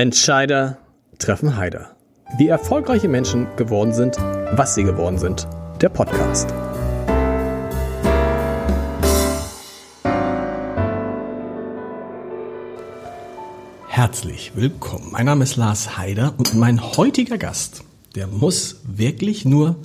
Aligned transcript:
Entscheider 0.00 0.78
treffen 1.18 1.58
Heider. 1.58 1.94
Wie 2.38 2.48
erfolgreiche 2.48 3.06
Menschen 3.06 3.46
geworden 3.56 3.92
sind, 3.92 4.16
was 4.16 4.74
sie 4.74 4.82
geworden 4.82 5.18
sind. 5.18 5.46
Der 5.82 5.90
Podcast. 5.90 6.48
Herzlich 13.88 14.52
willkommen. 14.54 15.08
Mein 15.10 15.26
Name 15.26 15.44
ist 15.44 15.56
Lars 15.56 15.98
Heider 15.98 16.32
und 16.38 16.54
mein 16.54 16.80
heutiger 16.80 17.36
Gast, 17.36 17.84
der 18.14 18.26
muss 18.26 18.80
wirklich 18.84 19.44
nur 19.44 19.76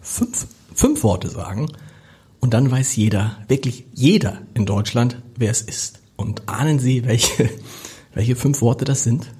fünf, 0.00 0.46
fünf 0.72 1.02
Worte 1.02 1.28
sagen 1.30 1.66
und 2.38 2.54
dann 2.54 2.70
weiß 2.70 2.94
jeder, 2.94 3.38
wirklich 3.48 3.86
jeder 3.92 4.38
in 4.54 4.66
Deutschland, 4.66 5.20
wer 5.36 5.50
es 5.50 5.62
ist. 5.62 5.98
Und 6.14 6.48
ahnen 6.48 6.78
Sie, 6.78 7.04
welche, 7.06 7.50
welche 8.14 8.36
fünf 8.36 8.60
Worte 8.60 8.84
das 8.84 9.02
sind? 9.02 9.33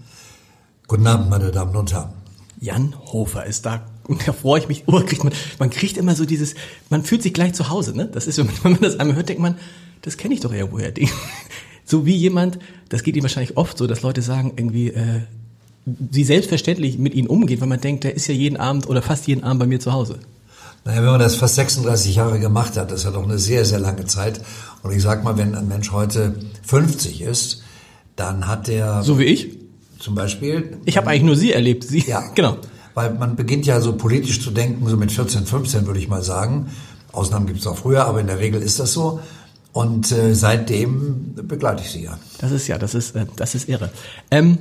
Guten 0.95 1.08
Abend, 1.08 1.29
meine 1.29 1.50
Damen 1.50 1.74
und 1.74 1.92
Herren. 1.92 2.11
Jan 2.61 2.94
Hofer 3.12 3.44
ist 3.46 3.66
da. 3.66 3.85
Und 4.07 4.29
da 4.29 4.32
freue 4.32 4.61
ich 4.61 4.68
mich. 4.68 4.85
Oh, 4.86 5.00
kriegt 5.00 5.25
man, 5.25 5.32
man 5.58 5.68
kriegt 5.68 5.96
immer 5.96 6.14
so 6.14 6.25
dieses, 6.25 6.54
man 6.89 7.02
fühlt 7.02 7.21
sich 7.21 7.35
gleich 7.35 7.52
zu 7.52 7.68
Hause, 7.68 7.96
ne? 7.96 8.07
Das 8.07 8.29
ist, 8.29 8.39
wenn 8.39 8.48
man 8.62 8.80
das 8.80 9.00
einmal 9.00 9.16
hört, 9.16 9.29
denkt 9.29 9.43
man, 9.43 9.57
das 10.02 10.16
kenne 10.16 10.35
ich 10.35 10.40
doch 10.40 10.52
irgendwoher. 10.52 10.93
So 11.85 12.07
wie 12.07 12.14
jemand, 12.14 12.61
das 12.90 13.02
geht 13.02 13.16
Ihnen 13.16 13.25
wahrscheinlich 13.25 13.57
oft 13.57 13.76
so, 13.76 13.88
dass 13.88 14.02
Leute 14.02 14.22
sagen, 14.22 14.52
irgendwie, 14.54 14.90
äh, 14.90 15.22
sie 16.12 16.22
selbstverständlich 16.22 16.96
mit 16.96 17.13
Ihnen 17.14 17.26
umgehen, 17.26 17.61
weil 17.61 17.66
man 17.66 17.80
denkt, 17.80 18.04
der 18.04 18.14
ist 18.14 18.29
ja 18.29 18.35
jeden 18.35 18.57
Abend 18.57 18.88
oder 18.88 19.02
fast 19.02 19.26
jeden 19.26 19.43
Abend 19.43 19.58
bei 19.58 19.66
mir 19.66 19.80
zu 19.80 19.93
Hause. 19.93 20.21
Naja, 20.85 20.99
wenn 20.99 21.11
man 21.11 21.18
das 21.18 21.35
fast 21.35 21.57
36 21.57 22.14
Jahre 22.14 22.38
gemacht 22.38 22.76
hat, 22.76 22.93
das 22.93 23.00
ist 23.00 23.04
ja 23.07 23.11
doch 23.11 23.24
eine 23.24 23.38
sehr, 23.38 23.64
sehr 23.64 23.80
lange 23.80 24.07
Zeit. 24.07 24.40
Und 24.85 24.93
ich 24.93 25.02
sag 25.02 25.24
mal, 25.24 25.36
wenn 25.36 25.57
ein 25.57 25.66
Mensch 25.66 25.90
heute 25.90 26.36
50 26.63 27.21
ist, 27.21 27.64
dann 28.14 28.46
hat 28.46 28.68
der... 28.68 29.02
So 29.02 29.18
wie 29.18 29.24
ich? 29.24 29.64
Zum 30.04 30.14
Beispiel. 30.14 30.76
Ich 30.85 30.99
habe 30.99 31.08
eigentlich 31.08 31.22
nur 31.22 31.35
Sie 31.35 31.53
erlebt. 31.53 31.82
Sie, 31.85 32.00
ja, 32.00 32.22
genau. 32.34 32.58
Weil 32.92 33.14
man 33.14 33.36
beginnt 33.36 33.64
ja 33.64 33.81
so 33.81 33.97
politisch 33.97 34.42
zu 34.42 34.50
denken, 34.50 34.86
so 34.86 34.98
mit 34.98 35.10
14, 35.10 35.47
15 35.47 35.86
würde 35.86 35.98
ich 35.98 36.08
mal 36.08 36.22
sagen. 36.22 36.66
Ausnahmen 37.10 37.47
gibt 37.47 37.60
es 37.60 37.66
auch 37.66 37.78
früher, 37.78 38.05
aber 38.05 38.20
in 38.20 38.27
der 38.27 38.38
Regel 38.38 38.60
ist 38.60 38.78
das 38.78 38.92
so. 38.92 39.20
Und 39.72 40.12
äh, 40.12 40.34
seitdem 40.34 41.34
begleite 41.34 41.82
ich 41.82 41.91
sie 41.91 42.02
ja. 42.02 42.19
Das 42.38 42.52
ist 42.52 42.66
ja, 42.66 42.77
das 42.77 42.94
ist, 42.94 43.16
äh, 43.16 43.25
das 43.34 43.55
ist 43.55 43.66
irre. 43.66 43.88
Ähm, 44.30 44.58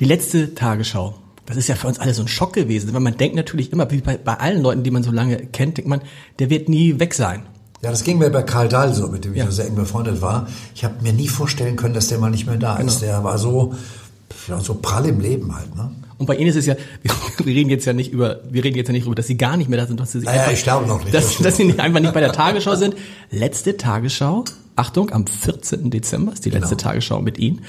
die 0.00 0.04
letzte 0.04 0.54
Tagesschau. 0.54 1.14
Das 1.46 1.56
ist 1.56 1.68
ja 1.68 1.74
für 1.74 1.86
uns 1.86 1.98
alle 1.98 2.12
so 2.12 2.20
ein 2.20 2.28
Schock 2.28 2.52
gewesen, 2.52 2.92
weil 2.92 3.00
man 3.00 3.16
denkt 3.16 3.36
natürlich 3.36 3.72
immer, 3.72 3.90
wie 3.90 4.02
bei, 4.02 4.18
bei 4.18 4.34
allen 4.34 4.62
Leuten, 4.62 4.82
die 4.82 4.90
man 4.90 5.02
so 5.02 5.10
lange 5.10 5.38
kennt, 5.46 5.78
denkt 5.78 5.88
man, 5.88 6.02
der 6.40 6.50
wird 6.50 6.68
nie 6.68 7.00
weg 7.00 7.14
sein. 7.14 7.44
Ja, 7.80 7.90
das 7.90 8.04
ging 8.04 8.18
mir 8.18 8.28
bei 8.28 8.42
Karl 8.42 8.68
Dahl 8.68 8.92
so, 8.92 9.06
mit 9.08 9.24
dem 9.24 9.32
ich 9.32 9.38
ja. 9.38 9.50
sehr 9.50 9.66
eng 9.66 9.76
befreundet 9.76 10.20
war. 10.20 10.46
Ich 10.74 10.84
habe 10.84 10.96
mir 11.00 11.14
nie 11.14 11.28
vorstellen 11.28 11.76
können, 11.76 11.94
dass 11.94 12.08
der 12.08 12.18
mal 12.18 12.30
nicht 12.30 12.46
mehr 12.46 12.56
da 12.58 12.76
genau. 12.76 12.88
ist. 12.88 13.00
Der 13.00 13.24
war 13.24 13.38
so 13.38 13.74
ja, 14.48 14.60
so 14.60 14.74
prall 14.74 15.06
im 15.06 15.20
Leben 15.20 15.54
halt, 15.54 15.74
ne? 15.74 15.90
Und 16.18 16.26
bei 16.26 16.34
Ihnen 16.34 16.48
ist 16.48 16.56
es 16.56 16.66
ja, 16.66 16.74
wir, 17.38 17.46
reden 17.46 17.70
jetzt 17.70 17.84
ja 17.84 17.92
nicht 17.92 18.12
über, 18.12 18.40
wir 18.50 18.64
reden 18.64 18.76
jetzt 18.76 18.88
ja 18.88 18.92
nicht 18.92 19.04
darüber, 19.04 19.14
dass 19.14 19.28
Sie 19.28 19.36
gar 19.36 19.56
nicht 19.56 19.70
mehr 19.70 19.78
da 19.78 19.86
sind, 19.86 20.00
dass 20.00 20.12
Sie 20.12 20.18
naja, 20.18 20.40
einfach, 20.40 20.52
ich 20.52 20.62
glaube 20.62 20.86
noch 20.86 21.02
nicht. 21.02 21.14
Dass, 21.14 21.38
dass 21.38 21.56
Sie 21.56 21.64
nicht, 21.64 21.80
einfach 21.80 22.00
nicht 22.00 22.12
bei 22.12 22.20
der 22.20 22.32
Tagesschau 22.32 22.74
sind. 22.74 22.96
Letzte 23.30 23.76
Tagesschau, 23.76 24.44
Achtung, 24.74 25.10
am 25.12 25.26
14. 25.26 25.90
Dezember 25.90 26.32
ist 26.32 26.44
die 26.44 26.50
letzte 26.50 26.76
genau. 26.76 26.90
Tagesschau 26.90 27.20
mit 27.20 27.38
Ihnen. 27.38 27.62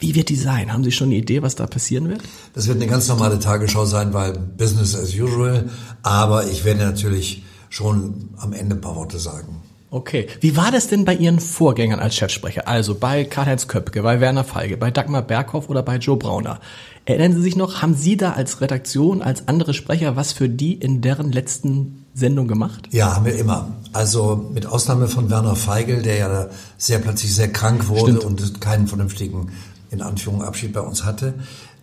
Wie 0.00 0.16
wird 0.16 0.30
die 0.30 0.36
sein? 0.36 0.72
Haben 0.72 0.82
Sie 0.82 0.90
schon 0.90 1.08
eine 1.08 1.14
Idee, 1.14 1.42
was 1.42 1.54
da 1.54 1.68
passieren 1.68 2.08
wird? 2.08 2.22
Das 2.54 2.66
wird 2.66 2.78
eine 2.78 2.88
ganz 2.88 3.06
normale 3.06 3.38
Tagesschau 3.38 3.84
sein, 3.84 4.12
weil 4.12 4.32
Business 4.32 4.96
as 4.96 5.14
usual. 5.14 5.70
Aber 6.02 6.48
ich 6.48 6.64
werde 6.64 6.84
natürlich 6.84 7.44
schon 7.70 8.30
am 8.36 8.52
Ende 8.52 8.74
ein 8.74 8.80
paar 8.80 8.96
Worte 8.96 9.20
sagen. 9.20 9.62
Okay. 9.92 10.26
Wie 10.40 10.56
war 10.56 10.70
das 10.70 10.88
denn 10.88 11.04
bei 11.04 11.14
Ihren 11.14 11.38
Vorgängern 11.38 12.00
als 12.00 12.14
Chefsprecher? 12.14 12.66
Also 12.66 12.94
bei 12.94 13.24
Karl-Heinz 13.24 13.68
Köpke, 13.68 14.02
bei 14.02 14.20
Werner 14.20 14.42
Feige, 14.42 14.78
bei 14.78 14.90
Dagmar 14.90 15.20
Berghoff 15.20 15.68
oder 15.68 15.82
bei 15.82 15.96
Joe 15.96 16.16
Brauner? 16.16 16.60
Erinnern 17.04 17.34
Sie 17.34 17.42
sich 17.42 17.56
noch, 17.56 17.82
haben 17.82 17.94
Sie 17.94 18.16
da 18.16 18.32
als 18.32 18.62
Redaktion, 18.62 19.20
als 19.20 19.48
andere 19.48 19.74
Sprecher 19.74 20.16
was 20.16 20.32
für 20.32 20.48
die 20.48 20.72
in 20.72 21.02
deren 21.02 21.30
letzten 21.30 22.06
Sendung 22.14 22.48
gemacht? 22.48 22.88
Ja, 22.90 23.14
haben 23.16 23.26
wir 23.26 23.36
immer. 23.36 23.68
Also 23.92 24.50
mit 24.54 24.64
Ausnahme 24.64 25.08
von 25.08 25.28
Werner 25.28 25.56
Feigel, 25.56 26.00
der 26.00 26.16
ja 26.16 26.48
sehr 26.78 26.98
plötzlich 26.98 27.34
sehr 27.34 27.52
krank 27.52 27.88
wurde 27.88 28.16
Stimmt. 28.16 28.24
und 28.24 28.60
keinen 28.62 28.86
vernünftigen, 28.86 29.52
in 29.90 30.00
Anführungszeichen, 30.00 30.48
Abschied 30.48 30.72
bei 30.72 30.80
uns 30.80 31.04
hatte, 31.04 31.34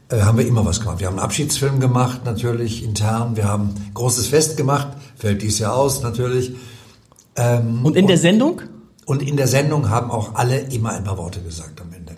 äh, 0.10 0.22
haben 0.22 0.40
wir 0.40 0.48
immer 0.48 0.66
was 0.66 0.80
gemacht. 0.80 1.00
Wir 1.00 1.06
haben 1.06 1.20
einen 1.20 1.26
Abschiedsfilm 1.26 1.80
gemacht, 1.80 2.22
natürlich 2.26 2.84
intern. 2.84 3.36
Wir 3.36 3.48
haben 3.48 3.76
ein 3.76 3.92
großes 3.94 4.26
Fest 4.26 4.58
gemacht, 4.58 4.88
fällt 5.16 5.44
dies 5.44 5.60
Jahr 5.60 5.76
aus, 5.76 6.02
natürlich. 6.02 6.54
Ähm, 7.36 7.86
und 7.86 7.96
in 7.96 8.08
der 8.08 8.18
Sendung? 8.18 8.62
Und 9.06 9.22
in 9.24 9.38
der 9.38 9.48
Sendung 9.48 9.90
haben 9.90 10.12
auch 10.12 10.36
alle 10.36 10.60
immer 10.60 10.92
ein 10.92 11.04
paar 11.04 11.18
Worte 11.18 11.42
gesagt 11.42 11.82
am 11.82 11.92
Ende. 11.94 12.16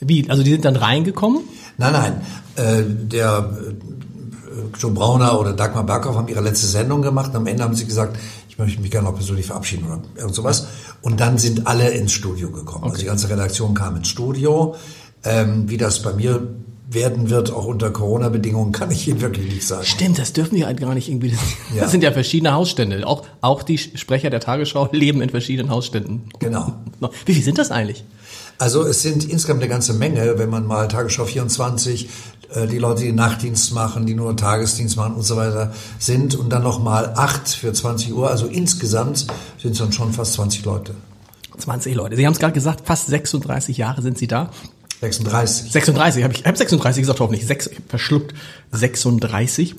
Wie? 0.00 0.28
Also 0.30 0.42
die 0.42 0.52
sind 0.52 0.64
dann 0.64 0.76
reingekommen? 0.76 1.42
Nein, 1.76 1.92
nein. 1.92 2.20
Äh, 2.56 2.82
der 2.86 3.50
äh, 3.68 4.78
Joe 4.78 4.90
Brauner 4.92 5.38
oder 5.38 5.52
Dagmar 5.52 5.84
Berghoff 5.84 6.16
haben 6.16 6.28
ihre 6.28 6.40
letzte 6.40 6.66
Sendung 6.66 7.02
gemacht 7.02 7.30
und 7.30 7.36
am 7.36 7.46
Ende 7.46 7.62
haben 7.62 7.74
sie 7.74 7.84
gesagt, 7.84 8.18
ich 8.48 8.58
möchte 8.58 8.80
mich 8.80 8.90
gerne 8.90 9.08
noch 9.08 9.14
persönlich 9.14 9.46
verabschieden 9.46 9.86
oder 9.86 10.00
irgend 10.16 10.34
sowas. 10.34 10.68
Und 11.02 11.20
dann 11.20 11.38
sind 11.38 11.66
alle 11.66 11.90
ins 11.90 12.12
Studio 12.12 12.50
gekommen. 12.50 12.84
Okay. 12.84 12.92
Also 12.92 13.00
die 13.00 13.06
ganze 13.06 13.28
Redaktion 13.28 13.74
kam 13.74 13.96
ins 13.96 14.08
Studio. 14.08 14.74
Ähm, 15.22 15.68
wie 15.68 15.76
das 15.76 16.00
bei 16.00 16.14
mir 16.14 16.48
werden 16.92 17.30
wird, 17.30 17.52
auch 17.52 17.66
unter 17.66 17.90
Corona-Bedingungen, 17.90 18.72
kann 18.72 18.90
ich 18.90 19.06
Ihnen 19.06 19.20
wirklich 19.20 19.52
nicht 19.52 19.66
sagen. 19.66 19.84
Stimmt, 19.84 20.18
das 20.18 20.32
dürfen 20.32 20.56
wir 20.56 20.66
halt 20.66 20.80
gar 20.80 20.94
nicht 20.94 21.08
irgendwie. 21.08 21.30
Das, 21.30 21.40
ja. 21.74 21.82
das 21.82 21.92
sind 21.92 22.02
ja 22.02 22.10
verschiedene 22.10 22.52
Hausstände. 22.52 23.06
Auch, 23.06 23.24
auch 23.40 23.62
die 23.62 23.78
Sprecher 23.78 24.28
der 24.30 24.40
Tagesschau 24.40 24.88
leben 24.92 25.22
in 25.22 25.30
verschiedenen 25.30 25.70
Hausständen. 25.70 26.22
Genau. 26.40 26.74
Wie 27.26 27.34
viel 27.34 27.44
sind 27.44 27.58
das 27.58 27.70
eigentlich? 27.70 28.04
Also 28.58 28.84
es 28.84 29.02
sind 29.02 29.24
insgesamt 29.24 29.62
eine 29.62 29.70
ganze 29.70 29.94
Menge, 29.94 30.38
wenn 30.38 30.50
man 30.50 30.66
mal 30.66 30.88
Tagesschau 30.88 31.24
24, 31.24 32.08
äh, 32.50 32.66
die 32.66 32.78
Leute, 32.78 33.04
die 33.04 33.12
Nachtdienst 33.12 33.72
machen, 33.72 34.04
die 34.04 34.14
nur 34.14 34.36
Tagesdienst 34.36 34.96
machen 34.96 35.14
und 35.14 35.22
so 35.22 35.36
weiter 35.36 35.72
sind 35.98 36.34
und 36.34 36.50
dann 36.50 36.62
nochmal 36.62 37.14
acht 37.16 37.48
für 37.48 37.72
20 37.72 38.12
Uhr. 38.12 38.28
Also 38.28 38.46
insgesamt 38.46 39.26
sind 39.58 39.72
es 39.72 39.78
dann 39.78 39.92
schon 39.92 40.12
fast 40.12 40.34
20 40.34 40.64
Leute. 40.64 40.94
20 41.56 41.94
Leute. 41.94 42.16
Sie 42.16 42.26
haben 42.26 42.32
es 42.32 42.38
gerade 42.38 42.52
gesagt, 42.52 42.86
fast 42.86 43.06
36 43.06 43.76
Jahre 43.76 44.02
sind 44.02 44.18
Sie 44.18 44.26
da. 44.26 44.50
36. 45.00 45.72
36, 45.72 46.24
habe 46.24 46.34
ich 46.34 46.44
hab 46.44 46.56
36 46.56 47.02
gesagt, 47.02 47.20
hoffentlich. 47.20 47.46
Sechs, 47.46 47.66
ich 47.66 47.78
hab 47.78 47.88
verschluckt. 47.88 48.34
36. 48.72 49.74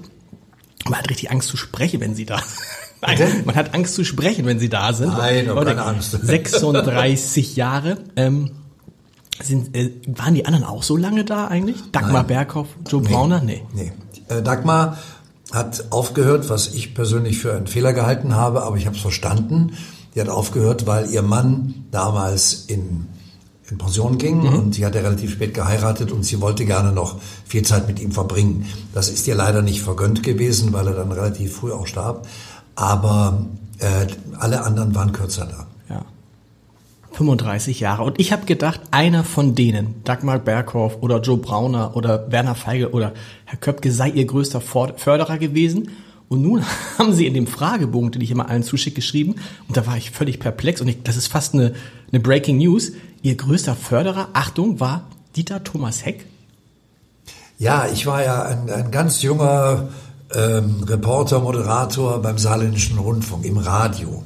Man 0.86 0.98
hat 0.98 1.10
richtig 1.10 1.30
Angst 1.32 1.50
zu 1.50 1.58
sprechen, 1.58 2.00
wenn 2.00 2.16
sie 2.16 2.26
da 2.26 2.42
Nein, 3.02 3.18
Bitte? 3.18 3.42
man 3.46 3.56
hat 3.56 3.74
Angst 3.74 3.96
zu 3.96 4.04
sprechen, 4.04 4.46
wenn 4.46 4.60
sie 4.60 4.70
da 4.70 4.94
sind. 4.94 5.18
Nein, 5.18 5.50
oh, 5.50 5.56
keine 5.56 5.84
Angst. 5.84 6.12
36 6.22 7.56
Jahre. 7.56 7.98
Ähm, 8.16 8.52
sind, 9.42 9.76
äh, 9.76 9.92
waren 10.06 10.36
die 10.36 10.46
anderen 10.46 10.66
auch 10.66 10.84
so 10.84 10.98
lange 10.98 11.26
da 11.26 11.48
eigentlich? 11.48 11.78
Dagmar 11.92 12.14
Nein. 12.14 12.28
Berghoff, 12.28 12.68
Joe 12.88 13.02
Brauner? 13.02 13.42
Nee. 13.42 13.64
Nee. 13.74 13.92
Äh, 14.28 14.44
Dagmar 14.44 15.00
hat 15.52 15.86
aufgehört, 15.90 16.50
was 16.50 16.74
ich 16.76 16.94
persönlich 16.94 17.40
für 17.40 17.54
einen 17.54 17.68
Fehler 17.68 17.94
gehalten 17.94 18.36
habe, 18.36 18.64
aber 18.64 18.78
ich 18.78 18.86
habe 18.86 18.96
es 18.96 19.02
verstanden. 19.02 19.74
Die 20.14 20.22
hat 20.22 20.30
aufgehört, 20.30 20.86
weil 20.86 21.10
ihr 21.10 21.24
Mann 21.24 21.86
damals 21.90 22.66
in 22.68 23.08
in 23.72 23.78
Pension 23.78 24.18
ging 24.18 24.40
mhm. 24.40 24.60
und 24.60 24.76
sie 24.76 24.86
hatte 24.86 25.04
relativ 25.04 25.32
spät 25.32 25.54
geheiratet 25.54 26.12
und 26.12 26.24
sie 26.24 26.42
wollte 26.42 26.66
gerne 26.66 26.92
noch 26.92 27.20
viel 27.46 27.64
Zeit 27.64 27.88
mit 27.88 28.00
ihm 28.00 28.12
verbringen. 28.12 28.66
Das 28.94 29.10
ist 29.10 29.28
ihr 29.28 29.36
leider 29.36 29.62
nicht 29.62 29.82
vergönnt 29.82 30.24
gewesen, 30.24 30.74
weil 30.74 30.88
er 30.88 30.94
dann 30.94 31.12
relativ 31.12 31.56
früh 31.56 31.72
auch 31.72 31.88
starb. 31.88 32.28
Aber 32.76 33.46
äh, 33.80 34.08
alle 34.38 34.64
anderen 34.64 34.94
waren 34.94 35.14
kürzer 35.14 35.46
da. 35.46 35.94
Ja. 35.94 36.06
35 37.14 37.80
Jahre. 37.80 38.04
Und 38.04 38.20
ich 38.20 38.32
habe 38.32 38.46
gedacht, 38.46 38.82
einer 38.92 39.24
von 39.24 39.56
denen, 39.56 40.04
Dagmar 40.04 40.40
Berghoff 40.40 40.98
oder 41.02 41.22
Joe 41.22 41.38
Brauner 41.38 41.96
oder 41.96 42.32
Werner 42.32 42.56
Feige 42.56 42.92
oder 42.92 43.14
Herr 43.46 43.58
Köpke, 43.58 43.92
sei 43.92 44.10
ihr 44.10 44.26
größter 44.26 44.62
Förderer 44.62 45.38
gewesen. 45.38 45.92
Und 46.28 46.42
nun 46.42 46.64
haben 46.98 47.14
sie 47.14 47.26
in 47.26 47.34
dem 47.34 47.48
Fragebogen, 47.48 48.12
den 48.12 48.22
ich 48.22 48.32
immer 48.32 48.50
allen 48.50 48.64
zuschicke, 48.64 48.96
geschrieben, 48.96 49.36
und 49.68 49.78
da 49.78 49.86
war 49.86 49.98
ich 49.98 50.12
völlig 50.12 50.40
perplex, 50.40 50.80
und 50.80 50.88
ich, 50.88 51.04
das 51.04 51.18
ist 51.18 51.28
fast 51.28 51.54
eine, 51.54 51.74
eine 52.12 52.22
Breaking 52.22 52.58
News, 52.58 52.94
Ihr 53.24 53.38
größter 53.38 53.76
Förderer, 53.76 54.30
Achtung, 54.34 54.80
war 54.80 55.08
Dieter 55.36 55.64
Thomas 55.64 56.04
Heck? 56.04 56.26
Ja, 57.60 57.88
ich 57.88 58.08
war 58.08 58.24
ja 58.24 58.42
ein, 58.42 58.70
ein 58.70 58.90
ganz 58.90 59.22
junger 59.22 59.90
ähm, 60.34 60.84
Reporter, 60.84 61.40
Moderator 61.40 62.20
beim 62.22 62.40
Saarländischen 62.40 62.98
Rundfunk 62.98 63.46
im 63.46 63.58
Radio. 63.58 64.24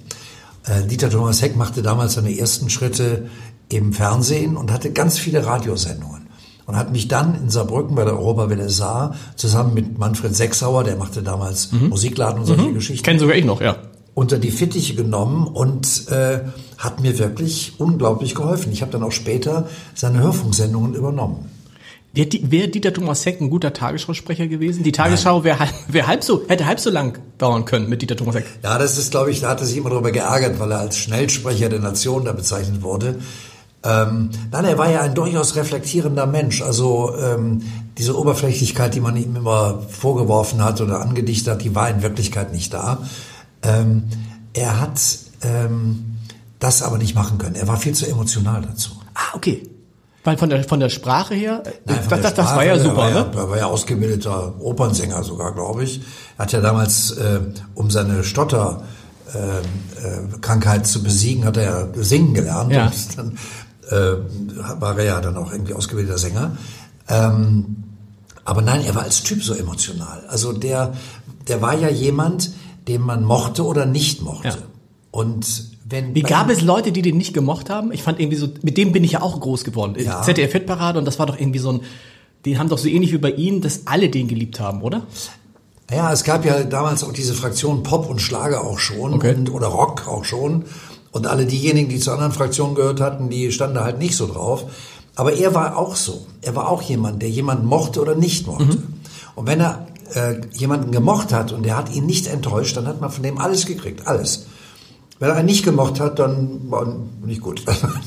Äh, 0.66 0.88
Dieter 0.88 1.10
Thomas 1.10 1.42
Heck 1.42 1.58
machte 1.58 1.82
damals 1.82 2.14
seine 2.14 2.38
ersten 2.38 2.70
Schritte 2.70 3.30
im 3.68 3.92
Fernsehen 3.92 4.56
und 4.56 4.72
hatte 4.72 4.94
ganz 4.94 5.20
viele 5.20 5.46
Radiosendungen. 5.46 6.28
Und 6.66 6.78
hat 6.78 6.92
mich 6.92 7.10
dann 7.10 7.36
in 7.36 7.50
Saarbrücken 7.50 7.96
bei 7.96 8.06
der 8.06 8.14
Europawelle 8.14 8.70
Saar 8.70 9.16
zusammen 9.36 9.74
mit 9.74 10.00
Manfred 10.00 10.36
Sechsauer, 10.36 10.84
der 10.84 10.96
machte 10.96 11.22
damals 11.22 11.72
mhm. 11.72 11.90
Musikladen 11.90 12.40
und 12.40 12.46
solche 12.46 12.70
mhm. 12.70 12.74
Geschichten. 12.74 13.04
Kennen 13.04 13.20
sogar 13.20 13.36
ich 13.36 13.46
noch, 13.46 13.62
ja 13.62 13.76
unter 14.16 14.40
die 14.40 14.50
Fittiche 14.50 14.96
genommen 14.96 15.46
und 15.46 16.08
äh, 16.08 16.40
hat 16.78 17.00
mir 17.00 17.18
wirklich 17.20 17.74
unglaublich 17.80 18.36
geholfen. 18.36 18.72
Ich 18.72 18.82
habe 18.82 18.92
dann 18.92 19.04
auch 19.04 19.12
später 19.12 19.68
seine 19.94 20.20
Hörfunksendungen 20.20 20.94
übernommen. 20.94 21.50
Wäre 22.16 22.30
wär 22.44 22.68
Dieter 22.68 22.94
Thomas 22.94 23.26
Heck 23.26 23.42
ein 23.42 23.50
guter 23.50 23.74
Tagesschausprecher 23.74 24.48
gewesen? 24.48 24.84
Die 24.84 24.94
Tagesschau 24.94 25.44
wäre 25.44 25.68
wär 25.90 26.08
halb 26.08 26.24
so, 26.24 26.44
hätte 26.48 26.66
halb 26.66 26.80
so 26.80 26.90
lang 26.90 27.20
dauern 27.38 27.66
können 27.66 27.90
mit 27.90 28.02
Dieter 28.02 28.16
Thomas 28.16 28.36
Heck. 28.36 28.46
Ja, 28.64 28.78
das 28.78 28.98
ist, 28.98 29.12
glaube 29.12 29.32
ich, 29.32 29.42
da 29.42 29.50
hat 29.50 29.60
er 29.60 29.68
sich 29.68 29.78
immer 29.78 29.90
darüber 29.90 30.12
geärgert, 30.12 30.58
weil 30.60 30.72
er 30.72 30.80
als 30.80 30.98
Schnellsprecher 30.98 31.68
der 31.68 31.80
Nation 31.80 32.24
da 32.24 32.32
bezeichnet 32.32 32.84
wurde. 32.84 33.20
Ähm, 33.84 34.30
nein, 34.50 34.66
er 34.66 34.78
war 34.78 34.90
ja 34.90 35.02
ein 35.02 35.14
durchaus 35.14 35.58
reflektierender 35.58 36.26
Mensch. 36.26 36.62
Also 36.62 37.14
ähm, 37.18 37.62
diese 37.98 38.18
Oberflächlichkeit, 38.18 38.96
die 38.96 39.02
man 39.02 39.18
ihm 39.18 39.36
immer 39.36 39.82
vorgeworfen 39.90 40.64
hat 40.64 40.80
oder 40.80 41.02
angedichtet 41.02 41.54
hat, 41.54 41.64
die 41.64 41.76
war 41.76 41.90
in 41.90 42.02
Wirklichkeit 42.02 42.54
nicht 42.54 42.74
da. 42.74 43.00
Ähm, 43.62 44.06
er 44.54 44.80
hat 44.80 45.02
ähm, 45.44 46.16
das 46.66 46.82
aber 46.82 46.98
nicht 46.98 47.16
machen 47.16 47.38
können. 47.38 47.56
Er 47.56 47.68
war 47.68 47.78
viel 47.78 47.94
zu 47.94 48.08
emotional 48.08 48.62
dazu. 48.62 48.92
Ah, 49.14 49.36
okay. 49.36 49.70
Weil 50.24 50.38
von 50.38 50.50
der, 50.50 50.64
von 50.64 50.80
der 50.80 50.90
Sprache 50.90 51.36
her, 51.36 51.62
Nein, 51.86 52.00
von 52.02 52.10
das, 52.10 52.22
das, 52.22 52.34
das 52.34 52.46
Sprache, 52.46 52.58
war 52.58 52.66
ja 52.66 52.74
er 52.74 52.80
super, 52.80 52.98
war 52.98 53.10
ne? 53.12 53.32
Ja, 53.34 53.42
er 53.42 53.50
war 53.50 53.58
ja 53.58 53.66
ausgebildeter 53.68 54.60
Opernsänger 54.60 55.24
sogar, 55.24 55.54
glaube 55.54 55.84
ich. 55.84 56.02
Er 56.38 56.46
hat 56.46 56.52
ja 56.52 56.62
damals, 56.62 57.12
äh, 57.12 57.42
um 57.76 57.92
seine 57.92 58.24
Stotter 58.24 58.82
äh, 59.34 59.60
äh, 59.60 59.62
Krankheit 60.42 60.88
zu 60.88 61.04
besiegen, 61.04 61.46
hat 61.46 61.58
er 61.58 61.64
ja 61.64 62.04
singen 62.04 62.34
gelernt. 62.34 62.72
Ja. 62.72 62.88
Und 62.88 63.18
dann 63.18 63.38
äh, 63.92 64.82
war 64.82 64.98
er 64.98 65.06
ja 65.06 65.22
dann 65.22 65.38
auch 65.38 65.52
irgendwie 65.52 65.76
ausgebildeter 65.76 66.18
Sänger. 66.18 66.58
Ähm, 67.08 67.84
aber 68.44 68.64
nein, 68.64 68.82
er 68.84 68.96
war 68.96 69.04
als 69.04 69.22
Typ 69.22 69.44
so 69.44 69.54
emotional. 69.54 70.24
Also 70.28 70.54
der, 70.54 70.94
der 71.48 71.62
war 71.62 71.76
ja 71.76 71.90
jemand, 71.90 72.50
den 72.88 73.02
man 73.02 73.24
mochte 73.24 73.64
oder 73.64 73.86
nicht 73.86 74.24
mochte. 74.24 74.48
Ja. 74.48 74.56
Und 75.12 75.75
wenn 75.88 76.16
Wie 76.16 76.24
gab 76.24 76.50
es 76.50 76.62
Leute, 76.62 76.92
die 76.92 77.04
den 77.04 77.16
nicht 77.16 77.34
gemocht 77.34 77.70
haben? 77.70 77.92
Ich 77.92 78.02
fand 78.02 78.20
irgendwie 78.20 78.38
so, 78.38 78.48
mit 78.64 78.76
dem 78.76 78.92
bin 78.92 79.04
ich 79.04 79.14
ja 79.14 79.22
auch 79.22 79.40
groß 79.40 79.64
geworden. 79.64 79.96
Ja. 80.04 80.24
ZDF 80.24 80.52
Hitparade 80.52 80.98
und 80.98 81.06
das 81.06 81.20
war 81.20 81.28
doch 81.28 81.40
irgendwie 81.40 81.60
so 81.60 81.74
ein, 81.74 81.82
die 82.44 82.58
haben 82.58 82.70
doch 82.70 82.80
so 82.80 82.88
ähnlich 82.88 83.14
wie 83.14 83.20
bei 83.20 83.32
Ihnen, 83.32 83.62
dass 83.62 83.86
alle 83.86 84.10
den 84.10 84.28
geliebt 84.28 84.60
haben, 84.60 84.82
oder? 84.82 85.04
Ja, 85.92 86.12
es 86.12 86.24
gab 86.24 86.44
ja 86.44 86.64
damals 86.64 87.04
auch 87.04 87.14
diese 87.14 87.36
Fraktion 87.36 87.84
Pop 87.84 88.10
und 88.10 88.20
Schlager 88.20 88.64
auch 88.64 88.80
schon 88.80 89.14
Okay. 89.14 89.36
und, 89.36 89.52
oder 89.52 89.68
Rock 89.68 90.08
auch 90.08 90.26
schon. 90.26 90.66
Und 91.12 91.28
alle 91.28 91.46
diejenigen, 91.46 91.88
die 91.88 92.00
zu 92.00 92.12
anderen 92.12 92.32
Fraktionen 92.32 92.74
gehört 92.76 93.00
hatten, 93.00 93.30
die 93.30 93.52
standen 93.52 93.76
da 93.76 93.84
halt 93.84 94.00
nicht 94.00 94.16
so 94.16 94.26
drauf. 94.28 94.66
Aber 95.16 95.34
er 95.34 95.54
war 95.54 95.78
auch 95.78 95.96
so. 95.96 96.26
Er 96.42 96.56
war 96.56 96.68
auch 96.70 96.82
jemand, 96.82 97.22
der 97.22 97.30
jemanden 97.30 97.68
mochte 97.68 98.02
oder 98.02 98.16
nicht 98.16 98.48
mochte. 98.48 98.80
Und 99.36 99.48
wenn 99.48 99.62
er 99.62 99.88
äh, 100.14 100.42
jemanden 100.54 100.92
gemocht 100.92 101.32
hat 101.32 101.52
und 101.54 101.64
der 101.64 101.78
hat 101.78 101.94
ihn 101.94 102.06
nicht 102.06 102.28
enttäuscht, 102.28 102.76
dann 102.76 102.88
hat 102.88 103.00
man 103.00 103.12
von 103.12 103.24
dem 103.24 103.38
alles 103.38 103.66
gekriegt, 103.66 104.08
alles. 104.08 104.48
Wenn 105.20 105.30
er 105.30 105.36
einen 105.36 105.46
nicht 105.46 105.64
gemocht 105.64 106.00
hat, 106.00 106.20
dann 106.20 106.70
war 106.70 106.88
nicht 107.24 107.42
gut. 107.42 107.64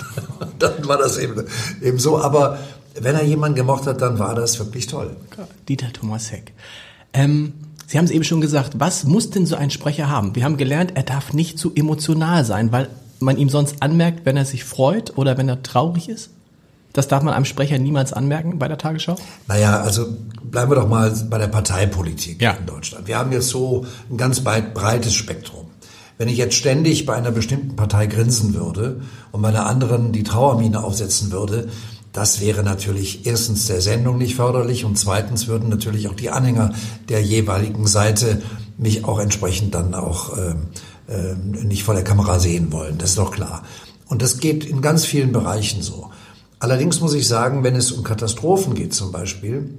dann 0.58 0.86
war 0.88 0.98
das 0.98 1.18
eben, 1.18 1.44
eben 1.82 1.98
so. 1.98 2.18
Aber 2.20 2.58
wenn 3.00 3.14
er 3.14 3.24
jemanden 3.24 3.56
gemocht 3.56 3.86
hat, 3.86 4.02
dann 4.02 4.18
war 4.18 4.34
das 4.34 4.58
wirklich 4.58 4.86
toll. 4.86 5.16
Dieter 5.68 5.92
Thomas 5.92 6.30
Heck. 6.30 6.52
Ähm, 7.12 7.54
Sie 7.86 7.96
haben 7.96 8.04
es 8.04 8.10
eben 8.10 8.24
schon 8.24 8.42
gesagt, 8.42 8.74
was 8.78 9.04
muss 9.04 9.30
denn 9.30 9.46
so 9.46 9.56
ein 9.56 9.70
Sprecher 9.70 10.10
haben? 10.10 10.36
Wir 10.36 10.44
haben 10.44 10.58
gelernt, 10.58 10.92
er 10.94 11.04
darf 11.04 11.32
nicht 11.32 11.58
zu 11.58 11.72
emotional 11.74 12.44
sein, 12.44 12.70
weil 12.70 12.90
man 13.18 13.38
ihm 13.38 13.48
sonst 13.48 13.82
anmerkt, 13.82 14.26
wenn 14.26 14.36
er 14.36 14.44
sich 14.44 14.62
freut 14.64 15.16
oder 15.16 15.38
wenn 15.38 15.48
er 15.48 15.62
traurig 15.62 16.10
ist. 16.10 16.28
Das 16.92 17.08
darf 17.08 17.22
man 17.22 17.32
einem 17.32 17.46
Sprecher 17.46 17.78
niemals 17.78 18.12
anmerken 18.12 18.58
bei 18.58 18.68
der 18.68 18.76
Tagesschau. 18.76 19.16
Naja, 19.46 19.80
also 19.80 20.06
bleiben 20.42 20.70
wir 20.70 20.74
doch 20.76 20.88
mal 20.88 21.10
bei 21.30 21.38
der 21.38 21.46
Parteipolitik 21.48 22.42
Ja. 22.42 22.52
in 22.52 22.66
Deutschland. 22.66 23.08
Wir 23.08 23.16
haben 23.18 23.32
jetzt 23.32 23.48
so 23.48 23.86
ein 24.10 24.18
ganz 24.18 24.40
breites 24.40 25.14
Spektrum. 25.14 25.67
Wenn 26.18 26.28
ich 26.28 26.36
jetzt 26.36 26.56
ständig 26.56 27.06
bei 27.06 27.14
einer 27.14 27.30
bestimmten 27.30 27.76
Partei 27.76 28.06
grinsen 28.06 28.54
würde 28.54 29.00
und 29.30 29.40
bei 29.40 29.48
einer 29.48 29.66
anderen 29.66 30.12
die 30.12 30.24
Trauermine 30.24 30.82
aufsetzen 30.82 31.30
würde, 31.30 31.68
das 32.12 32.40
wäre 32.40 32.64
natürlich 32.64 33.26
erstens 33.26 33.66
der 33.66 33.80
Sendung 33.80 34.18
nicht 34.18 34.34
förderlich 34.34 34.84
und 34.84 34.98
zweitens 34.98 35.46
würden 35.46 35.68
natürlich 35.68 36.08
auch 36.08 36.14
die 36.14 36.30
Anhänger 36.30 36.74
der 37.08 37.22
jeweiligen 37.22 37.86
Seite 37.86 38.42
mich 38.76 39.04
auch 39.04 39.20
entsprechend 39.20 39.74
dann 39.74 39.94
auch 39.94 40.36
ähm, 40.36 40.66
ähm, 41.08 41.52
nicht 41.68 41.84
vor 41.84 41.94
der 41.94 42.04
Kamera 42.04 42.40
sehen 42.40 42.72
wollen. 42.72 42.98
Das 42.98 43.10
ist 43.10 43.18
doch 43.18 43.30
klar. 43.30 43.62
Und 44.08 44.20
das 44.20 44.38
geht 44.38 44.64
in 44.64 44.82
ganz 44.82 45.04
vielen 45.04 45.32
Bereichen 45.32 45.82
so. 45.82 46.10
Allerdings 46.58 47.00
muss 47.00 47.14
ich 47.14 47.28
sagen, 47.28 47.62
wenn 47.62 47.76
es 47.76 47.92
um 47.92 48.02
Katastrophen 48.02 48.74
geht 48.74 48.92
zum 48.92 49.12
Beispiel, 49.12 49.78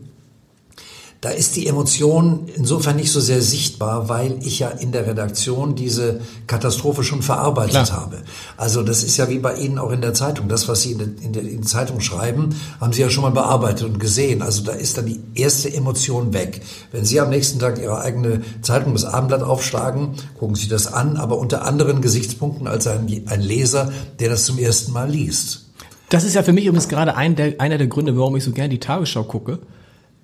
da 1.22 1.30
ist 1.32 1.58
die 1.58 1.68
Emotion 1.68 2.48
insofern 2.56 2.96
nicht 2.96 3.12
so 3.12 3.20
sehr 3.20 3.42
sichtbar, 3.42 4.08
weil 4.08 4.38
ich 4.42 4.60
ja 4.60 4.70
in 4.70 4.94
der 4.94 5.06
Redaktion 5.06 5.76
diese 5.76 6.22
Katastrophe 6.48 7.04
schon 7.04 7.22
verarbeitet 7.22 7.72
Klar. 7.72 7.92
habe. 7.92 8.24
Also 8.56 8.84
das 8.84 9.04
ist 9.04 9.18
ja 9.18 9.28
wie 9.28 9.40
bei 9.40 9.56
Ihnen 9.56 9.80
auch 9.80 9.92
in 9.92 10.00
der 10.00 10.14
Zeitung. 10.14 10.48
Das, 10.48 10.70
was 10.70 10.82
Sie 10.82 10.94
in 10.94 10.98
der, 10.98 11.08
in 11.22 11.34
der 11.34 11.44
in 11.44 11.58
der 11.58 11.68
Zeitung 11.68 12.00
schreiben, 12.00 12.56
haben 12.80 12.94
Sie 12.94 13.02
ja 13.02 13.10
schon 13.10 13.24
mal 13.24 13.32
bearbeitet 13.32 13.86
und 13.86 14.00
gesehen. 14.00 14.42
Also 14.42 14.64
da 14.64 14.72
ist 14.72 14.98
dann 14.98 15.08
die 15.08 15.20
erste 15.36 15.74
Emotion 15.74 16.32
weg. 16.34 16.62
Wenn 16.94 17.04
Sie 17.04 17.20
am 17.20 17.30
nächsten 17.30 17.60
Tag 17.60 17.82
Ihre 17.82 18.00
eigene 18.00 18.42
Zeitung, 18.62 18.94
das 18.94 19.04
Abendblatt 19.04 19.44
aufschlagen, 19.44 20.12
gucken 20.38 20.56
Sie 20.56 20.70
das 20.70 20.88
an, 20.88 21.18
aber 21.18 21.38
unter 21.38 21.66
anderen 21.66 22.00
Gesichtspunkten 22.00 22.66
als 22.66 22.88
ein, 22.88 23.24
ein 23.26 23.42
Leser, 23.42 23.92
der 24.20 24.30
das 24.30 24.46
zum 24.46 24.58
ersten 24.58 24.94
Mal 24.94 25.10
liest. 25.10 25.66
Das 26.08 26.24
ist 26.24 26.34
ja 26.34 26.44
für 26.44 26.54
mich 26.54 26.66
übrigens 26.66 26.88
gerade 26.88 27.18
ein 27.18 27.36
der, 27.36 27.60
einer 27.60 27.78
der 27.78 27.88
Gründe, 27.88 28.18
warum 28.18 28.38
ich 28.38 28.44
so 28.46 28.52
gerne 28.52 28.70
die 28.70 28.80
Tagesschau 28.80 29.26
gucke. 29.26 29.60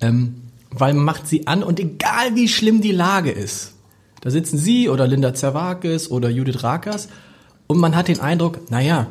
Ähm, 0.00 0.45
weil 0.78 0.94
man 0.94 1.04
macht 1.04 1.26
sie 1.26 1.46
an 1.46 1.62
und 1.62 1.80
egal 1.80 2.34
wie 2.34 2.48
schlimm 2.48 2.80
die 2.80 2.92
Lage 2.92 3.30
ist, 3.30 3.72
da 4.20 4.30
sitzen 4.30 4.58
Sie 4.58 4.88
oder 4.88 5.06
Linda 5.06 5.34
Zerwakis 5.34 6.10
oder 6.10 6.28
Judith 6.30 6.62
Rakers 6.62 7.08
und 7.66 7.78
man 7.78 7.94
hat 7.94 8.08
den 8.08 8.20
Eindruck, 8.20 8.70
naja, 8.70 9.06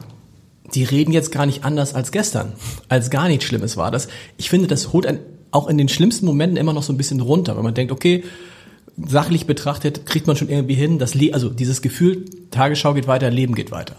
die 0.73 0.83
reden 0.83 1.11
jetzt 1.11 1.31
gar 1.31 1.45
nicht 1.45 1.63
anders 1.63 1.93
als 1.93 2.11
gestern, 2.11 2.53
als 2.89 3.09
gar 3.09 3.27
nichts 3.27 3.45
Schlimmes 3.45 3.77
war 3.77 3.91
das. 3.91 4.07
Ich 4.37 4.49
finde, 4.49 4.67
das 4.67 4.93
holt 4.93 5.05
einen 5.05 5.19
auch 5.51 5.67
in 5.67 5.77
den 5.77 5.87
schlimmsten 5.87 6.25
Momenten 6.25 6.57
immer 6.57 6.73
noch 6.73 6.83
so 6.83 6.91
ein 6.91 6.97
bisschen 6.97 7.21
runter, 7.21 7.55
weil 7.55 7.63
man 7.63 7.73
denkt, 7.73 7.91
okay, 7.91 8.23
sachlich 8.97 9.47
betrachtet 9.47 10.05
kriegt 10.05 10.27
man 10.27 10.35
schon 10.35 10.49
irgendwie 10.49 10.75
hin, 10.75 10.99
das 10.99 11.15
Le 11.15 11.33
also 11.33 11.49
dieses 11.49 11.81
Gefühl, 11.81 12.25
Tagesschau 12.51 12.93
geht 12.93 13.07
weiter, 13.07 13.29
Leben 13.29 13.55
geht 13.55 13.71
weiter. 13.71 13.95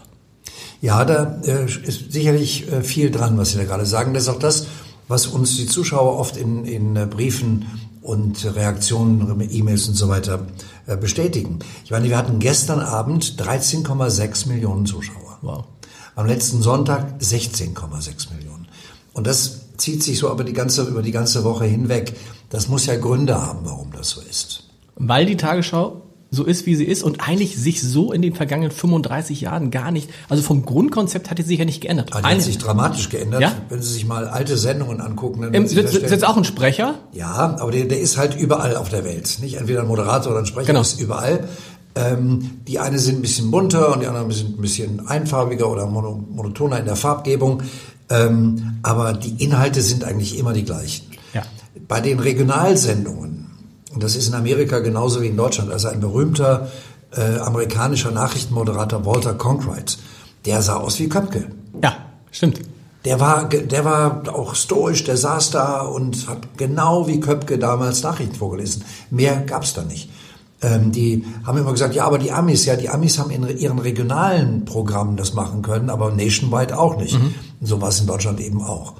Ja, 0.81 1.03
da 1.03 1.41
äh, 1.43 1.65
ist 1.65 2.11
sicherlich 2.11 2.71
äh, 2.71 2.83
viel 2.83 3.09
dran, 3.09 3.37
was 3.37 3.51
Sie 3.51 3.57
da 3.57 3.63
gerade 3.63 3.85
sagen. 3.85 4.13
Das 4.13 4.23
ist 4.23 4.29
auch 4.29 4.39
das, 4.39 4.67
was 5.07 5.27
uns 5.27 5.55
die 5.55 5.65
Zuschauer 5.65 6.17
oft 6.17 6.37
in, 6.37 6.65
in 6.65 6.95
äh, 6.95 7.05
Briefen 7.05 7.65
und 8.01 8.45
Reaktionen, 8.55 9.47
E-Mails 9.51 9.87
und 9.89 9.95
so 9.95 10.07
weiter 10.07 10.47
äh, 10.85 10.95
bestätigen. 10.95 11.59
Ich 11.83 11.91
meine, 11.91 12.07
wir 12.07 12.17
hatten 12.17 12.39
gestern 12.39 12.79
Abend 12.79 13.35
13,6 13.37 14.47
Millionen 14.47 14.85
Zuschauer. 14.85 15.39
Wow. 15.41 15.65
Am 16.15 16.25
letzten 16.25 16.61
Sonntag 16.61 17.19
16,6 17.21 18.33
Millionen. 18.33 18.67
Und 19.13 19.27
das 19.27 19.67
zieht 19.77 20.03
sich 20.03 20.17
so 20.17 20.31
über 20.31 20.43
die 20.43 20.53
ganze, 20.53 20.83
über 20.83 21.01
die 21.01 21.11
ganze 21.11 21.43
Woche 21.43 21.65
hinweg. 21.65 22.15
Das 22.49 22.67
muss 22.69 22.85
ja 22.85 22.95
Gründe 22.95 23.39
haben, 23.39 23.59
warum 23.63 23.91
das 23.91 24.09
so 24.09 24.21
ist. 24.21 24.63
Weil 24.95 25.25
die 25.25 25.37
Tagesschau 25.37 26.01
so 26.29 26.43
ist, 26.43 26.65
wie 26.65 26.75
sie 26.75 26.83
ist 26.83 27.03
und 27.03 27.21
eigentlich 27.27 27.57
sich 27.57 27.81
so 27.81 28.11
in 28.11 28.21
den 28.21 28.35
vergangenen 28.35 28.71
35 28.71 29.41
Jahren 29.41 29.71
gar 29.71 29.91
nicht, 29.91 30.09
also 30.27 30.43
vom 30.43 30.65
Grundkonzept 30.65 31.29
hat 31.29 31.37
sie 31.37 31.43
sich 31.43 31.59
ja 31.59 31.65
nicht 31.65 31.81
geändert. 31.81 32.11
Aber 32.13 32.27
die 32.27 32.35
hat 32.35 32.41
sich 32.41 32.57
dramatisch 32.57 33.09
geändert. 33.09 33.41
Ja? 33.41 33.53
Wenn 33.69 33.81
Sie 33.81 33.93
sich 33.93 34.05
mal 34.05 34.27
alte 34.27 34.57
Sendungen 34.57 34.99
angucken, 34.99 35.41
dann 35.41 35.53
Im, 35.53 35.67
sitzt, 35.67 35.93
sitzt 35.93 36.27
auch 36.27 36.35
ein 36.35 36.43
Sprecher? 36.43 36.95
Ja, 37.13 37.55
aber 37.59 37.71
der, 37.71 37.85
der 37.85 37.99
ist 37.99 38.17
halt 38.17 38.35
überall 38.37 38.75
auf 38.75 38.89
der 38.89 39.05
Welt. 39.05 39.37
Nicht 39.41 39.55
entweder 39.55 39.81
ein 39.81 39.87
Moderator 39.87 40.31
oder 40.33 40.41
ein 40.41 40.45
Sprecher, 40.45 40.67
Genau. 40.67 40.81
ist 40.81 40.99
überall. 40.99 41.47
Ähm, 41.95 42.59
die 42.67 42.79
eine 42.79 42.99
sind 42.99 43.19
ein 43.19 43.21
bisschen 43.21 43.49
bunter 43.49 43.93
und 43.93 44.01
die 44.01 44.07
anderen 44.07 44.29
sind 44.31 44.57
ein 44.57 44.61
bisschen 44.61 45.07
einfarbiger 45.07 45.69
oder 45.69 45.87
mono, 45.87 46.23
monotoner 46.29 46.79
in 46.79 46.85
der 46.85 46.95
Farbgebung. 46.95 47.63
Ähm, 48.09 48.79
aber 48.83 49.13
die 49.13 49.43
Inhalte 49.43 49.81
sind 49.81 50.03
eigentlich 50.03 50.37
immer 50.37 50.53
die 50.53 50.63
gleichen. 50.63 51.05
Ja. 51.33 51.43
Bei 51.87 51.99
den 52.01 52.19
Regionalsendungen, 52.19 53.36
und 53.97 54.03
das 54.03 54.15
ist 54.15 54.27
in 54.27 54.35
Amerika 54.35 54.77
genauso 54.77 55.23
wie 55.23 55.27
in 55.27 55.35
Deutschland, 55.35 55.71
also 55.71 55.87
ein 55.87 55.99
berühmter 55.99 56.69
äh, 57.15 57.39
amerikanischer 57.39 58.11
Nachrichtenmoderator 58.11 59.03
Walter 59.07 59.33
Cronkite, 59.33 59.97
der 60.45 60.61
sah 60.61 60.75
aus 60.75 60.99
wie 60.99 61.09
Köpke. 61.09 61.47
Ja, 61.81 61.97
stimmt. 62.29 62.59
Der 63.05 63.19
war, 63.19 63.49
der 63.49 63.85
war 63.85 64.21
auch 64.31 64.53
stoisch, 64.53 65.03
der 65.03 65.17
saß 65.17 65.49
da 65.49 65.79
und 65.79 66.27
hat 66.27 66.57
genau 66.57 67.07
wie 67.07 67.19
Köpke 67.19 67.57
damals 67.57 68.03
Nachrichten 68.03 68.35
vorgelesen. 68.35 68.83
Mehr 69.09 69.41
gab's 69.41 69.73
da 69.73 69.81
nicht. 69.81 70.11
Ähm, 70.61 70.91
die 70.91 71.25
haben 71.43 71.57
immer 71.57 71.71
gesagt, 71.71 71.95
ja, 71.95 72.05
aber 72.05 72.19
die 72.19 72.31
Amis, 72.31 72.65
ja, 72.65 72.75
die 72.75 72.89
Amis 72.89 73.17
haben 73.17 73.31
in 73.31 73.47
ihren 73.57 73.79
regionalen 73.79 74.65
Programmen 74.65 75.17
das 75.17 75.33
machen 75.33 75.63
können, 75.63 75.89
aber 75.89 76.11
nationwide 76.11 76.77
auch 76.77 76.97
nicht. 76.97 77.17
So 77.61 77.81
war 77.81 77.89
es 77.89 77.99
in 77.99 78.05
Deutschland 78.05 78.39
eben 78.41 78.61
auch. 78.61 78.93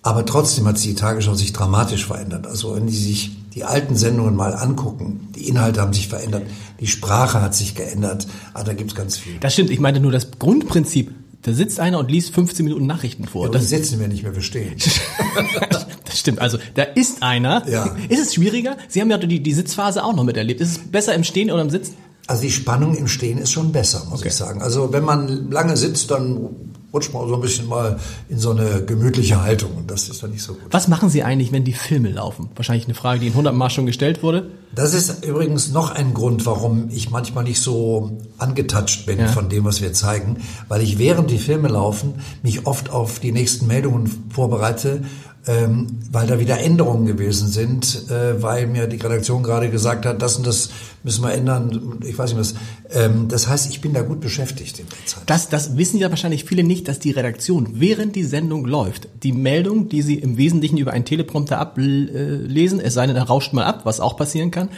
Aber 0.00 0.24
trotzdem 0.24 0.66
hat 0.66 0.78
sich 0.78 0.92
die 0.92 0.94
Tagesschau 0.94 1.34
sich 1.34 1.52
dramatisch 1.52 2.06
verändert. 2.06 2.46
Also 2.46 2.74
wenn 2.74 2.86
die 2.86 2.96
sich 2.96 3.36
die 3.54 3.64
alten 3.64 3.96
Sendungen 3.96 4.36
mal 4.36 4.54
angucken, 4.54 5.28
die 5.34 5.48
Inhalte 5.48 5.80
haben 5.80 5.92
sich 5.92 6.08
verändert, 6.08 6.44
die 6.78 6.86
Sprache 6.86 7.42
hat 7.42 7.54
sich 7.54 7.74
geändert, 7.74 8.26
ah, 8.54 8.62
da 8.62 8.72
gibt's 8.74 8.94
ganz 8.94 9.16
viel. 9.16 9.38
Das 9.40 9.52
stimmt. 9.54 9.70
Ich 9.70 9.80
meine 9.80 10.00
nur 10.00 10.12
das 10.12 10.30
Grundprinzip. 10.38 11.10
Da 11.42 11.54
sitzt 11.54 11.80
einer 11.80 11.98
und 11.98 12.10
liest 12.10 12.34
15 12.34 12.64
Minuten 12.66 12.86
Nachrichten 12.86 13.24
vor. 13.24 13.50
Das 13.50 13.62
Das, 13.62 13.70
setzen 13.70 13.98
wir 13.98 14.08
nicht 14.08 14.22
mehr 14.22 14.32
bestehen. 14.32 14.74
das 16.04 16.18
stimmt. 16.18 16.38
Also 16.38 16.58
da 16.74 16.82
ist 16.82 17.22
einer. 17.22 17.66
Ja. 17.68 17.96
Ist 18.08 18.20
es 18.20 18.34
schwieriger? 18.34 18.76
Sie 18.88 19.00
haben 19.00 19.10
ja 19.10 19.16
die, 19.18 19.42
die 19.42 19.54
Sitzphase 19.54 20.04
auch 20.04 20.14
noch 20.14 20.24
miterlebt. 20.24 20.60
Ist 20.60 20.70
es 20.72 20.78
besser 20.78 21.14
im 21.14 21.24
Stehen 21.24 21.50
oder 21.50 21.62
im 21.62 21.70
Sitzen? 21.70 21.94
Also 22.26 22.42
die 22.42 22.50
Spannung 22.50 22.94
im 22.94 23.08
Stehen 23.08 23.38
ist 23.38 23.50
schon 23.52 23.72
besser, 23.72 24.04
muss 24.10 24.20
Okay. 24.20 24.28
ich 24.28 24.34
sagen. 24.34 24.60
Also 24.62 24.92
wenn 24.92 25.02
man 25.04 25.50
lange 25.50 25.76
sitzt, 25.76 26.10
dann 26.10 26.50
rutscht 26.92 27.12
man 27.12 27.28
so 27.28 27.34
ein 27.34 27.40
bisschen 27.40 27.68
mal 27.68 27.98
in 28.28 28.38
so 28.38 28.50
eine 28.50 28.84
gemütliche 28.84 29.40
Haltung 29.42 29.70
und 29.76 29.90
das 29.90 30.08
ist 30.08 30.22
dann 30.22 30.30
nicht 30.30 30.42
so 30.42 30.54
gut. 30.54 30.62
Was 30.72 30.88
machen 30.88 31.08
Sie 31.08 31.22
eigentlich, 31.22 31.52
wenn 31.52 31.64
die 31.64 31.72
Filme 31.72 32.10
laufen? 32.10 32.48
Wahrscheinlich 32.56 32.86
eine 32.86 32.94
Frage, 32.94 33.20
die 33.20 33.26
in 33.26 33.32
100 33.32 33.54
Mal 33.54 33.70
schon 33.70 33.86
gestellt 33.86 34.22
wurde. 34.22 34.50
Das 34.74 34.94
ist 34.94 35.24
übrigens 35.24 35.72
noch 35.72 35.90
ein 35.90 36.14
Grund, 36.14 36.46
warum 36.46 36.88
ich 36.90 37.10
manchmal 37.10 37.44
nicht 37.44 37.60
so 37.60 38.18
angetatscht 38.38 39.06
bin 39.06 39.18
Ja. 39.18 39.26
von 39.28 39.48
dem, 39.48 39.64
was 39.64 39.80
wir 39.80 39.92
zeigen, 39.92 40.36
weil 40.68 40.80
ich 40.82 40.98
während 40.98 41.30
die 41.30 41.38
Filme 41.38 41.68
laufen 41.68 42.14
mich 42.42 42.66
oft 42.66 42.90
auf 42.90 43.18
die 43.18 43.32
nächsten 43.32 43.66
Meldungen 43.66 44.24
vorbereite, 44.32 45.02
ähm, 45.46 45.86
weil 46.12 46.26
da 46.26 46.38
wieder 46.38 46.60
Änderungen 46.60 47.06
gewesen 47.06 47.48
sind, 47.48 48.10
äh, 48.10 48.42
weil 48.42 48.66
mir 48.66 48.86
die 48.86 48.96
Redaktion 48.96 49.42
gerade 49.42 49.70
gesagt 49.70 50.04
hat, 50.04 50.20
das 50.20 50.36
und 50.36 50.46
das 50.46 50.70
müssen 51.02 51.24
wir 51.24 51.32
ändern. 51.32 51.98
Ich 52.06 52.18
weiß 52.18 52.30
nicht 52.34 52.40
was. 52.40 52.54
Ähm, 52.90 53.28
das 53.28 53.48
heißt, 53.48 53.70
ich 53.70 53.80
bin 53.80 53.94
da 53.94 54.02
gut 54.02 54.20
beschäftigt 54.20 54.78
in 54.78 54.86
der 54.86 55.06
Zeit. 55.06 55.22
Das, 55.26 55.48
das 55.48 55.76
wissen 55.76 55.98
ja 55.98 56.10
wahrscheinlich 56.10 56.44
viele 56.44 56.62
nicht, 56.62 56.88
dass 56.88 56.98
die 56.98 57.12
Redaktion, 57.12 57.68
während 57.80 58.16
die 58.16 58.24
Sendung 58.24 58.66
läuft, 58.66 59.08
die 59.22 59.32
Meldung, 59.32 59.88
die 59.88 60.02
sie 60.02 60.16
im 60.16 60.36
Wesentlichen 60.36 60.76
über 60.76 60.92
einen 60.92 61.06
Teleprompter 61.06 61.58
ablesen, 61.58 62.80
es 62.80 62.94
sei 62.94 63.06
denn, 63.06 63.16
er 63.16 63.24
rauscht 63.24 63.54
mal 63.54 63.64
ab, 63.64 63.82
was 63.84 64.00
auch 64.00 64.16
passieren 64.16 64.50
kann, 64.50 64.68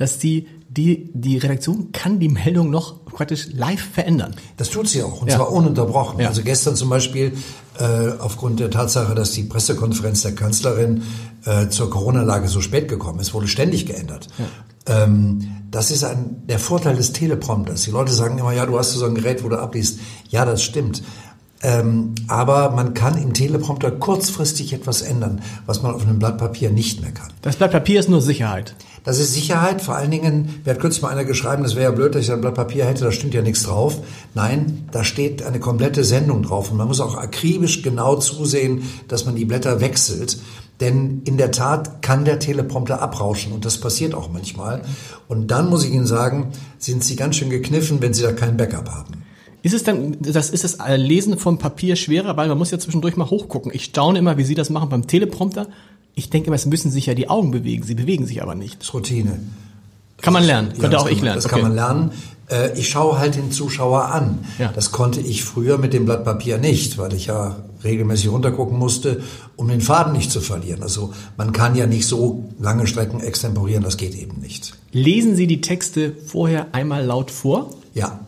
dass 0.00 0.18
die, 0.18 0.46
die, 0.70 1.10
die 1.12 1.36
Redaktion 1.36 1.92
kann 1.92 2.18
die 2.20 2.30
Meldung 2.30 2.70
noch 2.70 3.04
praktisch 3.04 3.48
live 3.52 3.82
verändern. 3.92 4.34
Das 4.56 4.70
tut 4.70 4.88
sie 4.88 5.02
auch, 5.02 5.20
und 5.20 5.28
Ja. 5.28 5.36
zwar 5.36 5.52
ununterbrochen. 5.52 6.20
Ja. 6.20 6.28
Also 6.28 6.42
gestern 6.42 6.74
zum 6.74 6.88
Beispiel, 6.88 7.34
äh, 7.78 8.12
aufgrund 8.18 8.60
der 8.60 8.70
Tatsache, 8.70 9.14
dass 9.14 9.32
die 9.32 9.42
Pressekonferenz 9.42 10.22
der 10.22 10.34
Kanzlerin 10.34 11.02
äh, 11.44 11.68
zur 11.68 11.90
Corona-Lage 11.90 12.48
so 12.48 12.62
spät 12.62 12.88
gekommen 12.88 13.20
ist, 13.20 13.34
wurde 13.34 13.46
ständig 13.46 13.84
geändert. 13.84 14.28
Ähm, 14.86 15.56
das 15.70 15.90
ist 15.90 16.02
ein, 16.02 16.42
der 16.48 16.58
Vorteil 16.58 16.96
des 16.96 17.12
Teleprompters. 17.12 17.82
Die 17.82 17.90
Leute 17.90 18.12
sagen 18.12 18.38
immer, 18.38 18.52
ja, 18.52 18.64
du 18.64 18.78
hast 18.78 18.92
so 18.92 19.04
ein 19.04 19.14
Gerät, 19.14 19.44
wo 19.44 19.50
du 19.50 19.58
abliest. 19.60 19.98
Ja, 20.30 20.46
das 20.46 20.62
stimmt. 20.62 21.02
Ähm, 21.62 22.14
aber 22.26 22.70
man 22.70 22.94
kann 22.94 23.22
im 23.22 23.34
Teleprompter 23.34 23.90
kurzfristig 23.90 24.72
etwas 24.72 25.02
ändern, 25.02 25.42
was 25.66 25.82
man 25.82 25.94
auf 25.94 26.02
einem 26.06 26.18
Blatt 26.18 26.38
Papier 26.38 26.70
nicht 26.70 27.02
mehr 27.02 27.12
kann. 27.12 27.28
Das 27.42 27.56
Blatt 27.56 27.72
Papier 27.72 28.00
ist 28.00 28.08
nur 28.08 28.22
Sicherheit. 28.22 28.74
Das 29.04 29.18
ist 29.18 29.34
Sicherheit. 29.34 29.80
Vor 29.80 29.96
allen 29.96 30.10
Dingen, 30.10 30.60
mir 30.64 30.72
hat 30.72 30.80
kürzlich 30.80 31.02
mal 31.02 31.08
einer 31.08 31.24
geschrieben, 31.24 31.62
das 31.62 31.74
wäre 31.74 31.84
ja 31.84 31.90
blöd, 31.90 32.14
dass 32.14 32.22
ich 32.22 32.32
ein 32.32 32.40
Blatt 32.40 32.54
Papier 32.54 32.84
hätte, 32.84 33.04
da 33.04 33.12
stimmt 33.12 33.34
ja 33.34 33.42
nichts 33.42 33.62
drauf. 33.62 33.98
Nein, 34.34 34.88
da 34.92 35.04
steht 35.04 35.42
eine 35.42 35.60
komplette 35.60 36.04
Sendung 36.04 36.42
drauf 36.42 36.70
und 36.70 36.76
man 36.76 36.88
muss 36.88 37.00
auch 37.00 37.16
akribisch 37.16 37.82
genau 37.82 38.16
zusehen, 38.16 38.82
dass 39.08 39.24
man 39.24 39.36
die 39.36 39.44
Blätter 39.44 39.80
wechselt. 39.80 40.38
Denn 40.80 41.22
in 41.24 41.36
der 41.36 41.50
Tat 41.50 42.00
kann 42.00 42.24
der 42.24 42.38
Teleprompter 42.38 43.02
abrauschen 43.02 43.52
und 43.52 43.64
das 43.66 43.78
passiert 43.78 44.14
auch 44.14 44.30
manchmal. 44.32 44.82
Und 45.28 45.50
dann 45.50 45.68
muss 45.68 45.84
ich 45.84 45.92
Ihnen 45.92 46.06
sagen, 46.06 46.52
sind 46.78 47.04
Sie 47.04 47.16
ganz 47.16 47.36
schön 47.36 47.50
gekniffen, 47.50 48.00
wenn 48.00 48.14
Sie 48.14 48.22
da 48.22 48.32
kein 48.32 48.56
Backup 48.56 48.88
haben. 48.88 49.24
Ist 49.62 49.74
es 49.74 49.84
dann, 49.84 50.16
das 50.20 50.48
ist 50.48 50.64
das 50.64 50.78
Lesen 50.96 51.38
vom 51.38 51.58
Papier 51.58 51.96
schwerer, 51.96 52.36
weil 52.38 52.48
man 52.48 52.56
muss 52.56 52.70
ja 52.70 52.78
zwischendurch 52.78 53.16
mal 53.16 53.28
hochgucken. 53.28 53.70
Ich 53.74 53.84
staune 53.84 54.18
immer, 54.18 54.38
wie 54.38 54.44
Sie 54.44 54.54
das 54.54 54.70
machen 54.70 54.88
beim 54.88 55.06
Teleprompter. 55.06 55.68
Ich 56.14 56.30
denke 56.30 56.48
immer, 56.48 56.56
es 56.56 56.66
müssen 56.66 56.90
sich 56.90 57.06
ja 57.06 57.14
die 57.14 57.28
Augen 57.28 57.50
bewegen. 57.50 57.82
Sie 57.84 57.94
bewegen 57.94 58.26
sich 58.26 58.42
aber 58.42 58.54
nicht. 58.54 58.80
Das 58.80 58.88
ist 58.88 58.94
Routine. 58.94 59.40
Kann 60.20 60.32
man 60.34 60.44
lernen. 60.44 60.68
Ja, 60.68 60.74
Könnte 60.74 60.90
das 60.90 61.02
auch 61.02 61.08
ich 61.10 61.20
lernen. 61.22 61.36
Das 61.36 61.46
Okay. 61.46 61.54
kann 61.54 61.62
man 61.62 61.74
lernen. 61.74 62.10
Äh, 62.50 62.78
Ich 62.78 62.88
schaue 62.90 63.18
halt 63.18 63.36
den 63.36 63.52
Zuschauer 63.52 64.06
an. 64.06 64.40
Ja. 64.58 64.70
Das 64.74 64.90
konnte 64.92 65.20
ich 65.20 65.44
früher 65.44 65.78
mit 65.78 65.92
dem 65.94 66.04
Blatt 66.04 66.24
Papier 66.24 66.58
nicht, 66.58 66.98
weil 66.98 67.14
ich 67.14 67.26
ja 67.26 67.56
regelmäßig 67.84 68.28
runtergucken 68.30 68.76
musste, 68.78 69.22
um 69.56 69.68
den 69.68 69.80
Faden 69.80 70.12
nicht 70.12 70.30
zu 70.30 70.40
verlieren. 70.42 70.82
Also 70.82 71.14
man 71.38 71.52
kann 71.52 71.74
ja 71.74 71.86
nicht 71.86 72.06
so 72.06 72.50
lange 72.58 72.86
Strecken 72.86 73.20
extemporieren, 73.20 73.82
das 73.82 73.96
geht 73.96 74.14
eben 74.14 74.40
nicht. 74.40 74.74
Lesen 74.92 75.34
Sie 75.36 75.46
die 75.46 75.62
Texte 75.62 76.12
vorher 76.26 76.66
einmal 76.74 77.04
laut 77.06 77.30
vor? 77.30 77.70
Ja. 77.94 78.20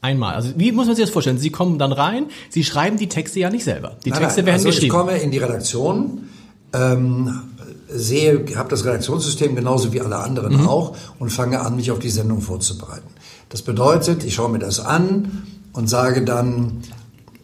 Einmal. 0.00 0.34
Also 0.34 0.52
wie 0.56 0.72
muss 0.72 0.86
man 0.86 0.96
sich 0.96 1.04
das 1.04 1.12
vorstellen? 1.12 1.36
Sie 1.36 1.50
kommen 1.50 1.78
dann 1.78 1.92
rein, 1.92 2.26
Sie 2.48 2.64
schreiben 2.64 2.96
die 2.96 3.08
Texte 3.10 3.40
ja 3.40 3.50
nicht 3.50 3.64
selber. 3.64 3.96
Die 4.06 4.10
Nein, 4.10 4.20
Texte 4.20 4.40
nein, 4.40 4.46
werden 4.46 4.54
also 4.54 4.68
geschrieben. 4.68 4.86
Ich 4.86 4.90
komme 4.92 5.18
in 5.18 5.30
die 5.30 5.38
Redaktion, 5.38 6.28
ähm, 6.72 7.40
sehe, 7.88 8.44
habe 8.56 8.68
das 8.68 8.84
Redaktionssystem 8.84 9.56
genauso 9.56 9.92
wie 9.92 10.00
alle 10.00 10.16
anderen 10.18 10.60
Mhm. 10.60 10.68
auch 10.68 10.96
und 11.18 11.30
fange 11.30 11.60
an, 11.60 11.76
mich 11.76 11.90
auf 11.90 11.98
die 11.98 12.10
Sendung 12.10 12.40
vorzubereiten. 12.40 13.08
Das 13.48 13.62
bedeutet, 13.62 14.22
ich 14.24 14.34
schaue 14.34 14.50
mir 14.50 14.60
das 14.60 14.78
an 14.80 15.42
und 15.72 15.88
sage 15.90 16.22
dann, 16.24 16.82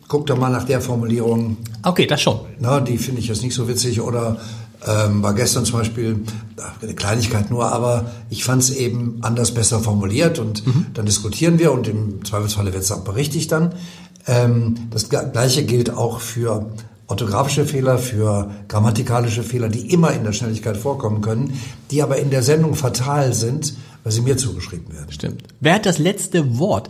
guck 0.08 0.26
doch 0.26 0.38
mal 0.38 0.50
nach 0.50 0.64
der 0.64 0.80
Formulierung, 0.80 1.56
Okay, 1.82 2.06
das 2.06 2.20
schon. 2.20 2.38
na, 2.60 2.78
die 2.80 2.96
finde 2.98 3.20
ich 3.20 3.26
jetzt 3.28 3.42
nicht 3.42 3.54
so 3.54 3.66
witzig 3.66 4.00
oder 4.00 4.36
ähm, 4.86 5.20
war 5.22 5.34
gestern 5.34 5.64
zum 5.64 5.78
Beispiel 5.80 6.20
eine 6.80 6.94
Kleinigkeit 6.94 7.50
nur, 7.50 7.72
aber 7.72 8.10
ich 8.30 8.44
fand 8.44 8.62
es 8.62 8.70
eben 8.70 9.18
anders 9.22 9.52
besser 9.52 9.80
formuliert 9.80 10.38
und 10.38 10.62
dann 10.94 11.06
diskutieren 11.06 11.58
wir 11.58 11.72
und 11.72 11.88
im 11.88 12.24
Zweifelsfalle 12.24 12.72
wird 12.72 12.84
es 12.84 12.92
auch 12.92 13.00
berichtigt 13.02 13.50
dann. 13.50 13.74
Ähm, 14.28 14.74
das 14.90 15.10
Gle- 15.10 15.30
gleiche 15.32 15.64
gilt 15.64 15.90
auch 15.96 16.20
für 16.20 16.66
orthografische 17.08 17.64
Fehler, 17.66 17.98
für 17.98 18.50
grammatikalische 18.68 19.42
Fehler, 19.42 19.68
die 19.68 19.92
immer 19.92 20.12
in 20.12 20.24
der 20.24 20.32
Schnelligkeit 20.32 20.76
vorkommen 20.76 21.20
können, 21.20 21.60
die 21.90 22.02
aber 22.02 22.18
in 22.18 22.30
der 22.30 22.42
Sendung 22.42 22.74
fatal 22.74 23.32
sind, 23.32 23.74
weil 24.02 24.12
sie 24.12 24.22
mir 24.22 24.36
zugeschrieben 24.36 24.92
werden. 24.92 25.10
Stimmt. 25.10 25.42
Wer 25.60 25.74
hat 25.74 25.86
das 25.86 25.98
letzte 25.98 26.58
Wort? 26.58 26.88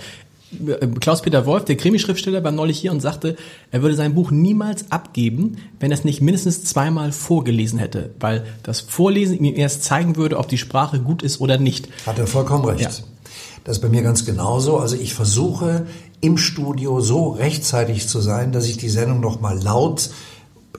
Klaus-Peter 1.00 1.44
Wolf, 1.44 1.64
der 1.64 1.76
Krimischriftsteller, 1.76 2.44
war 2.44 2.52
neulich 2.52 2.78
hier 2.78 2.92
und 2.92 3.00
sagte, 3.00 3.37
er 3.73 3.82
würde 3.82 3.96
sein 3.96 4.14
Buch 4.14 4.30
niemals 4.30 4.90
abgeben, 4.92 5.56
wenn 5.80 5.90
er 5.90 5.99
es 5.99 6.04
nicht 6.04 6.23
mindestens 6.23 6.64
zweimal 6.64 7.12
vorgelesen 7.12 7.78
hätte, 7.78 8.11
weil 8.20 8.46
das 8.62 8.80
Vorlesen 8.80 9.42
ihm 9.42 9.56
erst 9.56 9.82
zeigen 9.82 10.16
würde, 10.16 10.38
ob 10.38 10.49
die 10.49 10.58
Sprache 10.58 11.00
gut 11.00 11.23
ist 11.23 11.40
oder 11.40 11.58
nicht. 11.58 11.88
Hat 12.06 12.18
er 12.18 12.26
vollkommen 12.26 12.64
recht. 12.64 12.80
Ja. 12.80 12.90
Das 13.64 13.78
ist 13.78 13.82
bei 13.82 13.88
mir 13.88 14.02
ganz 14.02 14.25
genauso. 14.25 14.78
Also 14.78 14.94
ich 14.94 15.12
versuche 15.12 15.87
im 16.26 16.38
Studio 16.38 17.00
so 17.00 17.28
rechtzeitig 17.28 18.09
zu 18.09 18.21
sein, 18.21 18.50
dass 18.50 18.66
ich 18.66 18.76
die 18.76 18.88
Sendung 18.88 19.21
noch 19.21 19.40
mal 19.40 19.56
laut 19.62 20.11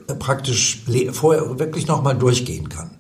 äh, 0.08 0.13
praktisch 0.13 0.84
vorher 1.13 1.58
wirklich 1.58 1.88
noch 1.88 2.04
mal 2.04 2.13
durchgehen 2.13 2.68
kann. 2.68 2.92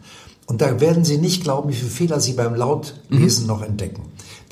Und 0.45 0.61
da 0.61 0.79
werden 0.79 1.03
Sie 1.03 1.17
nicht 1.17 1.43
glauben, 1.43 1.69
wie 1.69 1.75
viele 1.75 1.91
Fehler 1.91 2.19
Sie 2.21 2.33
beim 2.33 2.55
Lautlesen 2.55 3.47
noch 3.47 3.61
entdecken, 3.61 4.03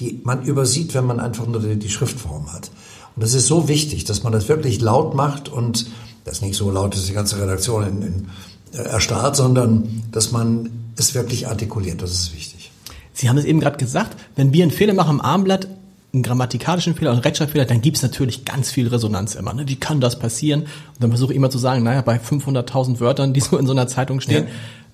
die 0.02 0.20
man 0.26 0.44
übersieht, 0.44 0.94
wenn 0.94 1.06
man 1.06 1.22
einfach 1.22 1.48
nur 1.48 1.62
die, 1.62 1.90
Schriftform 1.90 2.52
hat. 2.52 2.70
Und 3.16 3.24
das 3.24 3.34
ist 3.34 3.48
so 3.48 3.70
wichtig, 3.70 4.04
dass 4.04 4.22
man 4.22 4.34
das 4.34 4.50
wirklich 4.50 4.82
laut 4.82 5.16
macht 5.16 5.48
und 5.48 5.88
das 6.26 6.42
nicht 6.42 6.56
so 6.56 6.70
laut 6.70 6.96
ist, 6.96 7.08
die 7.08 7.14
ganze 7.14 7.42
Redaktion 7.42 7.88
in, 7.88 8.02
in, 8.02 8.28
äh, 8.74 8.82
erstarrt, 8.84 9.38
sondern 9.38 10.04
dass 10.12 10.34
man 10.34 10.70
es 10.98 11.16
wirklich 11.16 11.48
artikuliert. 11.48 12.02
Das 12.02 12.12
ist 12.12 12.36
wichtig. 12.36 12.72
Sie 13.14 13.30
haben 13.30 13.38
es 13.38 13.46
eben 13.46 13.62
gerade 13.62 13.78
gesagt, 13.78 14.18
wenn 14.36 14.52
wir 14.52 14.64
einen 14.64 14.72
Fehler 14.72 14.94
machen 14.94 15.12
am 15.12 15.22
Armblatt, 15.22 15.70
einen 16.16 16.24
grammatikalischen 16.24 16.96
Fehler 16.96 17.12
und 17.12 17.18
einen 17.18 17.24
Rechtschreibfehler, 17.24 17.66
dann 17.66 17.82
gibt's 17.82 18.02
natürlich 18.02 18.46
ganz 18.46 18.72
viel 18.72 18.88
Resonanz 18.88 19.36
immer. 19.36 19.54
Ne? 19.54 19.68
Wie 19.68 19.76
kann 19.76 20.02
das 20.02 20.18
passieren? 20.18 20.62
Und 20.62 20.70
dann 21.00 21.10
versuche 21.12 21.34
ich 21.34 21.38
immer 21.38 21.50
zu 21.50 21.58
sagen, 21.60 21.84
naja, 21.84 22.02
bei 22.02 22.18
500.000 22.18 23.00
Wörtern, 23.00 23.34
die 23.34 23.42
so 23.42 23.58
in 23.58 23.66
so 23.68 23.74
einer 23.74 23.88
Zeitung 23.88 24.20
stehen, 24.22 24.46
Ja. 24.46 24.52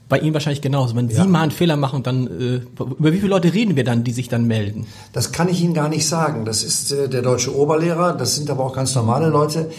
bei 0.10 0.20
Ihnen 0.20 0.34
wahrscheinlich 0.34 0.62
genauso. 0.62 0.96
Wenn 0.96 1.10
Ja. 1.10 1.24
Sie 1.24 1.30
mal 1.30 1.42
einen 1.44 1.52
Fehler 1.52 1.78
machen, 1.78 2.04
dann 2.04 2.28
äh, 2.28 2.56
über 2.80 3.14
wie 3.14 3.18
viele 3.18 3.30
Leute 3.30 3.54
reden 3.54 3.76
wir 3.78 3.84
dann, 3.86 4.04
die 4.04 4.12
sich 4.12 4.28
dann 4.28 4.46
melden? 4.46 4.86
Das 5.14 5.32
kann 5.32 5.48
ich 5.48 5.62
Ihnen 5.62 5.74
gar 5.74 5.88
nicht 5.88 6.06
sagen. 6.08 6.44
Das 6.44 6.64
ist 6.64 6.92
äh, 6.92 7.08
der 7.08 7.22
deutsche 7.22 7.56
Oberlehrer, 7.56 8.14
das 8.14 8.36
sind 8.36 8.50
aber 8.50 8.66
auch 8.66 8.74
ganz 8.74 8.94
normale 8.96 9.30
Leute. 9.30 9.72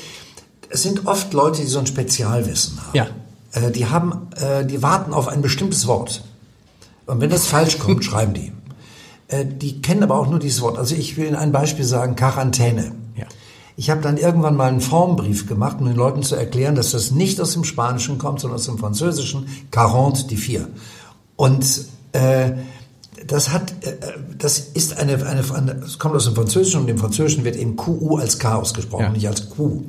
Es 0.70 0.82
sind 0.82 1.06
oft 1.06 1.34
Leute, 1.34 1.60
die 1.60 1.66
so 1.66 1.78
ein 1.80 1.86
Spezialwissen 1.86 2.78
haben. 2.80 2.96
Ja. 2.96 3.06
Äh, 3.52 3.70
die 3.72 3.86
haben, 3.86 4.28
äh, 4.40 4.64
die 4.64 4.80
warten 4.82 5.12
auf 5.12 5.28
ein 5.28 5.42
bestimmtes 5.42 5.86
Wort. 5.86 6.22
Und 7.04 7.20
wenn 7.20 7.28
das 7.30 7.46
falsch 7.46 7.78
kommt, 7.78 8.02
schreiben 8.06 8.32
die. 8.32 8.52
Äh, 9.32 9.46
die 9.46 9.80
kennen 9.80 10.02
aber 10.02 10.18
auch 10.18 10.28
nur 10.28 10.38
dieses 10.38 10.60
Wort. 10.60 10.78
Also 10.78 10.94
ich 10.94 11.16
will 11.16 11.26
Ihnen 11.26 11.36
ein 11.36 11.52
Beispiel 11.52 11.84
sagen, 11.84 12.14
Quarantäne. 12.16 12.92
Ja. 13.16 13.24
Ich 13.76 13.88
habe 13.90 14.02
dann 14.02 14.18
irgendwann 14.18 14.54
mal 14.56 14.68
einen 14.68 14.82
Formbrief 14.82 15.46
gemacht, 15.46 15.78
um 15.80 15.86
den 15.86 15.96
Leuten 15.96 16.22
zu 16.22 16.36
erklären, 16.36 16.74
dass 16.74 16.90
das 16.90 17.10
nicht 17.10 17.40
aus 17.40 17.54
dem 17.54 17.64
Spanischen 17.64 18.18
kommt, 18.18 18.40
sondern 18.40 18.58
aus 18.58 18.66
dem 18.66 18.78
Französischen. 18.78 19.46
Quarante, 19.70 20.26
die 20.26 20.36
vier. 20.36 20.68
Und 21.36 21.64
äh, 22.12 22.52
das 23.26 23.50
hat, 23.52 23.72
äh, 23.86 23.96
das 24.36 24.58
ist 24.58 24.98
eine, 24.98 25.14
eine, 25.26 25.42
eine, 25.54 25.72
es 25.84 25.98
kommt 25.98 26.14
aus 26.14 26.26
dem 26.26 26.34
Französischen 26.34 26.82
und 26.82 26.88
im 26.88 26.98
Französischen 26.98 27.44
wird 27.44 27.56
eben 27.56 27.76
QU 27.76 28.18
als 28.18 28.38
K 28.38 28.56
ausgesprochen, 28.56 29.04
Ja. 29.04 29.10
nicht 29.12 29.26
als 29.28 29.48
Q. 29.48 29.82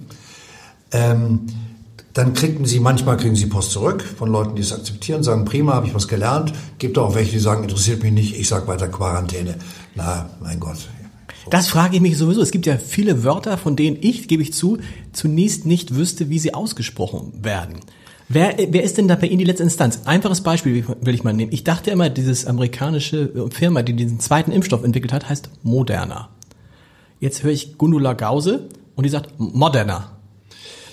Ähm, 0.91 1.41
dann 2.13 2.33
kriegen 2.33 2.65
Sie, 2.65 2.79
manchmal 2.79 3.17
kriegen 3.17 3.35
Sie 3.35 3.47
Post 3.47 3.71
zurück 3.71 4.03
von 4.03 4.31
Leuten, 4.31 4.55
die 4.55 4.61
es 4.61 4.71
akzeptieren, 4.71 5.23
sagen, 5.23 5.45
prima, 5.45 5.73
habe 5.73 5.87
ich 5.87 5.95
was 5.95 6.07
gelernt. 6.07 6.53
Gibt 6.77 6.97
auch 6.97 7.15
welche, 7.15 7.31
die 7.31 7.39
sagen, 7.39 7.63
interessiert 7.63 8.03
mich 8.03 8.13
nicht, 8.13 8.39
ich 8.39 8.47
sag 8.47 8.67
weiter 8.67 8.87
Quarantäne. 8.87 9.55
Na, 9.95 10.29
mein 10.39 10.59
Gott. 10.59 10.77
Das 11.49 11.67
frage 11.67 11.95
ich 11.95 12.01
mich 12.01 12.17
sowieso. 12.17 12.41
Es 12.41 12.51
gibt 12.51 12.65
ja 12.67 12.77
viele 12.77 13.23
Wörter, 13.23 13.57
von 13.57 13.75
denen 13.75 13.97
ich, 13.99 14.27
gebe 14.27 14.43
ich 14.43 14.53
zu, 14.53 14.77
zunächst 15.11 15.65
nicht 15.65 15.95
wüsste, 15.95 16.29
wie 16.29 16.39
sie 16.39 16.53
ausgesprochen 16.53 17.33
werden. 17.41 17.79
Wer, 18.29 18.55
wer 18.69 18.83
ist 18.83 18.97
denn 18.97 19.07
da 19.07 19.15
bei 19.15 19.27
Ihnen 19.27 19.39
die 19.39 19.45
letzte 19.45 19.63
Instanz? 19.63 20.01
Einfaches 20.05 20.41
Beispiel 20.41 20.85
will 21.01 21.13
ich 21.13 21.23
mal 21.23 21.33
nehmen. 21.33 21.51
Ich 21.51 21.63
dachte 21.63 21.91
immer, 21.91 22.09
dieses 22.09 22.45
amerikanische 22.45 23.49
Firma, 23.51 23.81
die 23.81 23.93
diesen 23.93 24.19
zweiten 24.19 24.51
Impfstoff 24.51 24.83
entwickelt 24.83 25.11
hat, 25.11 25.29
heißt 25.29 25.49
Moderna. 25.63 26.29
Jetzt 27.19 27.43
höre 27.43 27.51
ich 27.51 27.77
Gundula 27.77 28.13
Gause 28.13 28.69
und 28.95 29.03
die 29.03 29.09
sagt 29.09 29.33
Moderna. 29.37 30.11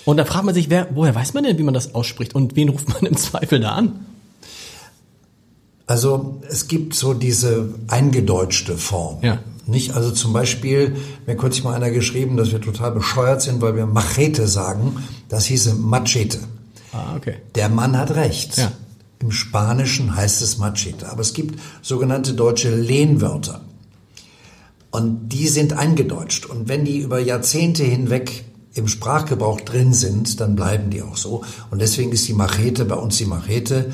Und 0.05 0.17
da 0.17 0.25
fragt 0.25 0.45
man 0.45 0.55
sich, 0.55 0.69
wer, 0.69 0.87
woher 0.93 1.13
weiß 1.13 1.33
man 1.33 1.43
denn, 1.43 1.57
wie 1.57 1.63
man 1.63 1.73
das 1.73 1.93
ausspricht 1.93 2.35
und 2.35 2.55
wen 2.55 2.69
ruft 2.69 2.89
man 2.89 3.05
im 3.05 3.17
Zweifel 3.17 3.59
da 3.59 3.73
an? 3.73 4.05
Also 5.85 6.41
es 6.49 6.67
gibt 6.67 6.93
so 6.93 7.13
diese 7.13 7.69
eingedeutschte 7.87 8.77
Form, 8.77 9.19
Ja. 9.21 9.39
Nicht? 9.67 9.93
Also 9.93 10.11
zum 10.11 10.33
Beispiel, 10.33 10.95
mir 11.27 11.35
kürzlich 11.37 11.63
mal 11.63 11.75
einer 11.75 11.91
geschrieben, 11.91 12.35
dass 12.35 12.51
wir 12.51 12.61
total 12.61 12.91
bescheuert 12.91 13.41
sind, 13.41 13.61
weil 13.61 13.75
wir 13.75 13.85
Machete 13.85 14.47
sagen. 14.47 14.97
Das 15.29 15.45
hieße 15.45 15.75
Machete. 15.75 16.39
Ah, 16.91 17.15
okay. 17.15 17.35
Der 17.55 17.69
Mann 17.69 17.97
hat 17.97 18.15
recht. 18.15 18.57
Ja. 18.57 18.71
Im 19.19 19.31
Spanischen 19.31 20.15
heißt 20.15 20.41
es 20.41 20.57
Machete. 20.57 21.09
Aber 21.09 21.21
es 21.21 21.33
gibt 21.33 21.59
sogenannte 21.81 22.33
deutsche 22.33 22.75
Lehnwörter. 22.75 23.61
Und 24.89 25.29
die 25.29 25.47
sind 25.47 25.73
eingedeutscht. 25.73 26.47
Und 26.47 26.67
wenn 26.67 26.83
die 26.83 26.97
über 26.97 27.19
Jahrzehnte 27.19 27.83
hinweg 27.83 28.43
im 28.73 28.87
Sprachgebrauch 28.87 29.61
drin 29.61 29.93
sind, 29.93 30.39
dann 30.39 30.55
bleiben 30.55 30.89
die 30.89 31.01
auch 31.01 31.17
so. 31.17 31.43
Und 31.69 31.81
deswegen 31.81 32.11
ist 32.11 32.27
die 32.27 32.33
Machete 32.33 32.85
bei 32.85 32.95
uns 32.95 33.17
die 33.17 33.25
Machete, 33.25 33.91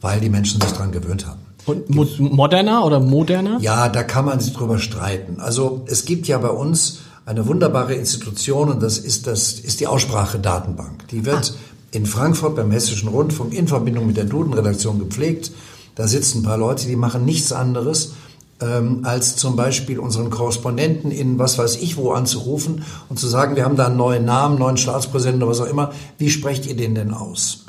weil 0.00 0.20
die 0.20 0.28
Menschen 0.28 0.60
sich 0.60 0.72
dran 0.72 0.92
gewöhnt 0.92 1.26
haben. 1.26 1.40
Und 1.66 1.90
mo 1.90 2.06
moderner 2.18 2.84
oder 2.84 3.00
moderner? 3.00 3.58
Ja, 3.60 3.88
da 3.88 4.02
kann 4.02 4.24
man 4.24 4.40
sich 4.40 4.52
drüber 4.52 4.78
streiten. 4.78 5.40
Also 5.40 5.84
es 5.86 6.04
gibt 6.04 6.26
ja 6.26 6.38
bei 6.38 6.48
uns 6.48 7.00
eine 7.26 7.46
wunderbare 7.46 7.94
Institution 7.94 8.70
und 8.70 8.82
das 8.82 8.98
ist, 8.98 9.26
das 9.26 9.52
ist 9.52 9.80
die 9.80 9.86
Aussprachedatenbank. 9.86 11.08
Die 11.08 11.24
wird 11.24 11.54
in 11.92 12.06
Frankfurt 12.06 12.56
beim 12.56 12.70
Hessischen 12.70 13.08
Rundfunk 13.08 13.54
in 13.54 13.68
Verbindung 13.68 14.06
mit 14.06 14.16
der 14.16 14.24
Duden-Redaktion 14.24 14.98
gepflegt. 14.98 15.52
Da 15.94 16.08
sitzen 16.08 16.38
ein 16.38 16.42
paar 16.44 16.58
Leute, 16.58 16.86
die 16.86 16.96
machen 16.96 17.24
nichts 17.24 17.52
anderes, 17.52 18.12
ähm, 18.60 19.00
als 19.04 19.36
zum 19.36 19.56
Beispiel 19.56 19.98
unseren 19.98 20.30
Korrespondenten 20.30 21.10
in 21.10 21.38
was 21.38 21.58
weiß 21.58 21.76
ich 21.76 21.96
wo 21.96 22.12
anzurufen 22.12 22.84
und 23.08 23.18
zu 23.18 23.26
sagen, 23.26 23.56
wir 23.56 23.64
haben 23.64 23.76
da 23.76 23.86
einen 23.86 23.96
neuen 23.96 24.24
Namen, 24.24 24.58
neuen 24.58 24.76
Staatspräsidenten 24.76 25.42
oder 25.42 25.52
was 25.52 25.60
auch 25.60 25.70
immer. 25.70 25.92
Wie 26.18 26.30
sprecht 26.30 26.66
ihr 26.66 26.76
den 26.76 26.94
denn 26.94 27.12
aus? 27.12 27.64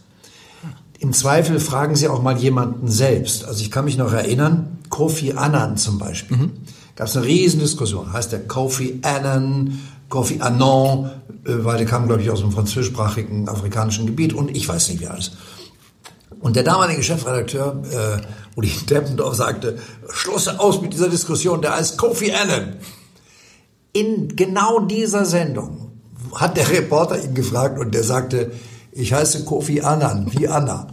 Im 1.00 1.14
Zweifel 1.14 1.60
fragen 1.60 1.96
Sie 1.96 2.08
auch 2.08 2.22
mal 2.22 2.38
jemanden 2.38 2.88
selbst. 2.88 3.46
Also 3.46 3.62
ich 3.64 3.72
kann 3.72 3.86
mich 3.86 3.98
noch 3.98 4.14
erinnern, 4.14 4.78
Kofi 4.90 5.34
Annan 5.34 5.78
zum 5.78 5.98
Beispiel. 5.98 6.38
Mhm. 6.38 6.52
Gab 6.96 7.08
es 7.08 7.18
eine 7.18 7.26
Riesendiskussion. 7.26 8.14
Heißt 8.14 8.32
der 8.32 8.48
Kofi 8.48 9.00
Annan, 9.02 9.80
Kofi 10.10 10.42
Annan, 10.42 11.06
äh, 11.46 11.64
weil 11.64 11.78
der 11.78 11.88
kam, 11.88 12.06
glaube 12.06 12.22
ich, 12.22 12.30
aus 12.30 12.42
dem 12.42 12.52
französischsprachigen 12.52 13.50
afrikanischen 13.50 14.06
Gebiet 14.06 14.34
und 14.34 14.56
ich 14.56 14.68
weiß 14.68 14.90
nicht 14.90 15.02
wie 15.02 15.08
alles. 15.08 15.32
Und 16.40 16.56
der 16.56 16.64
damalige 16.64 17.02
Chefredakteur 17.02 17.82
äh, 17.92 18.22
Uli 18.56 18.72
Deppendorf 18.90 19.36
sagte, 19.36 19.78
Schluss 20.10 20.48
aus 20.48 20.82
mit 20.82 20.94
dieser 20.94 21.10
Diskussion, 21.10 21.62
der 21.62 21.78
heißt 21.78 21.98
Kofi 21.98 22.32
Annan. 22.32 22.78
In 23.94 24.36
genau 24.36 24.80
dieser 24.80 25.26
Sendung 25.26 25.92
hat 26.36 26.58
der 26.58 26.70
Reporter 26.70 27.22
ihn 27.24 27.34
gefragt 27.34 27.80
und 27.80 27.94
der 27.94 28.04
sagte, 28.04 28.52
ich 28.92 29.14
heiße 29.14 29.46
Kofi 29.46 29.82
Annan, 29.82 30.32
wie 30.32 30.48
Anna. 30.48 30.88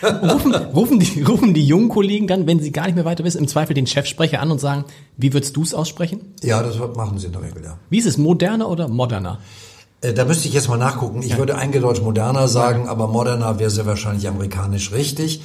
rufen, 0.02 0.54
rufen, 0.54 1.00
die, 1.00 1.22
rufen 1.22 1.54
die 1.54 1.66
jungen 1.66 1.88
Kollegen 1.88 2.26
dann, 2.26 2.46
wenn 2.46 2.60
sie 2.60 2.72
gar 2.72 2.86
nicht 2.86 2.94
mehr 2.94 3.04
weiter 3.04 3.24
wissen, 3.24 3.38
im 3.38 3.48
Zweifel 3.48 3.74
den 3.74 3.86
Chefsprecher 3.86 4.40
an 4.40 4.50
und 4.50 4.60
sagen, 4.60 4.84
wie 5.16 5.32
würdest 5.32 5.56
du 5.56 5.62
es 5.62 5.74
aussprechen? 5.74 6.34
Ja, 6.42 6.62
das 6.62 6.78
machen 6.96 7.18
sie 7.18 7.26
in 7.26 7.32
der 7.32 7.42
Regel, 7.42 7.64
ja. 7.64 7.78
Wie 7.90 7.98
ist 7.98 8.06
es, 8.06 8.18
moderner 8.18 8.68
oder 8.68 8.88
moderner? 8.88 9.38
Äh, 10.00 10.12
da 10.12 10.24
müsste 10.24 10.48
ich 10.48 10.54
jetzt 10.54 10.68
mal 10.68 10.76
nachgucken. 10.76 11.22
Ich 11.22 11.30
ja. 11.30 11.38
würde 11.38 11.56
eingedeutscht 11.56 12.02
moderner 12.02 12.48
sagen, 12.48 12.88
aber 12.88 13.08
moderner 13.08 13.58
wäre 13.58 13.70
sehr 13.70 13.86
wahrscheinlich 13.86 14.28
amerikanisch 14.28 14.92
richtig. 14.92 15.42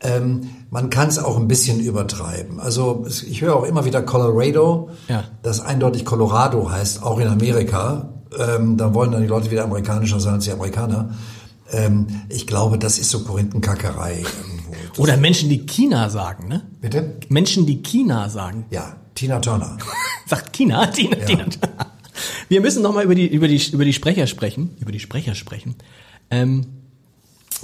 Ähm, 0.00 0.50
man 0.70 0.90
kann 0.90 1.08
es 1.08 1.18
auch 1.18 1.38
ein 1.38 1.48
bisschen 1.48 1.80
übertreiben. 1.80 2.60
Also 2.60 3.06
ich 3.08 3.40
höre 3.40 3.56
auch 3.56 3.64
immer 3.64 3.84
wieder 3.84 4.02
Colorado, 4.02 4.90
ja. 5.08 5.24
das 5.42 5.60
eindeutig 5.60 6.04
Colorado 6.04 6.70
heißt, 6.70 7.02
auch 7.02 7.18
in 7.18 7.28
Amerika 7.28 8.10
ähm, 8.38 8.76
dann 8.76 8.94
wollen 8.94 9.12
dann 9.12 9.22
die 9.22 9.28
Leute 9.28 9.50
wieder 9.50 9.64
amerikanischer 9.64 10.20
sein 10.20 10.34
als 10.34 10.44
die 10.44 10.52
Amerikaner. 10.52 11.14
Ähm, 11.72 12.06
ich 12.28 12.46
glaube, 12.46 12.78
das 12.78 12.98
ist 12.98 13.10
so 13.10 13.24
Korinthenkackerei 13.24 14.18
irgendwo. 14.18 14.72
Das 14.90 14.98
Oder 14.98 15.16
Menschen, 15.16 15.48
die 15.48 15.66
China 15.66 16.10
sagen, 16.10 16.48
ne? 16.48 16.62
Bitte? 16.80 17.16
Menschen, 17.28 17.66
die 17.66 17.82
China 17.82 18.28
sagen. 18.28 18.66
Ja, 18.70 18.96
Tina 19.14 19.40
Turner. 19.40 19.76
Sagt 20.26 20.52
China, 20.52 20.86
Tina, 20.92 21.18
ja. 21.18 21.24
Tina. 21.24 21.44
Wir 22.48 22.60
müssen 22.60 22.82
nochmal 22.82 23.04
über 23.04 23.14
die, 23.14 23.26
über, 23.26 23.48
die, 23.48 23.60
über 23.72 23.84
die 23.84 23.92
Sprecher 23.92 24.26
sprechen. 24.26 24.76
Über 24.80 24.92
die 24.92 25.00
Sprecher 25.00 25.34
sprechen. 25.34 25.74
Ähm, 26.30 26.66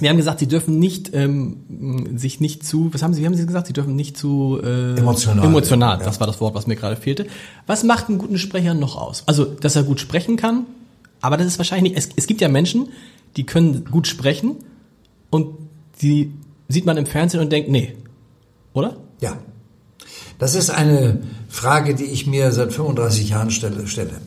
wir 0.01 0.09
haben 0.09 0.17
gesagt, 0.17 0.39
sie 0.39 0.47
dürfen 0.47 0.79
nicht 0.79 1.11
ähm, 1.13 2.17
sich 2.17 2.39
nicht 2.39 2.65
zu, 2.65 2.93
was 2.93 3.03
haben 3.03 3.13
sie, 3.13 3.21
wie 3.21 3.25
haben 3.25 3.35
sie 3.35 3.45
gesagt, 3.45 3.67
sie 3.67 3.73
dürfen 3.73 3.95
nicht 3.95 4.17
zu 4.17 4.59
äh, 4.63 4.97
emotional. 4.97 5.45
Emotional, 5.45 5.99
ja. 5.99 6.05
das 6.05 6.19
war 6.19 6.27
das 6.27 6.41
Wort, 6.41 6.55
was 6.55 6.67
mir 6.67 6.75
gerade 6.75 6.95
fehlte. 6.95 7.27
Was 7.67 7.83
macht 7.83 8.09
einen 8.09 8.17
guten 8.17 8.37
Sprecher 8.37 8.73
noch 8.73 8.95
aus? 8.95 9.23
Also, 9.27 9.45
dass 9.45 9.75
er 9.75 9.83
gut 9.83 9.99
sprechen 9.99 10.37
kann, 10.37 10.65
aber 11.21 11.37
das 11.37 11.47
ist 11.47 11.57
wahrscheinlich 11.59 11.93
nicht, 11.93 11.97
es, 11.97 12.09
es 12.15 12.27
gibt 12.27 12.41
ja 12.41 12.49
Menschen, 12.49 12.89
die 13.37 13.45
können 13.45 13.85
gut 13.85 14.07
sprechen 14.07 14.57
und 15.29 15.55
die 16.01 16.33
sieht 16.67 16.85
man 16.85 16.97
im 16.97 17.05
Fernsehen 17.05 17.39
und 17.39 17.51
denkt, 17.51 17.69
nee, 17.69 17.95
oder? 18.73 18.97
Ja. 19.19 19.37
Das 20.39 20.55
ist 20.55 20.71
eine 20.71 21.21
Frage, 21.49 21.93
die 21.93 22.05
ich 22.05 22.25
mir 22.25 22.51
seit 22.51 22.73
35 22.73 23.29
Jahren 23.29 23.51
stelle. 23.51 23.85
stelle. 23.87 24.21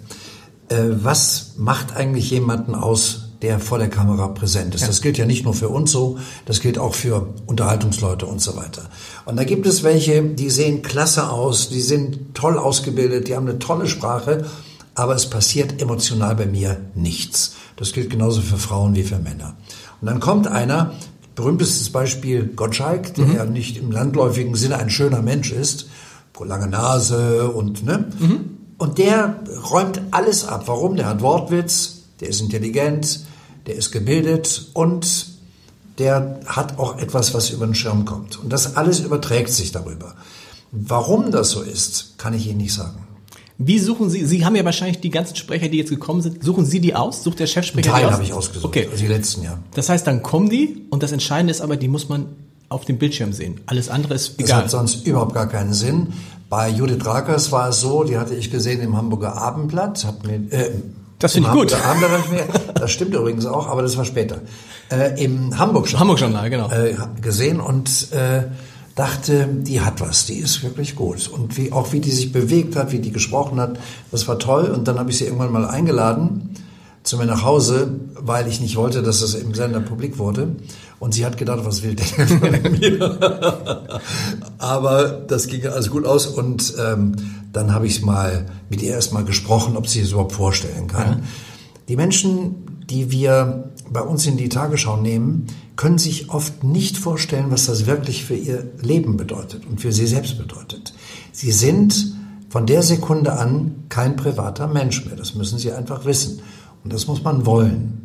Äh, 0.68 0.90
was 1.02 1.54
macht 1.56 1.96
eigentlich 1.96 2.30
jemanden 2.30 2.74
aus, 2.74 3.23
der 3.42 3.58
vor 3.60 3.78
der 3.78 3.88
Kamera 3.88 4.28
präsent 4.28 4.74
ist. 4.74 4.82
Ja. 4.82 4.86
Das 4.86 5.02
gilt 5.02 5.18
ja 5.18 5.26
nicht 5.26 5.44
nur 5.44 5.54
für 5.54 5.68
uns 5.68 5.92
so, 5.92 6.18
das 6.46 6.60
gilt 6.60 6.78
auch 6.78 6.94
für 6.94 7.34
Unterhaltungsleute 7.46 8.26
und 8.26 8.40
so 8.40 8.56
weiter. 8.56 8.82
Und 9.24 9.36
da 9.36 9.44
gibt 9.44 9.66
es 9.66 9.82
welche, 9.82 10.22
die 10.22 10.50
sehen 10.50 10.82
klasse 10.82 11.30
aus, 11.30 11.68
die 11.68 11.80
sind 11.80 12.34
toll 12.34 12.58
ausgebildet, 12.58 13.28
die 13.28 13.36
haben 13.36 13.48
eine 13.48 13.58
tolle 13.58 13.86
Sprache, 13.86 14.46
aber 14.94 15.14
es 15.14 15.28
passiert 15.28 15.80
emotional 15.80 16.36
bei 16.36 16.46
mir 16.46 16.80
nichts. 16.94 17.56
Das 17.76 17.92
gilt 17.92 18.10
genauso 18.10 18.40
für 18.40 18.58
Frauen 18.58 18.94
wie 18.94 19.02
für 19.02 19.18
Männer. 19.18 19.56
Und 20.00 20.06
dann 20.06 20.20
kommt 20.20 20.46
einer, 20.46 20.92
berühmtestes 21.34 21.90
Beispiel 21.90 22.46
Gottschalk, 22.46 23.14
der 23.14 23.26
mhm. 23.26 23.36
ja 23.36 23.44
nicht 23.44 23.76
im 23.76 23.90
landläufigen 23.90 24.54
Sinne 24.54 24.78
ein 24.78 24.90
schöner 24.90 25.22
Mensch 25.22 25.52
ist, 25.52 25.88
lange 26.44 26.66
Nase 26.66 27.48
und 27.50 27.84
ne, 27.84 28.06
mhm. 28.18 28.58
und 28.78 28.98
der 28.98 29.40
räumt 29.70 30.00
alles 30.10 30.46
ab. 30.46 30.64
Warum? 30.66 30.96
Der 30.96 31.06
hat 31.06 31.22
Wortwitz, 31.22 31.93
der 32.20 32.28
ist 32.28 32.40
intelligent, 32.40 33.20
der 33.66 33.74
ist 33.76 33.92
gebildet 33.92 34.68
und 34.74 35.26
der 35.98 36.40
hat 36.46 36.78
auch 36.78 36.98
etwas, 36.98 37.34
was 37.34 37.50
über 37.50 37.66
den 37.66 37.74
Schirm 37.74 38.04
kommt. 38.04 38.38
Und 38.38 38.52
das 38.52 38.76
alles 38.76 39.00
überträgt 39.00 39.50
sich 39.50 39.72
darüber. 39.72 40.14
Warum 40.72 41.30
das 41.30 41.50
so 41.50 41.62
ist, 41.62 42.14
kann 42.18 42.34
ich 42.34 42.48
Ihnen 42.48 42.58
nicht 42.58 42.74
sagen. 42.74 43.06
Wie 43.58 43.78
suchen 43.78 44.10
Sie, 44.10 44.26
Sie 44.26 44.44
haben 44.44 44.56
ja 44.56 44.64
wahrscheinlich 44.64 45.00
die 45.00 45.10
ganzen 45.10 45.36
Sprecher, 45.36 45.68
die 45.68 45.78
jetzt 45.78 45.90
gekommen 45.90 46.20
sind, 46.20 46.42
suchen 46.42 46.66
Sie 46.66 46.80
die 46.80 46.96
aus? 46.96 47.22
Sucht 47.22 47.38
der 47.38 47.46
Chefsprecher 47.46 47.92
Teil 47.92 48.00
die 48.00 48.06
aus? 48.06 48.12
habe 48.14 48.24
ich 48.24 48.32
ausgesucht, 48.32 48.64
okay. 48.64 48.88
also 48.90 49.00
die 49.00 49.08
letzten, 49.08 49.44
ja. 49.44 49.58
Das 49.74 49.88
heißt, 49.88 50.04
dann 50.06 50.22
kommen 50.22 50.50
die 50.50 50.86
und 50.90 51.04
das 51.04 51.12
Entscheidende 51.12 51.52
ist 51.52 51.60
aber, 51.60 51.76
die 51.76 51.86
muss 51.86 52.08
man 52.08 52.26
auf 52.68 52.84
dem 52.84 52.98
Bildschirm 52.98 53.32
sehen. 53.32 53.60
Alles 53.66 53.88
andere 53.88 54.14
ist 54.14 54.34
egal. 54.40 54.48
Das 54.48 54.56
hat 54.56 54.70
sonst 54.70 55.06
überhaupt 55.06 55.34
gar 55.34 55.48
keinen 55.48 55.72
Sinn. 55.72 56.14
Bei 56.50 56.68
Judith 56.68 57.06
Rakers 57.06 57.52
war 57.52 57.68
es 57.68 57.80
so, 57.80 58.02
die 58.02 58.18
hatte 58.18 58.34
ich 58.34 58.50
gesehen 58.50 58.80
im 58.80 58.96
Hamburger 58.96 59.36
Abendblatt, 59.36 60.04
hat 60.04 60.26
mir, 60.26 60.52
äh, 60.52 60.72
das 61.18 61.32
finde 61.32 61.48
ich 61.48 61.54
gut. 61.54 61.76
das 62.74 62.90
stimmt 62.90 63.14
übrigens 63.14 63.46
auch, 63.46 63.68
aber 63.68 63.82
das 63.82 63.96
war 63.96 64.04
später. 64.04 64.40
Äh, 64.90 65.22
Im 65.22 65.58
Hamburg-Journal. 65.58 66.00
Hamburg-Journal, 66.00 66.50
genau. 66.50 66.70
Äh, 66.70 66.96
gesehen 67.20 67.60
und 67.60 68.12
äh, 68.12 68.44
dachte, 68.94 69.48
die 69.50 69.80
hat 69.80 70.00
was, 70.00 70.26
die 70.26 70.34
ist 70.34 70.62
wirklich 70.62 70.94
gut. 70.94 71.28
Und 71.28 71.56
wie 71.56 71.72
auch 71.72 71.92
wie 71.92 72.00
die 72.00 72.10
sich 72.10 72.32
bewegt 72.32 72.76
hat, 72.76 72.92
wie 72.92 72.98
die 72.98 73.12
gesprochen 73.12 73.60
hat, 73.60 73.78
das 74.10 74.28
war 74.28 74.38
toll. 74.38 74.66
Und 74.66 74.86
dann 74.88 74.98
habe 74.98 75.10
ich 75.10 75.18
sie 75.18 75.24
irgendwann 75.24 75.52
mal 75.52 75.66
eingeladen 75.66 76.54
zu 77.04 77.18
mir 77.18 77.26
nach 77.26 77.44
Hause, 77.44 78.00
weil 78.14 78.48
ich 78.48 78.60
nicht 78.60 78.76
wollte, 78.76 79.02
dass 79.02 79.20
das 79.20 79.34
im 79.34 79.54
Sender 79.54 79.80
publik 79.80 80.18
wurde. 80.18 80.56
Und 80.98 81.12
sie 81.12 81.26
hat 81.26 81.36
gedacht, 81.36 81.60
was 81.62 81.82
will 81.82 81.94
der 81.94 82.06
von 82.06 82.72
mir? 82.72 84.00
Aber 84.58 85.08
das 85.28 85.46
ging 85.46 85.66
alles 85.66 85.90
gut 85.90 86.06
aus 86.06 86.26
und 86.26 86.74
ähm, 86.78 87.14
dann 87.52 87.72
habe 87.72 87.86
ich 87.86 88.02
mal 88.02 88.46
mit 88.70 88.82
ihr 88.82 88.92
erstmal 88.94 89.24
gesprochen, 89.24 89.76
ob 89.76 89.86
sie 89.86 90.00
es 90.00 90.12
überhaupt 90.12 90.32
vorstellen 90.32 90.86
kann. 90.88 91.08
Ja. 91.08 91.20
Die 91.88 91.96
Menschen, 91.96 92.84
die 92.88 93.10
wir 93.10 93.70
bei 93.90 94.00
uns 94.00 94.26
in 94.26 94.38
die 94.38 94.48
Tagesschau 94.48 94.96
nehmen, 94.96 95.46
können 95.76 95.98
sich 95.98 96.30
oft 96.30 96.64
nicht 96.64 96.96
vorstellen, 96.96 97.46
was 97.50 97.66
das 97.66 97.84
wirklich 97.84 98.24
für 98.24 98.34
ihr 98.34 98.70
Leben 98.80 99.18
bedeutet 99.18 99.66
und 99.66 99.80
für 99.80 99.92
sie 99.92 100.06
selbst 100.06 100.38
bedeutet. 100.38 100.94
Sie 101.32 101.52
sind 101.52 102.14
von 102.48 102.64
der 102.64 102.82
Sekunde 102.82 103.34
an 103.34 103.84
kein 103.90 104.16
privater 104.16 104.68
Mensch 104.68 105.04
mehr. 105.04 105.16
Das 105.16 105.34
müssen 105.34 105.58
sie 105.58 105.72
einfach 105.72 106.06
wissen. 106.06 106.40
Und 106.84 106.92
das 106.92 107.06
muss 107.06 107.22
man 107.22 107.46
wollen. 107.46 108.00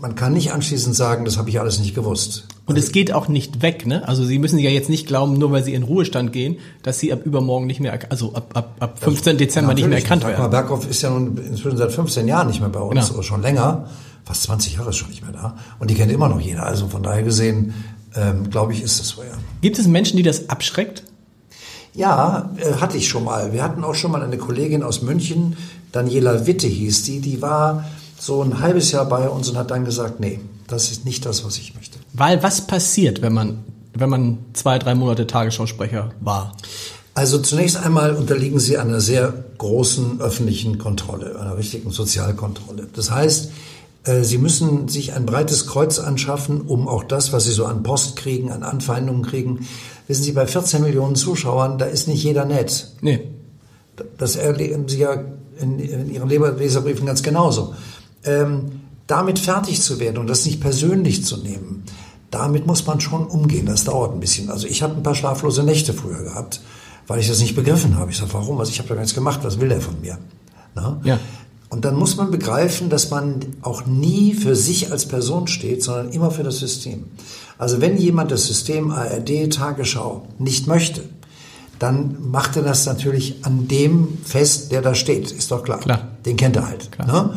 Man 0.00 0.16
kann 0.16 0.32
nicht 0.32 0.52
anschließend 0.52 0.96
sagen, 0.96 1.24
das 1.24 1.36
habe 1.38 1.50
ich 1.50 1.60
alles 1.60 1.78
nicht 1.78 1.94
gewusst. 1.94 2.48
Und 2.66 2.76
es 2.76 2.90
geht 2.90 3.12
auch 3.12 3.28
nicht 3.28 3.62
weg, 3.62 3.86
ne? 3.86 4.06
Also 4.08 4.24
Sie 4.24 4.38
müssen 4.38 4.58
ja 4.58 4.70
jetzt 4.70 4.90
nicht 4.90 5.06
glauben, 5.06 5.38
nur 5.38 5.52
weil 5.52 5.62
Sie 5.62 5.72
in 5.72 5.84
Ruhestand 5.84 6.32
gehen, 6.32 6.58
dass 6.82 6.98
Sie 6.98 7.12
ab 7.12 7.24
übermorgen 7.24 7.66
nicht 7.66 7.78
mehr, 7.78 7.96
also 8.10 8.34
ab, 8.34 8.50
ab, 8.54 8.74
ab 8.80 8.98
15. 8.98 9.36
Das, 9.36 9.38
Dezember 9.38 9.74
nicht 9.74 9.86
mehr 9.86 9.98
erkannt 9.98 10.24
werden. 10.24 10.50
Berghoff 10.50 10.88
ist 10.88 11.02
ja 11.02 11.10
nun 11.10 11.38
inzwischen 11.38 11.76
seit 11.76 11.92
15 11.92 12.26
Jahren 12.26 12.48
nicht 12.48 12.60
mehr 12.60 12.70
bei 12.70 12.80
uns, 12.80 13.06
genau. 13.06 13.14
oder 13.14 13.22
schon 13.22 13.40
länger. 13.40 13.86
Fast 14.24 14.42
20 14.42 14.74
Jahre 14.74 14.90
ist 14.90 14.96
schon 14.96 15.10
nicht 15.10 15.22
mehr 15.22 15.32
da. 15.32 15.56
Und 15.78 15.90
die 15.90 15.94
kennt 15.94 16.10
immer 16.10 16.28
noch 16.28 16.40
jeder. 16.40 16.66
Also 16.66 16.88
von 16.88 17.02
daher 17.02 17.22
gesehen, 17.22 17.72
ähm, 18.16 18.50
glaube 18.50 18.72
ich, 18.72 18.82
ist 18.82 18.98
das 18.98 19.08
so, 19.08 19.22
ja. 19.22 19.30
Gibt 19.62 19.78
es 19.78 19.86
Menschen, 19.86 20.16
die 20.16 20.22
das 20.24 20.50
abschreckt? 20.50 21.04
Ja, 21.94 22.50
äh, 22.58 22.74
hatte 22.74 22.96
ich 22.96 23.08
schon 23.08 23.24
mal. 23.24 23.52
Wir 23.52 23.62
hatten 23.62 23.82
auch 23.84 23.94
schon 23.94 24.12
mal 24.12 24.22
eine 24.22 24.36
Kollegin 24.36 24.82
aus 24.82 25.02
München, 25.02 25.56
Daniela 25.92 26.46
Witte 26.46 26.66
hieß 26.66 27.04
die, 27.04 27.20
die 27.20 27.42
war 27.42 27.84
so 28.18 28.42
ein 28.42 28.60
halbes 28.60 28.92
Jahr 28.92 29.06
bei 29.06 29.28
uns 29.28 29.48
und 29.48 29.56
hat 29.56 29.70
dann 29.70 29.84
gesagt, 29.84 30.20
nee, 30.20 30.40
das 30.66 30.90
ist 30.90 31.04
nicht 31.04 31.24
das, 31.24 31.44
was 31.44 31.56
ich 31.58 31.74
möchte. 31.74 31.98
Weil 32.12 32.42
was 32.42 32.66
passiert, 32.66 33.22
wenn 33.22 33.32
man, 33.32 33.64
wenn 33.94 34.10
man 34.10 34.38
zwei, 34.52 34.78
drei 34.78 34.94
Monate 34.94 35.26
Tagesschausprecher 35.26 36.10
war? 36.20 36.56
Also 37.14 37.38
zunächst 37.38 37.76
einmal 37.76 38.14
unterliegen 38.14 38.60
Sie 38.60 38.78
einer 38.78 39.00
sehr 39.00 39.32
großen 39.58 40.20
öffentlichen 40.20 40.78
Kontrolle, 40.78 41.38
einer 41.40 41.56
richtigen 41.56 41.90
Sozialkontrolle. 41.90 42.86
Das 42.94 43.10
heißt, 43.10 43.50
äh, 44.04 44.22
Sie 44.22 44.38
müssen 44.38 44.88
sich 44.88 45.14
ein 45.14 45.26
breites 45.26 45.66
Kreuz 45.66 45.98
anschaffen, 45.98 46.60
um 46.60 46.86
auch 46.86 47.02
das, 47.02 47.32
was 47.32 47.44
Sie 47.44 47.50
so 47.50 47.64
an 47.66 47.82
Post 47.82 48.16
kriegen, 48.16 48.52
an 48.52 48.62
Anfeindungen 48.62 49.22
kriegen. 49.22 49.66
Wissen 50.06 50.22
Sie, 50.22 50.32
bei 50.32 50.46
14 50.46 50.80
Millionen 50.80 51.16
Zuschauern, 51.16 51.78
da 51.78 51.86
ist 51.86 52.06
nicht 52.06 52.22
jeder 52.22 52.44
nett. 52.44 52.92
Nee. 53.00 53.28
Das 54.16 54.36
erleben 54.36 54.88
Sie 54.88 54.98
ja 54.98 55.16
in, 55.60 55.78
in 55.78 56.10
Ihren 56.10 56.28
Leserbriefen 56.28 57.06
ganz 57.06 57.22
genauso. 57.22 57.74
Ähm, 58.24 58.80
damit 59.06 59.38
fertig 59.38 59.80
zu 59.80 60.00
werden 60.00 60.18
und 60.18 60.26
das 60.26 60.44
nicht 60.44 60.60
persönlich 60.60 61.24
zu 61.24 61.38
nehmen, 61.38 61.84
damit 62.30 62.66
muss 62.66 62.86
man 62.86 63.00
schon 63.00 63.26
umgehen. 63.26 63.66
Das 63.66 63.84
dauert 63.84 64.12
ein 64.12 64.20
bisschen. 64.20 64.50
Also 64.50 64.66
ich 64.66 64.82
habe 64.82 64.94
ein 64.94 65.02
paar 65.02 65.14
schlaflose 65.14 65.62
Nächte 65.62 65.94
früher 65.94 66.22
gehabt 66.22 66.60
weil 67.08 67.20
ich 67.20 67.28
das 67.28 67.40
nicht 67.40 67.56
begriffen 67.56 67.96
habe. 67.96 68.12
Ich 68.12 68.18
sage, 68.18 68.32
warum? 68.34 68.60
Also 68.60 68.70
ich 68.70 68.78
habe 68.78 68.88
da 68.88 68.94
gar 68.94 69.00
nichts 69.00 69.14
gemacht, 69.14 69.40
was 69.42 69.58
will 69.58 69.70
der 69.70 69.80
von 69.80 70.00
mir? 70.00 70.18
Na? 70.74 71.00
Ja. 71.02 71.18
Und 71.70 71.84
dann 71.84 71.96
muss 71.96 72.16
man 72.16 72.30
begreifen, 72.30 72.88
dass 72.88 73.10
man 73.10 73.40
auch 73.62 73.84
nie 73.86 74.34
für 74.34 74.54
sich 74.54 74.92
als 74.92 75.06
Person 75.06 75.48
steht, 75.48 75.82
sondern 75.82 76.10
immer 76.10 76.30
für 76.30 76.42
das 76.42 76.58
System. 76.58 77.04
Also 77.58 77.80
wenn 77.80 77.96
jemand 77.96 78.30
das 78.30 78.46
System 78.46 78.90
ARD 78.90 79.52
Tagesschau 79.52 80.26
nicht 80.38 80.66
möchte, 80.66 81.02
dann 81.78 82.16
macht 82.30 82.56
er 82.56 82.62
das 82.62 82.86
natürlich 82.86 83.44
an 83.44 83.68
dem 83.68 84.18
fest, 84.24 84.72
der 84.72 84.82
da 84.82 84.94
steht. 84.94 85.30
Ist 85.30 85.50
doch 85.50 85.62
klar. 85.62 85.80
klar. 85.80 86.08
Den 86.24 86.36
kennt 86.36 86.56
er 86.56 86.66
halt. 86.66 86.90
Ne? 86.98 87.36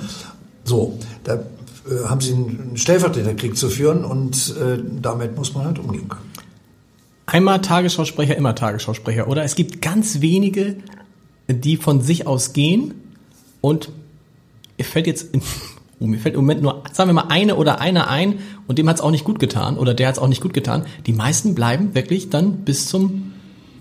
So, 0.64 0.98
da 1.24 1.36
äh, 1.36 2.06
haben 2.06 2.22
sie 2.22 2.34
einen 2.34 2.74
Stellvertreterkrieg 2.76 3.56
zu 3.58 3.70
führen 3.70 4.04
und 4.04 4.56
äh, 4.58 4.80
damit 5.02 5.36
muss 5.36 5.54
man 5.54 5.66
halt 5.66 5.80
umgehen 5.80 6.10
können. 6.10 6.32
Einmal 7.26 7.62
Tagesschausprecher, 7.62 8.36
immer 8.36 8.56
Tagesschausprecher. 8.56 9.28
Oder 9.28 9.44
es 9.44 9.56
gibt 9.56 9.82
ganz 9.82 10.22
wenige, 10.22 10.78
die 11.48 11.78
von 11.78 12.02
sich 12.02 12.28
aus 12.28 12.54
gehen 12.54 12.94
und 13.62 13.90
mir 14.78 14.84
fällt 14.84 15.08
jetzt, 15.08 15.28
oh, 16.00 16.08
mir 16.08 16.18
fällt 16.20 16.36
im 16.36 16.42
Moment 16.42 16.62
nur, 16.62 16.84
sagen 16.92 17.10
wir 17.10 17.14
mal, 17.14 17.28
eine 17.30 17.56
oder 17.56 17.80
einer 17.80 18.10
ein 18.10 18.40
und 18.68 18.80
dem 18.80 18.90
hat 18.90 18.98
es 18.98 19.02
auch 19.02 19.12
nicht 19.12 19.24
gut 19.24 19.40
getan 19.40 19.78
oder 19.78 19.94
der 19.94 20.08
hat 20.08 20.16
es 20.16 20.20
auch 20.20 20.28
nicht 20.28 20.42
gut 20.42 20.54
getan. 20.54 20.86
Die 21.06 21.14
meisten 21.14 21.56
bleiben 21.56 21.94
wirklich 21.94 22.30
dann 22.30 22.58
bis 22.66 22.88
zum 22.88 23.31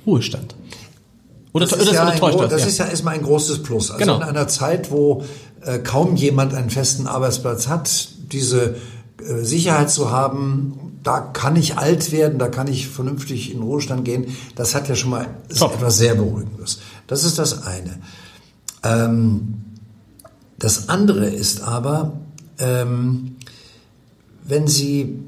Ruhestand. 0.06 0.54
Oder, 1.52 1.66
das, 1.66 1.78
ist 1.80 1.92
ja, 1.92 2.06
ein, 2.06 2.20
das, 2.20 2.36
das 2.48 2.60
ja. 2.62 2.66
ist 2.68 2.78
ja 2.78 2.86
erstmal 2.86 3.14
ein 3.14 3.22
großes 3.22 3.62
Plus. 3.62 3.90
Also 3.90 3.98
genau. 3.98 4.16
in 4.16 4.22
einer 4.22 4.46
Zeit, 4.46 4.90
wo 4.90 5.24
äh, 5.62 5.78
kaum 5.80 6.14
jemand 6.14 6.54
einen 6.54 6.70
festen 6.70 7.06
Arbeitsplatz 7.06 7.66
hat, 7.66 8.08
diese 8.30 8.76
äh, 9.18 9.42
Sicherheit 9.42 9.90
zu 9.90 10.10
haben, 10.10 10.90
da 11.02 11.20
kann 11.20 11.56
ich 11.56 11.76
alt 11.76 12.12
werden, 12.12 12.38
da 12.38 12.48
kann 12.48 12.68
ich 12.68 12.88
vernünftig 12.88 13.50
in 13.50 13.58
den 13.58 13.62
Ruhestand 13.64 14.04
gehen. 14.04 14.36
Das 14.54 14.74
hat 14.74 14.88
ja 14.88 14.94
schon 14.94 15.10
mal 15.10 15.26
etwas 15.48 15.98
sehr 15.98 16.14
Beruhigendes. 16.14 16.80
Das 17.06 17.24
ist 17.24 17.38
das 17.38 17.66
eine. 17.66 17.98
Ähm, 18.84 19.64
das 20.58 20.88
andere 20.88 21.26
ist 21.26 21.62
aber, 21.62 22.12
ähm, 22.58 23.36
wenn 24.44 24.68
Sie 24.68 25.18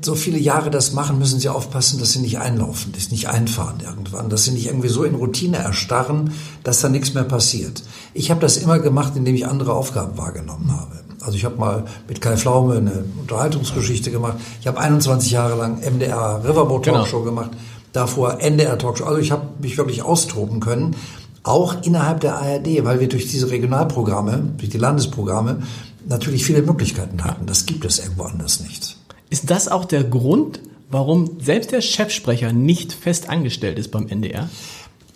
so 0.00 0.14
viele 0.14 0.38
Jahre 0.38 0.70
das 0.70 0.92
machen, 0.92 1.18
müssen 1.18 1.40
Sie 1.40 1.48
aufpassen, 1.48 1.98
dass 1.98 2.12
Sie 2.12 2.20
nicht 2.20 2.38
einlaufen, 2.38 2.92
dass 2.92 3.04
Sie 3.04 3.12
nicht 3.12 3.28
einfahren 3.28 3.80
irgendwann, 3.84 4.28
dass 4.28 4.44
Sie 4.44 4.52
nicht 4.52 4.66
irgendwie 4.66 4.88
so 4.88 5.04
in 5.04 5.14
Routine 5.14 5.58
erstarren, 5.58 6.32
dass 6.64 6.80
da 6.80 6.88
nichts 6.88 7.14
mehr 7.14 7.24
passiert. 7.24 7.82
Ich 8.14 8.30
habe 8.30 8.40
das 8.40 8.56
immer 8.56 8.78
gemacht, 8.78 9.12
indem 9.16 9.34
ich 9.34 9.46
andere 9.46 9.74
Aufgaben 9.74 10.16
wahrgenommen 10.16 10.72
habe. 10.72 10.96
Also 11.20 11.36
ich 11.36 11.44
habe 11.44 11.56
mal 11.56 11.84
mit 12.08 12.20
Kai 12.20 12.36
Flaume 12.36 12.76
eine 12.76 13.04
Unterhaltungsgeschichte 13.20 14.10
gemacht. 14.10 14.36
Ich 14.60 14.66
habe 14.66 14.78
21 14.78 15.30
Jahre 15.32 15.56
lang 15.56 15.80
MDR 15.80 16.42
Riverboat 16.44 16.84
genau. 16.84 16.98
Talkshow 16.98 17.22
genau. 17.22 17.30
gemacht, 17.30 17.50
davor 17.92 18.40
NDR 18.40 18.78
Talkshow. 18.78 19.04
Also 19.04 19.18
ich 19.18 19.32
habe 19.32 19.42
mich 19.60 19.76
wirklich 19.76 20.02
austoben 20.02 20.60
können, 20.60 20.94
auch 21.42 21.82
innerhalb 21.82 22.20
der 22.20 22.36
ARD, 22.36 22.84
weil 22.84 23.00
wir 23.00 23.08
durch 23.08 23.28
diese 23.28 23.50
Regionalprogramme, 23.50 24.50
durch 24.56 24.70
die 24.70 24.78
Landesprogramme 24.78 25.62
natürlich 26.08 26.44
viele 26.44 26.62
Möglichkeiten 26.62 27.24
hatten. 27.24 27.46
Das 27.46 27.66
gibt 27.66 27.84
es 27.84 27.98
irgendwo 27.98 28.24
anders 28.24 28.60
nicht. 28.60 28.96
Ist 29.30 29.50
das 29.50 29.68
auch 29.68 29.84
der 29.84 30.04
Grund, 30.04 30.60
warum 30.90 31.40
selbst 31.40 31.72
der 31.72 31.80
Chefsprecher 31.80 32.52
nicht 32.52 32.92
fest 32.92 33.28
angestellt 33.28 33.78
ist 33.78 33.90
beim 33.90 34.06
NDR? 34.08 34.48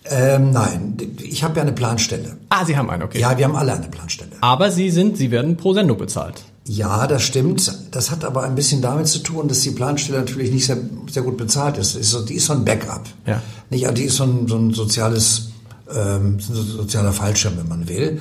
Ähm, 0.05 0.51
nein, 0.51 0.97
ich 1.23 1.45
habe 1.45 1.57
ja 1.57 1.63
eine 1.63 1.73
Planstelle. 1.73 2.37
Ah, 2.49 2.65
Sie 2.65 2.77
haben 2.77 2.91
eine, 2.91 3.05
okay. 3.05 3.21
Ja, 3.21 3.37
wir 3.37 3.45
haben 3.45 3.55
alle 3.55 3.75
eine 3.75 3.89
Planstelle. 3.89 4.33
Aber 4.41 4.71
Sie 4.71 4.91
sind, 4.91 5.17
Sie 5.17 5.31
werden 5.31 5.57
pro 5.57 5.75
Sendung 5.75 5.99
bezahlt. 5.99 6.43
Ja, 6.65 7.07
das 7.07 7.23
stimmt. 7.23 7.73
Das 7.91 8.11
hat 8.11 8.25
aber 8.25 8.43
ein 8.45 8.55
bisschen 8.55 8.83
damit 8.83 9.09
zu 9.09 9.21
tun, 9.21 9.49
dass 9.49 9.61
die 9.61 9.71
Planstelle 9.71 10.19
natürlich 10.19 10.51
nicht 10.53 10.67
sehr, 10.67 10.79
sehr 11.11 11.23
gut 11.23 11.37
bezahlt 11.37 11.79
ist. 11.79 11.97
ist 11.97 12.11
so, 12.11 12.25
die 12.25 12.35
ist 12.35 12.47
so 12.47 12.53
ein 12.53 12.65
Backup. 12.65 13.05
Ja. 13.27 13.43
Nicht, 13.71 13.97
die 13.97 14.05
ist 14.05 14.17
so 14.17 14.25
ein, 14.25 14.47
so 14.49 14.57
ein 14.57 14.73
soziales, 14.73 15.51
ähm, 15.93 16.39
so 16.41 16.61
ein 16.61 16.67
sozialer 16.67 17.13
Fallschirm, 17.13 17.57
wenn 17.57 17.69
man 17.69 17.89
will. 17.89 18.21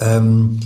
Ähm, 0.00 0.60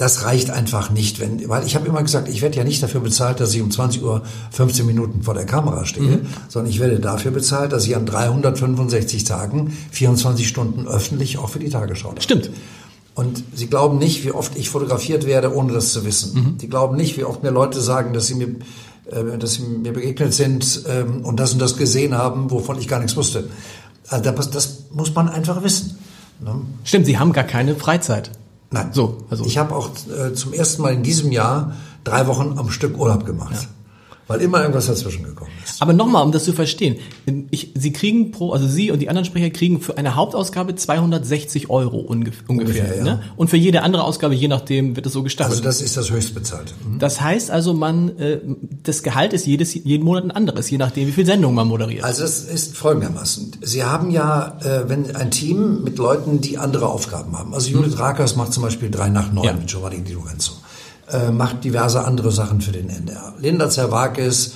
das 0.00 0.24
reicht 0.24 0.48
einfach 0.48 0.88
nicht, 0.88 1.20
wenn, 1.20 1.46
weil 1.50 1.66
ich 1.66 1.74
habe 1.74 1.86
immer 1.86 2.02
gesagt, 2.02 2.26
ich 2.26 2.40
werde 2.40 2.56
ja 2.56 2.64
nicht 2.64 2.82
dafür 2.82 3.02
bezahlt, 3.02 3.38
dass 3.38 3.54
ich 3.54 3.60
um 3.60 3.70
20 3.70 4.02
Uhr 4.02 4.22
15 4.50 4.86
Minuten 4.86 5.22
vor 5.22 5.34
der 5.34 5.44
Kamera 5.44 5.84
stehe, 5.84 6.16
mhm. 6.16 6.26
sondern 6.48 6.70
ich 6.70 6.80
werde 6.80 7.00
dafür 7.00 7.32
bezahlt, 7.32 7.72
dass 7.72 7.84
ich 7.84 7.94
an 7.94 8.06
365 8.06 9.24
Tagen 9.24 9.76
24 9.90 10.48
Stunden 10.48 10.88
öffentlich 10.88 11.36
auch 11.36 11.50
für 11.50 11.58
die 11.58 11.68
Tagesschau. 11.68 12.14
Stimmt. 12.18 12.50
Und 13.14 13.44
sie 13.54 13.66
glauben 13.66 13.98
nicht, 13.98 14.24
wie 14.24 14.32
oft 14.32 14.56
ich 14.56 14.70
fotografiert 14.70 15.26
werde, 15.26 15.54
ohne 15.54 15.74
das 15.74 15.92
zu 15.92 16.02
wissen. 16.06 16.32
Mhm. 16.34 16.58
Die 16.58 16.70
glauben 16.70 16.96
nicht, 16.96 17.18
wie 17.18 17.24
oft 17.24 17.42
mir 17.42 17.50
Leute 17.50 17.82
sagen, 17.82 18.14
dass 18.14 18.26
sie 18.26 18.36
mir, 18.36 18.48
äh, 19.10 19.36
dass 19.36 19.54
sie 19.54 19.64
mir 19.64 19.92
begegnet 19.92 20.32
sind 20.32 20.82
ähm, 20.88 21.26
und 21.26 21.38
das 21.38 21.52
und 21.52 21.58
das 21.58 21.76
gesehen 21.76 22.16
haben, 22.16 22.50
wovon 22.50 22.78
ich 22.78 22.88
gar 22.88 23.00
nichts 23.00 23.18
wusste. 23.18 23.50
Also 24.08 24.30
das, 24.30 24.84
muss 24.92 25.14
man 25.14 25.28
einfach 25.28 25.62
wissen. 25.62 25.98
Ne? 26.40 26.62
Stimmt, 26.84 27.04
Sie 27.04 27.18
haben 27.18 27.34
gar 27.34 27.44
keine 27.44 27.76
Freizeit. 27.76 28.30
Nein. 28.70 28.90
So, 28.92 29.18
also. 29.30 29.44
Ich 29.44 29.58
habe 29.58 29.74
auch 29.74 29.90
äh, 30.08 30.32
zum 30.34 30.52
ersten 30.52 30.82
Mal 30.82 30.94
in 30.94 31.02
diesem 31.02 31.32
Jahr 31.32 31.76
drei 32.04 32.26
Wochen 32.26 32.56
am 32.58 32.70
Stück 32.70 32.96
Urlaub 32.98 33.26
gemacht. 33.26 33.54
Ja 33.54 33.68
weil 34.30 34.40
immer 34.42 34.60
irgendwas 34.60 34.86
dazwischen 34.86 35.24
gekommen 35.24 35.50
ist. 35.64 35.82
Aber 35.82 35.92
nochmal, 35.92 36.22
um 36.22 36.30
das 36.30 36.44
zu 36.44 36.52
verstehen, 36.52 36.98
ich, 37.50 37.72
Sie 37.74 37.92
kriegen 37.92 38.30
pro, 38.30 38.52
also 38.52 38.64
Sie 38.64 38.92
und 38.92 39.00
die 39.00 39.08
anderen 39.08 39.24
Sprecher 39.24 39.50
kriegen 39.50 39.80
für 39.80 39.98
eine 39.98 40.14
Hauptausgabe 40.14 40.76
260 40.76 41.68
Euro 41.68 41.98
ungefähr, 41.98 42.48
ungefähr 42.48 42.96
ja. 42.96 43.02
ne? 43.02 43.22
Und 43.36 43.50
für 43.50 43.56
jede 43.56 43.82
andere 43.82 44.04
Ausgabe, 44.04 44.36
je 44.36 44.46
nachdem, 44.46 44.94
wird 44.94 45.04
es 45.06 45.12
so 45.12 45.24
gestaffelt. 45.24 45.54
Also 45.54 45.64
das 45.64 45.82
ist 45.82 45.96
das 45.96 46.12
höchstbezahlte. 46.12 46.74
Mhm. 46.88 47.00
Das 47.00 47.20
heißt 47.20 47.50
also, 47.50 47.74
man, 47.74 48.16
äh, 48.20 48.38
das 48.84 49.02
Gehalt 49.02 49.32
ist 49.32 49.46
jedes, 49.46 49.74
jeden 49.74 50.04
Monat 50.04 50.22
ein 50.22 50.30
anderes, 50.30 50.70
je 50.70 50.78
nachdem, 50.78 51.08
wie 51.08 51.12
viel 51.12 51.26
Sendungen 51.26 51.56
man 51.56 51.66
moderiert. 51.66 52.04
Also 52.04 52.22
es 52.22 52.44
ist 52.44 52.76
folgendermaßen. 52.76 53.56
Sie 53.62 53.82
haben 53.82 54.12
ja, 54.12 54.58
äh, 54.62 54.88
wenn 54.88 55.16
ein 55.16 55.32
Team 55.32 55.82
mit 55.82 55.98
Leuten, 55.98 56.40
die 56.40 56.56
andere 56.56 56.88
Aufgaben 56.88 57.36
haben. 57.36 57.52
Also 57.52 57.68
Judith 57.68 57.96
mhm. 57.96 58.00
Rakers 58.00 58.36
macht 58.36 58.52
zum 58.52 58.62
Beispiel 58.62 58.92
drei 58.92 59.08
nach 59.08 59.32
neun 59.32 59.44
ja. 59.44 59.52
mit 59.54 59.66
Giovanni 59.66 60.02
Di 60.02 60.12
Lorenzo 60.12 60.52
äh, 61.12 61.30
macht 61.30 61.64
diverse 61.64 62.04
andere 62.04 62.32
Sachen 62.32 62.60
für 62.60 62.72
den 62.72 62.88
NDR. 62.88 63.34
Linda 63.38 63.70
Zerwakis 63.70 64.54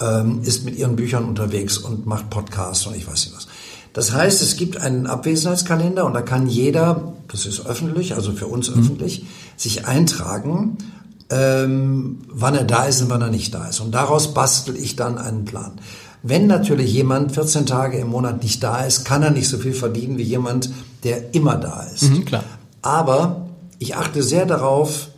ähm, 0.00 0.40
ist 0.42 0.64
mit 0.64 0.76
ihren 0.76 0.96
Büchern 0.96 1.24
unterwegs 1.24 1.78
und 1.78 2.06
macht 2.06 2.30
Podcasts 2.30 2.86
und 2.86 2.96
ich 2.96 3.06
weiß 3.06 3.26
nicht 3.26 3.36
was. 3.36 3.48
Das 3.92 4.12
heißt, 4.12 4.42
es 4.42 4.56
gibt 4.56 4.76
einen 4.76 5.06
Abwesenheitskalender 5.06 6.04
und 6.04 6.12
da 6.12 6.20
kann 6.20 6.46
jeder, 6.46 7.14
das 7.28 7.46
ist 7.46 7.66
öffentlich, 7.66 8.14
also 8.14 8.32
für 8.32 8.46
uns 8.46 8.68
mhm. 8.68 8.82
öffentlich, 8.82 9.24
sich 9.56 9.86
eintragen, 9.86 10.76
ähm, 11.30 12.18
wann 12.28 12.54
er 12.54 12.64
da 12.64 12.84
ist 12.84 13.00
und 13.00 13.08
wann 13.08 13.22
er 13.22 13.30
nicht 13.30 13.54
da 13.54 13.68
ist. 13.68 13.80
Und 13.80 13.94
daraus 13.94 14.34
bastel 14.34 14.76
ich 14.76 14.96
dann 14.96 15.16
einen 15.16 15.44
Plan. 15.44 15.72
Wenn 16.22 16.46
natürlich 16.46 16.92
jemand 16.92 17.32
14 17.32 17.66
Tage 17.66 17.98
im 17.98 18.08
Monat 18.08 18.42
nicht 18.42 18.62
da 18.62 18.84
ist, 18.84 19.04
kann 19.04 19.22
er 19.22 19.30
nicht 19.30 19.48
so 19.48 19.58
viel 19.58 19.72
verdienen 19.72 20.18
wie 20.18 20.24
jemand, 20.24 20.70
der 21.02 21.34
immer 21.34 21.56
da 21.56 21.82
ist. 21.84 22.10
Mhm, 22.10 22.24
klar. 22.24 22.44
Aber 22.82 23.46
ich 23.78 23.96
achte 23.96 24.22
sehr 24.22 24.44
darauf, 24.44 25.08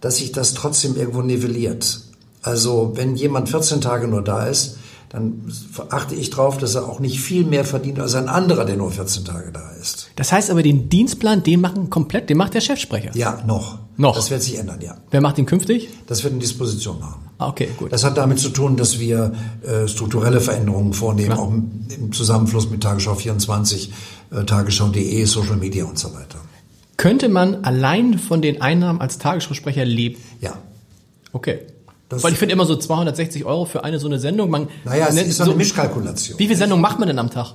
dass 0.00 0.16
sich 0.16 0.32
das 0.32 0.54
trotzdem 0.54 0.96
irgendwo 0.96 1.22
nivelliert. 1.22 2.00
Also 2.42 2.92
wenn 2.94 3.16
jemand 3.16 3.48
14 3.48 3.80
Tage 3.80 4.08
nur 4.08 4.22
da 4.22 4.46
ist, 4.46 4.78
dann 5.08 5.52
achte 5.90 6.14
ich 6.14 6.30
darauf, 6.30 6.58
dass 6.58 6.74
er 6.74 6.88
auch 6.88 7.00
nicht 7.00 7.20
viel 7.20 7.44
mehr 7.44 7.64
verdient 7.64 8.00
als 8.00 8.14
ein 8.14 8.28
anderer, 8.28 8.64
der 8.64 8.76
nur 8.76 8.90
14 8.90 9.24
Tage 9.24 9.52
da 9.52 9.70
ist. 9.80 10.10
Das 10.16 10.32
heißt 10.32 10.50
aber, 10.50 10.62
den 10.62 10.88
Dienstplan, 10.88 11.42
den 11.42 11.60
machen 11.60 11.90
komplett, 11.90 12.28
den 12.28 12.36
macht 12.36 12.54
der 12.54 12.60
Chefsprecher? 12.60 13.10
Ja, 13.14 13.42
noch. 13.46 13.78
Noch? 13.96 14.14
Das 14.14 14.30
wird 14.30 14.42
sich 14.42 14.58
ändern, 14.58 14.80
ja. 14.82 14.96
Wer 15.10 15.20
macht 15.20 15.38
den 15.38 15.46
künftig? 15.46 15.88
Das 16.06 16.22
wird 16.22 16.32
eine 16.32 16.40
Disposition 16.40 16.98
machen. 17.00 17.22
Ah, 17.38 17.48
okay, 17.48 17.68
gut. 17.76 17.92
Das 17.92 18.04
hat 18.04 18.16
damit 18.16 18.38
zu 18.38 18.48
tun, 18.48 18.76
dass 18.76 18.98
wir 18.98 19.32
äh, 19.62 19.88
strukturelle 19.88 20.40
Veränderungen 20.40 20.92
vornehmen, 20.92 21.32
Klar. 21.32 21.40
auch 21.40 21.50
im, 21.50 21.86
im, 21.88 22.12
Zusammenfluss 22.12 22.70
mit 22.70 22.82
Tagesschau 22.82 23.14
24, 23.14 23.92
äh, 24.32 24.44
Tagesschau.de, 24.44 25.24
Social 25.24 25.56
Media 25.56 25.84
und 25.84 25.98
so 25.98 26.14
weiter. 26.14 26.38
Könnte 26.96 27.28
man 27.28 27.64
allein 27.64 28.18
von 28.18 28.40
den 28.42 28.62
Einnahmen 28.62 29.00
als 29.00 29.18
Tagesschausprecher 29.18 29.84
leben? 29.84 30.16
Ja. 30.40 30.58
Okay. 31.32 31.60
Das 32.08 32.22
Weil 32.22 32.32
ich 32.32 32.38
finde 32.38 32.52
immer 32.52 32.66
so 32.66 32.76
260 32.76 33.44
Euro 33.44 33.64
für 33.64 33.84
eine 33.84 33.98
so 33.98 34.06
eine 34.06 34.18
Sendung. 34.18 34.50
Man 34.50 34.68
naja, 34.84 35.08
es 35.08 35.16
ist 35.16 35.38
so 35.38 35.44
eine 35.44 35.54
Mischkalkulation. 35.54 36.38
Wie 36.38 36.46
viele 36.46 36.56
Sendungen 36.56 36.80
macht 36.80 36.98
man 36.98 37.08
denn 37.08 37.18
am 37.18 37.30
Tag? 37.30 37.54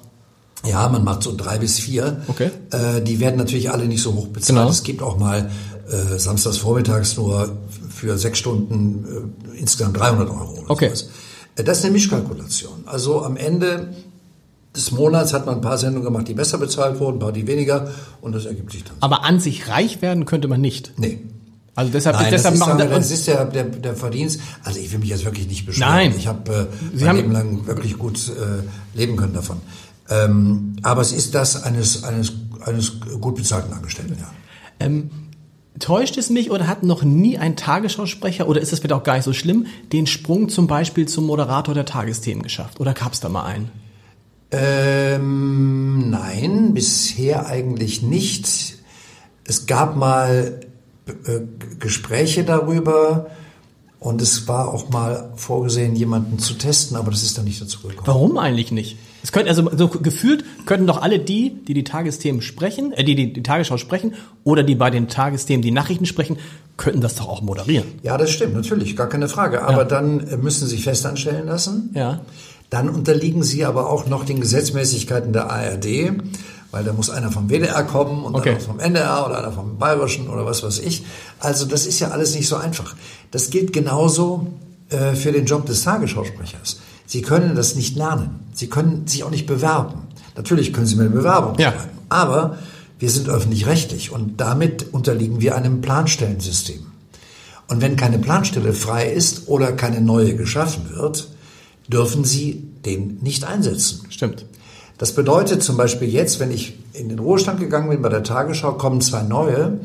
Ja, 0.65 0.88
man 0.89 1.04
macht 1.04 1.23
so 1.23 1.34
drei 1.36 1.58
bis 1.58 1.80
vier. 1.80 2.21
Okay. 2.27 2.51
Äh, 2.71 3.01
die 3.01 3.19
werden 3.19 3.38
natürlich 3.38 3.71
alle 3.71 3.86
nicht 3.86 4.01
so 4.01 4.13
hoch 4.13 4.27
bezahlt. 4.27 4.60
Genau. 4.60 4.69
Es 4.69 4.84
gibt 4.84 5.01
auch 5.01 5.17
mal 5.17 5.49
äh, 5.89 6.19
samstags 6.19 6.58
vormittags 6.58 7.17
nur 7.17 7.58
für 7.89 8.17
sechs 8.17 8.39
Stunden 8.39 9.34
äh, 9.56 9.60
insgesamt 9.60 9.97
300 9.97 10.30
Euro. 10.30 10.65
okay. 10.67 10.89
Sowas. 10.89 11.10
Äh, 11.56 11.63
das 11.63 11.80
ist 11.80 11.86
eine 11.86 11.93
Mischkalkulation. 11.93 12.84
Also 12.86 13.23
am 13.23 13.38
Ende 13.38 13.93
des 14.75 14.91
Monats 14.91 15.34
hat 15.34 15.45
man 15.45 15.55
ein 15.55 15.62
paar 15.62 15.77
Sendungen 15.77 16.05
gemacht, 16.05 16.27
die 16.27 16.34
besser 16.34 16.57
bezahlt 16.57 16.99
wurden, 16.99 17.17
ein 17.17 17.19
paar, 17.19 17.31
die 17.31 17.45
weniger 17.47 17.91
und 18.21 18.34
das 18.34 18.45
ergibt 18.45 18.71
sich 18.71 18.84
dann. 18.84 18.95
Aber 19.01 19.23
an 19.23 19.39
sich 19.39 19.67
reich 19.67 20.01
werden 20.01 20.25
könnte 20.25 20.47
man 20.47 20.62
nicht. 20.62 20.93
Nee. 20.97 21.19
Also 21.73 21.91
deshalb, 21.91 22.17
Nein, 22.17 22.27
deshalb 22.31 22.55
das, 22.55 22.60
machen 22.60 22.77
wir 22.77 22.86
das 22.86 23.12
ist 23.12 23.27
der, 23.27 23.45
der, 23.45 23.63
der 23.63 23.95
Verdienst. 23.95 24.41
Also 24.63 24.79
ich 24.79 24.91
will 24.91 24.99
mich 24.99 25.10
jetzt 25.10 25.23
wirklich 25.23 25.47
nicht 25.47 25.65
beschweren. 25.65 25.89
Nein. 25.89 26.13
Ich 26.17 26.27
habe 26.27 26.69
äh, 26.93 26.97
Sie 26.97 27.05
mein 27.05 27.15
Leben 27.15 27.31
lang 27.31 27.67
wirklich 27.67 27.97
gut 27.97 28.29
äh, 28.29 28.97
leben 28.97 29.15
können 29.15 29.34
davon. 29.34 29.57
Ähm, 30.10 30.75
aber 30.84 31.01
es 31.01 31.13
ist 31.13 31.34
das 31.34 31.63
eines, 31.63 32.03
eines, 32.03 32.34
eines 32.65 32.99
gut 33.21 33.36
bezahlten 33.36 33.73
Angestellten, 33.73 34.17
ja. 34.19 34.29
Ähm, 34.79 35.10
täuscht 35.79 36.17
es 36.17 36.29
mich 36.29 36.51
oder 36.51 36.67
hat 36.67 36.84
noch 36.84 37.03
nie 37.03 37.38
ein 37.38 37.55
Tagesschausprecher, 37.55 38.47
oder 38.47 38.60
ist 38.60 38.71
das 38.73 38.79
vielleicht 38.79 38.93
auch 38.93 39.03
gar 39.03 39.15
nicht 39.15 39.23
so 39.23 39.34
schlimm, 39.34 39.67
den 39.93 40.07
Sprung 40.07 40.49
zum 40.49 40.67
Beispiel 40.67 41.07
zum 41.07 41.25
Moderator 41.25 41.73
der 41.73 41.86
Tagesthemen 41.86 42.43
geschafft? 42.43 42.79
Oder 42.79 42.93
gab 42.93 43.13
es 43.13 43.21
da 43.21 43.29
mal 43.29 43.43
einen? 43.43 43.71
Ähm, 44.52 46.10
nein, 46.10 46.74
bisher 46.74 47.48
eigentlich 47.48 48.02
nicht. 48.02 48.76
Es 49.46 49.66
gab 49.66 49.96
mal 49.96 50.60
äh, 51.08 51.40
Gespräche 51.80 52.44
darüber 52.44 53.28
und 54.00 54.22
es 54.22 54.48
war 54.48 54.74
auch 54.74 54.90
mal 54.90 55.32
vorgesehen, 55.36 55.96
jemanden 55.96 56.40
zu 56.40 56.56
testen, 56.56 56.98
aber 56.98 57.12
das 57.12 57.24
ist 57.24 57.38
dann 57.38 57.46
nicht 57.46 57.62
dazu 57.62 57.80
gekommen. 57.82 58.02
Warum 58.06 58.38
eigentlich 58.38 58.72
nicht? 58.72 58.98
Es 59.24 59.32
könnte, 59.32 59.50
also 59.50 59.70
so 59.78 59.88
gefühlt 59.88 60.44
könnten 60.66 60.88
doch 60.88 61.02
alle 61.02 61.20
die, 61.20 61.64
die 61.68 61.74
die 61.74 61.84
Tagesthemen 61.84 62.42
sprechen, 62.42 62.92
äh, 62.94 63.04
die, 63.04 63.16
die 63.16 63.34
die 63.34 63.44
Tagesschau 63.44 63.78
sprechen 63.78 64.16
oder 64.44 64.64
die 64.64 64.76
bei 64.76 64.90
den 64.90 65.08
Tagesthemen 65.08 65.62
die 65.62 65.72
Nachrichten 65.72 66.06
sprechen, 66.06 66.38
könnten 66.78 67.02
das 67.02 67.16
doch 67.16 67.30
auch 67.30 67.42
moderieren. 67.42 67.86
Ja, 68.02 68.18
das 68.18 68.32
stimmt, 68.32 68.56
natürlich, 68.56 68.96
gar 68.96 69.08
keine 69.08 69.30
Frage. 69.30 69.64
Aber 69.64 69.86
dann 69.86 70.28
äh, 70.28 70.38
müssen 70.38 70.68
Sie 70.68 70.76
sich 70.76 70.84
festanstellen 70.84 71.46
lassen. 71.46 71.92
Ja. 71.94 72.22
Dann 72.71 72.89
unterliegen 72.89 73.43
Sie 73.43 73.65
aber 73.65 73.89
auch 73.89 74.07
noch 74.07 74.25
den 74.25 74.39
Gesetzmäßigkeiten 74.39 75.34
der 75.34 75.51
ARD, 75.51 76.13
weil 76.71 76.84
da 76.86 76.93
muss 76.93 77.10
einer 77.10 77.29
vom 77.29 77.49
WDR 77.49 77.84
kommen 77.84 78.23
und 78.23 78.34
Okay. 78.34 78.51
einer 78.51 78.60
vom 78.62 78.79
NDR 78.79 79.25
oder 79.25 79.39
einer 79.39 79.51
vom 79.51 79.77
Bayerischen 79.77 80.29
oder 80.29 80.45
was 80.45 80.63
weiß 80.63 80.79
ich. 80.79 81.03
Also 81.39 81.65
das 81.65 81.86
ist 81.86 81.99
ja 81.99 82.12
alles 82.12 82.34
nicht 82.34 82.47
so 82.47 82.55
einfach. 82.55 82.95
Das 83.29 83.49
gilt 83.49 83.73
genauso 83.73 84.47
äh, 84.89 85.15
für 85.15 85.34
den 85.34 85.45
Job 85.45 85.65
des 85.65 85.84
Tagesschausprechers. 85.84 86.79
Sie 87.05 87.21
können 87.21 87.55
das 87.55 87.75
nicht 87.75 87.97
lernen. 87.97 88.39
Sie 88.53 88.67
können 88.67 89.05
sich 89.05 89.25
auch 89.25 89.31
nicht 89.31 89.47
bewerben. 89.47 90.03
Natürlich 90.38 90.71
können 90.71 90.88
Sie 90.88 90.95
mir 90.95 91.03
eine 91.03 91.12
Bewerbung 91.12 91.60
Ja. 91.60 91.71
schreiben. 91.73 91.89
Aber 92.07 92.57
wir 92.99 93.10
sind 93.10 93.27
öffentlich-rechtlich 93.27 94.13
und 94.13 94.39
damit 94.39 94.93
unterliegen 94.93 95.41
wir 95.41 95.55
einem 95.57 95.81
Planstellensystem. 95.81 96.86
Und 97.67 97.81
wenn 97.81 97.97
keine 97.97 98.17
Planstelle 98.17 98.71
frei 98.71 99.12
ist 99.12 99.49
oder 99.49 99.73
keine 99.73 99.99
neue 99.99 100.36
geschaffen 100.38 100.89
wird, 100.95 101.27
dürfen 101.91 102.23
Sie 102.23 102.67
den 102.86 103.19
nicht 103.21 103.43
einsetzen. 103.43 104.06
Stimmt. 104.10 104.45
Das 104.97 105.13
bedeutet 105.13 105.63
zum 105.63 105.77
Beispiel 105.77 106.10
jetzt, 106.10 106.39
wenn 106.39 106.51
ich 106.51 106.77
in 106.93 107.10
den 107.10 107.19
Ruhestand 107.19 107.60
gegangen 107.60 107.89
bin 107.89 108.01
bei 108.01 108.10
der 108.10 108.23
Tagesschau, 108.23 108.73
kommen 108.73 109.01
zwei 109.01 109.23
neue, 109.23 109.80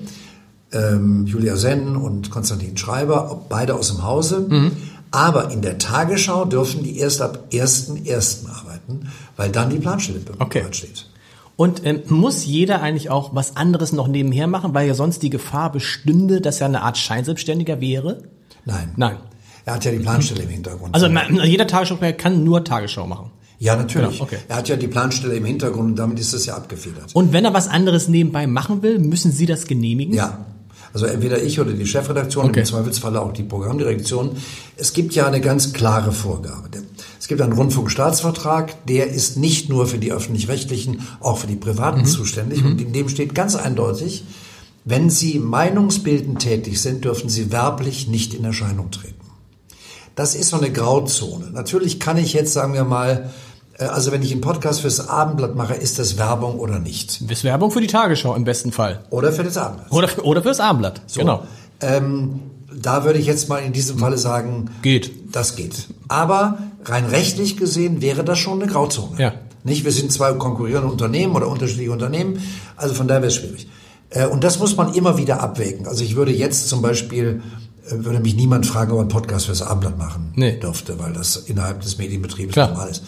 ähm, 0.73 1.27
Julia 1.27 1.57
Senn 1.57 1.97
und 1.97 2.31
Konstantin 2.31 2.77
Schreiber, 2.77 3.45
beide 3.49 3.75
aus 3.75 3.89
dem 3.89 4.03
Hause. 4.03 4.73
Aber 5.11 5.51
in 5.51 5.63
der 5.63 5.79
Tagesschau 5.79 6.45
dürfen 6.45 6.83
die 6.83 6.99
erst 6.99 7.23
ab 7.23 7.45
1.1. 7.51 8.49
arbeiten, 8.51 9.09
weil 9.37 9.51
dann 9.51 9.71
die 9.71 9.79
Planstelle 9.79 10.21
Okay. 10.39 10.61
bereitsteht. 10.61 11.07
Und 11.57 11.87
ähm, 11.87 12.03
muss 12.09 12.45
jeder 12.45 12.83
eigentlich 12.83 13.09
auch 13.09 13.35
was 13.35 13.57
anderes 13.57 13.93
noch 13.93 14.09
nebenher 14.09 14.47
machen, 14.47 14.75
weil 14.75 14.87
ja 14.87 14.93
sonst 14.95 15.23
die 15.23 15.31
Gefahr 15.31 15.73
bestünde, 15.73 16.43
dass 16.43 16.61
er 16.61 16.67
eine 16.67 16.83
Art 16.83 16.99
Scheinselbstständiger 16.99 17.81
wäre? 17.81 18.25
Nein. 18.67 18.93
Nein. 18.97 19.17
Er 19.67 19.75
hat 19.75 19.85
ja 19.85 19.91
die 19.91 19.99
Planstelle 19.99 20.45
im 20.45 20.49
Hintergrund. 20.49 20.95
Also 20.95 21.07
jeder 21.45 21.67
Tagesschausprecher 21.67 22.15
kann 22.15 22.43
nur 22.45 22.65
Tagesschau 22.65 23.07
machen. 23.07 23.31
ja, 23.59 23.77
natürlich. 23.77 24.13
Genau, 24.13 24.23
okay. 24.23 24.39
Er 24.49 24.57
hat 24.57 24.69
ja 24.69 24.77
die 24.77 24.87
Planstelle 24.89 25.35
im 25.35 25.45
Hintergrund 25.45 25.91
und 25.91 25.97
damit 25.97 26.19
ist 26.19 26.33
das 26.33 26.47
ja 26.47 26.57
abgefedert. 26.57 27.15
Und 27.15 27.33
wenn 27.35 27.45
er 27.45 27.53
was 27.53 27.69
anderes 27.69 28.09
nebenbei 28.09 28.47
machen 28.47 28.83
will, 28.83 28.99
müssen 28.99 29.33
Sie 29.33 29.45
das 29.45 29.67
genehmigen? 29.67 30.15
Ja. 30.15 30.47
Also 30.95 31.05
entweder 31.07 31.43
ich 31.43 31.61
oder 31.61 31.73
die 31.73 31.85
Chefredaktion, 31.87 32.47
Okay. 32.47 32.61
im 32.61 32.65
Zweifelsfalle 32.67 33.21
auch 33.21 33.33
die 33.33 33.43
Programmdirektion. 33.43 34.37
Es 34.77 34.95
gibt 34.95 35.15
ja 35.15 35.27
eine 35.27 35.43
ganz 35.43 35.75
klare 35.75 36.11
Vorgabe. 36.13 36.71
Es 37.21 37.29
gibt 37.29 37.43
einen 37.43 37.53
Rundfunkstaatsvertrag, 37.53 38.87
der 38.87 39.09
ist 39.09 39.37
nicht 39.37 39.69
nur 39.69 39.87
für 39.89 39.99
die 39.99 40.13
öffentlich-rechtlichen, 40.13 41.01
auch 41.21 41.39
für 41.39 41.49
die 41.49 41.57
privaten 41.57 42.05
zuständig. 42.07 42.65
Und 42.65 42.81
in 42.81 42.93
dem 42.93 43.09
steht 43.09 43.35
ganz 43.35 43.57
eindeutig, 43.57 44.25
wenn 44.85 45.11
Sie 45.11 45.39
meinungsbildend 45.41 46.39
tätig 46.39 46.81
sind, 46.81 47.05
dürfen 47.05 47.29
Sie 47.29 47.51
werblich 47.51 48.07
nicht 48.07 48.33
in 48.33 48.45
Erscheinung 48.45 48.91
treten. 48.91 49.15
Das 50.17 50.35
ist 50.35 50.49
so 50.49 50.57
eine 50.57 50.73
Grauzone. 50.73 51.51
Natürlich 51.53 52.01
kann 52.01 52.17
ich 52.17 52.33
jetzt, 52.33 52.53
sagen 52.53 52.73
wir 52.75 52.85
mal, 52.85 53.31
äh, 53.79 53.85
also 53.85 54.11
wenn 54.13 54.23
ich 54.23 54.33
einen 54.33 54.41
Podcast 54.41 54.81
fürs 54.81 55.09
Abendblatt 55.09 55.55
mache, 55.55 55.75
ist 55.75 55.99
das 55.99 56.19
Werbung 56.19 56.59
oder 56.59 56.79
nicht? 56.81 57.21
Das 57.31 57.39
ist 57.39 57.45
Werbung 57.45 57.71
für 57.71 57.81
die 57.81 57.87
Tagesschau 57.87 58.35
im 58.35 58.45
besten 58.45 58.73
Fall. 58.73 59.05
Oder 59.11 59.31
für 59.33 59.45
das 59.45 59.57
Abendblatt. 59.57 59.93
Oder, 59.93 60.09
für- 60.09 60.25
oder 60.25 60.43
fürs 60.43 60.59
Abendblatt. 60.59 61.03
So. 61.07 61.21
Genau. 61.21 61.43
Ähm, 61.81 62.41
da 62.75 63.05
würde 63.05 63.19
ich 63.19 63.27
jetzt 63.27 63.49
mal 63.49 63.59
in 63.59 63.73
diesem 63.73 63.99
Falle 63.99 64.19
sagen, 64.19 64.71
Geht. 64.83 65.13
das 65.35 65.55
geht. 65.55 65.87
Aber 66.09 66.59
rein 66.85 67.05
rechtlich 67.07 67.57
gesehen 67.57 68.01
wäre 68.03 68.25
das 68.25 68.39
schon 68.39 68.61
eine 68.63 68.71
Grauzone. 68.71 69.21
Ja. 69.21 69.35
Nicht, 69.65 69.85
wir 69.85 69.93
sind 69.93 70.13
zwei 70.13 70.33
konkurrierende 70.33 70.91
Unternehmen 70.91 71.35
oder 71.35 71.49
unterschiedliche 71.49 71.91
Unternehmen, 71.91 72.41
also 72.77 72.95
von 72.95 73.09
daher 73.09 73.21
wäre 73.23 73.29
es 73.29 73.35
schwierig. 73.37 73.67
Äh, 74.11 74.27
und 74.27 74.45
das 74.45 74.59
muss 74.59 74.77
man 74.77 74.95
immer 74.95 75.19
wieder 75.19 75.41
abwägen. 75.43 75.87
Also 75.87 76.05
ich 76.05 76.17
würde 76.17 76.33
jetzt 76.33 76.69
zum 76.69 76.81
Beispiel, 76.83 77.43
würde 77.91 78.21
mich 78.21 78.35
niemand 78.37 78.67
fragen, 78.67 78.93
ob 78.93 78.99
er 78.99 79.01
einen 79.03 79.09
Podcast 79.09 79.47
fürs 79.47 79.63
Abendblatt 79.63 79.99
machen 79.99 80.33
Nee. 80.35 80.59
dürfte, 80.59 80.99
weil 80.99 81.13
das 81.13 81.37
innerhalb 81.37 81.81
des 81.83 81.99
Medienbetriebes 81.99 82.53
Klar. 82.55 82.69
normal 82.71 82.89
ist. 82.91 83.03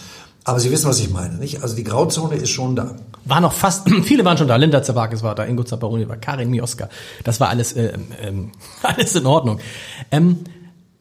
Aber 0.44 0.60
Sie 0.60 0.70
wissen, 0.70 0.88
was 0.88 0.98
ich 1.00 1.10
meine, 1.10 1.34
nicht? 1.34 1.62
Also 1.62 1.76
die 1.76 1.84
Grauzone 1.84 2.36
ist 2.36 2.48
schon 2.50 2.74
da. 2.74 2.94
War 3.26 3.40
noch 3.40 3.52
fast, 3.52 3.88
viele 4.04 4.24
waren 4.24 4.38
schon 4.38 4.48
da. 4.48 4.56
Linda 4.56 4.82
Zerwakis 4.82 5.22
war 5.22 5.34
da, 5.34 5.44
Ingo 5.44 5.62
Zapparoni 5.64 6.08
war, 6.08 6.16
Karin 6.16 6.48
Mioska. 6.50 6.88
Das 7.24 7.38
war 7.40 7.48
alles, 7.50 7.72
äh, 7.74 7.92
ähm, 8.22 8.52
alles 8.82 9.14
in 9.14 9.26
Ordnung. 9.26 9.58
Ähm, 10.10 10.38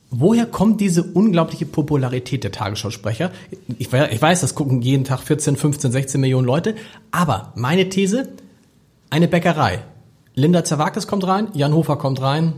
woher 0.10 0.46
kommt 0.48 0.82
diese 0.82 1.04
unglaubliche 1.04 1.66
Popularität 1.66 2.44
der 2.44 2.52
Tagesschausprecher? 2.52 3.32
Ich, 3.78 3.94
ich 3.94 4.22
weiß, 4.22 4.42
das 4.42 4.54
gucken 4.56 4.82
jeden 4.82 5.06
Tag 5.06 5.22
14, 5.22 5.56
15, 5.56 5.92
16 5.94 6.20
Millionen 6.20 6.46
Leute. 6.48 6.76
Aber 7.12 7.54
meine 7.56 7.88
These, 7.90 8.28
eine 9.10 9.28
Bäckerei. 9.30 9.80
Linda 10.36 10.64
Zerwakis 10.64 11.08
kommt 11.08 11.26
rein, 11.26 11.48
Jan 11.54 11.74
Hofer 11.74 11.96
kommt 11.96 12.22
rein, 12.22 12.54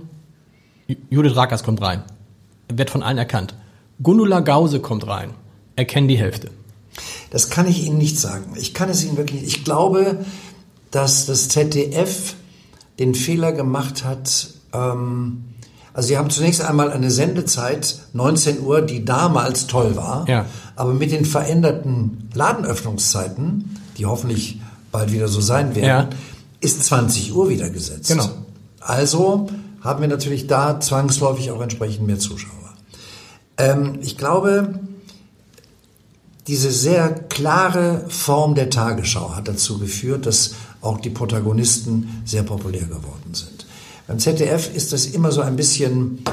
Judith 1.10 1.36
Rakers 1.36 1.63
kommt 1.63 1.82
rein. 1.82 2.04
Wird 2.71 2.89
von 2.89 3.04
allen 3.04 3.17
erkannt. 3.17 3.54
Gundula 4.02 4.39
Gause 4.39 4.80
kommt 4.80 5.08
rein. 5.08 5.32
Erkennen 5.75 6.08
die 6.08 6.17
Hälfte. 6.17 6.49
Das 7.32 7.49
kann 7.49 7.67
ich 7.67 7.84
Ihnen 7.86 7.97
nicht 7.97 8.19
sagen. 8.19 8.54
Ich 8.56 8.73
kann 8.73 8.89
es 8.89 9.04
Ihnen 9.04 9.17
wirklich 9.17 9.41
nicht. 9.41 9.58
Ich 9.58 9.63
glaube, 9.63 10.25
dass 10.91 11.25
das 11.25 11.47
ZDF 11.49 12.36
den 12.97 13.13
Fehler 13.15 13.52
gemacht 13.52 14.04
hat. 14.04 14.47
Ähm, 14.73 15.45
also 15.93 16.08
Sie 16.08 16.17
haben 16.17 16.30
zunächst 16.30 16.62
einmal 16.62 16.91
eine 16.91 17.12
Sendezeit 17.12 17.99
19 18.13 18.62
Uhr, 18.62 18.82
die 18.82 19.06
damals 19.06 19.67
toll 19.67 19.95
war. 19.95 20.28
Ja. 20.28 20.45
Aber 20.75 20.93
mit 20.93 21.12
den 21.12 21.25
veränderten 21.25 22.30
Ladenöffnungszeiten, 22.34 23.78
die 23.97 24.06
hoffentlich 24.06 24.60
bald 24.91 25.12
wieder 25.12 25.28
so 25.28 25.41
sein 25.41 25.75
werden, 25.75 25.86
Ja. 25.88 26.10
ist 26.62 26.84
20 26.86 27.34
Uhr 27.36 27.49
wieder 27.49 27.69
gesetzt. 27.69 28.10
Genau. 28.10 28.28
Also 28.80 29.47
haben 29.82 30.02
wir 30.02 30.08
natürlich 30.08 30.48
da 30.48 30.80
zwangsläufig 30.80 31.52
auch 31.52 31.62
entsprechend 31.62 32.06
mehr 32.08 32.20
Zuschauer. 32.20 32.74
Ähm, 33.58 34.00
ich 34.02 34.18
glaube, 34.18 34.80
diese 36.48 36.72
sehr 36.72 37.10
klare 37.10 38.06
Form 38.10 38.56
der 38.56 38.70
Tagesschau 38.70 39.36
hat 39.36 39.48
dazu 39.48 39.78
geführt, 39.78 40.26
dass 40.26 40.56
auch 40.82 41.00
die 41.00 41.10
Protagonisten 41.10 42.22
sehr 42.26 42.44
populär 42.44 42.86
geworden 42.86 43.34
sind. 43.34 43.65
Beim 44.08 44.18
ZDF 44.18 44.74
ist 44.74 44.92
das 44.94 45.06
immer 45.06 45.32
so 45.32 45.42
ein 45.42 45.56
bisschen 45.56 46.24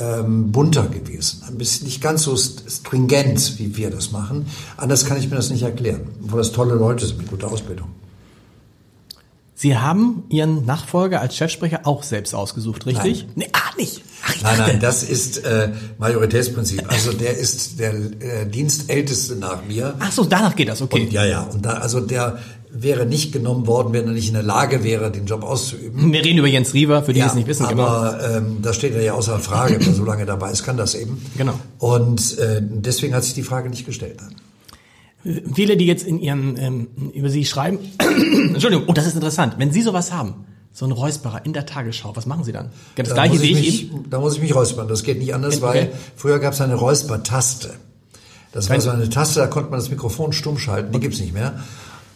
ähm, 0.00 0.52
bunter 0.52 0.86
gewesen, 0.88 1.42
ein 1.48 1.58
bisschen 1.58 1.86
nicht 1.86 2.00
ganz 2.00 2.22
so 2.22 2.32
st- 2.34 2.70
stringent, 2.70 3.58
wie 3.58 3.76
wir 3.76 3.90
das 3.90 4.12
machen. 4.12 4.46
Anders 4.76 5.04
kann 5.04 5.18
ich 5.18 5.28
mir 5.28 5.36
das 5.36 5.50
nicht 5.50 5.62
erklären, 5.62 6.02
obwohl 6.24 6.38
das 6.38 6.52
tolle 6.52 6.74
Leute 6.74 7.06
sind 7.06 7.18
mit 7.18 7.28
guter 7.28 7.50
Ausbildung. 7.50 7.88
Sie 9.58 9.78
haben 9.78 10.24
Ihren 10.28 10.66
Nachfolger 10.66 11.22
als 11.22 11.34
Chefsprecher 11.34 11.80
auch 11.84 12.02
selbst 12.02 12.34
ausgesucht, 12.34 12.84
richtig? 12.84 13.22
Nein. 13.22 13.32
Nee, 13.36 13.48
ah, 13.54 13.74
nicht. 13.78 14.02
Ach, 14.22 14.34
Nein, 14.42 14.58
nein, 14.58 14.80
das 14.80 15.02
ist 15.02 15.44
äh, 15.46 15.70
Majoritätsprinzip. 15.98 16.84
Also 16.88 17.12
der 17.14 17.38
ist 17.38 17.80
der 17.80 17.94
äh, 17.94 18.46
Dienstälteste 18.46 19.34
nach 19.36 19.64
mir. 19.64 19.94
Ach 19.98 20.12
so, 20.12 20.24
danach 20.24 20.54
geht 20.56 20.68
das, 20.68 20.82
okay. 20.82 21.06
Und, 21.06 21.12
ja, 21.12 21.24
ja. 21.24 21.42
Und 21.44 21.64
da, 21.64 21.74
also 21.74 22.00
der 22.00 22.38
wäre 22.68 23.06
nicht 23.06 23.32
genommen 23.32 23.66
worden, 23.66 23.94
wenn 23.94 24.06
er 24.06 24.12
nicht 24.12 24.28
in 24.28 24.34
der 24.34 24.42
Lage 24.42 24.84
wäre, 24.84 25.10
den 25.10 25.24
Job 25.24 25.42
auszuüben. 25.42 26.12
Wir 26.12 26.22
reden 26.22 26.38
über 26.38 26.48
Jens 26.48 26.74
Riewer, 26.74 27.02
für 27.02 27.14
die, 27.14 27.20
die 27.20 27.26
es 27.26 27.34
nicht 27.34 27.46
wissen, 27.46 27.66
genau. 27.66 27.84
aber 27.84 28.36
ähm, 28.36 28.58
das 28.60 28.76
steht 28.76 28.94
ja 29.00 29.14
außer 29.14 29.38
Frage. 29.38 29.78
Wer 29.80 29.94
so 29.94 30.04
lange 30.04 30.26
dabei 30.26 30.50
ist, 30.50 30.64
kann 30.64 30.76
das 30.76 30.94
eben. 30.94 31.24
Genau. 31.38 31.58
Und 31.78 32.38
äh, 32.38 32.60
deswegen 32.62 33.14
hat 33.14 33.24
sich 33.24 33.32
die 33.32 33.42
Frage 33.42 33.70
nicht 33.70 33.86
gestellt. 33.86 34.20
Viele, 35.54 35.76
die 35.76 35.86
jetzt 35.86 36.06
in 36.06 36.18
ihren, 36.20 36.56
ähm, 36.58 36.88
über 37.14 37.28
Sie 37.30 37.44
schreiben, 37.44 37.78
Entschuldigung, 38.54 38.84
oh, 38.88 38.92
das 38.92 39.06
ist 39.06 39.14
interessant. 39.14 39.54
Wenn 39.58 39.72
Sie 39.72 39.82
sowas 39.82 40.12
haben, 40.12 40.44
so 40.72 40.84
ein 40.84 40.92
Räusperer 40.92 41.44
in 41.44 41.52
der 41.52 41.66
Tagesschau, 41.66 42.14
was 42.14 42.26
machen 42.26 42.44
Sie 42.44 42.52
dann? 42.52 42.70
Das 42.96 43.08
Da 43.08 43.14
gleiche 43.14 43.34
muss 43.34 43.42
wie 43.42 43.50
ich 43.52 43.58
ich 43.58 43.64
mich, 43.66 43.92
eben? 43.92 44.10
Da 44.10 44.20
muss 44.20 44.34
ich 44.34 44.42
mich 44.42 44.54
räuspern. 44.54 44.88
Das 44.88 45.02
geht 45.02 45.18
nicht 45.18 45.34
anders, 45.34 45.56
Okay. 45.56 45.64
weil 45.64 45.92
früher 46.16 46.38
gab 46.38 46.52
es 46.52 46.60
eine 46.60 46.74
Räuspertaste. 46.74 47.74
Das 48.52 48.70
war 48.70 48.80
so 48.80 48.90
eine 48.90 49.08
Taste, 49.10 49.40
da 49.40 49.46
konnte 49.48 49.70
man 49.70 49.80
das 49.80 49.90
Mikrofon 49.90 50.32
stumm 50.32 50.58
schalten, 50.58 50.92
die 50.92 51.00
gibt's 51.00 51.20
nicht 51.20 51.34
mehr. 51.34 51.60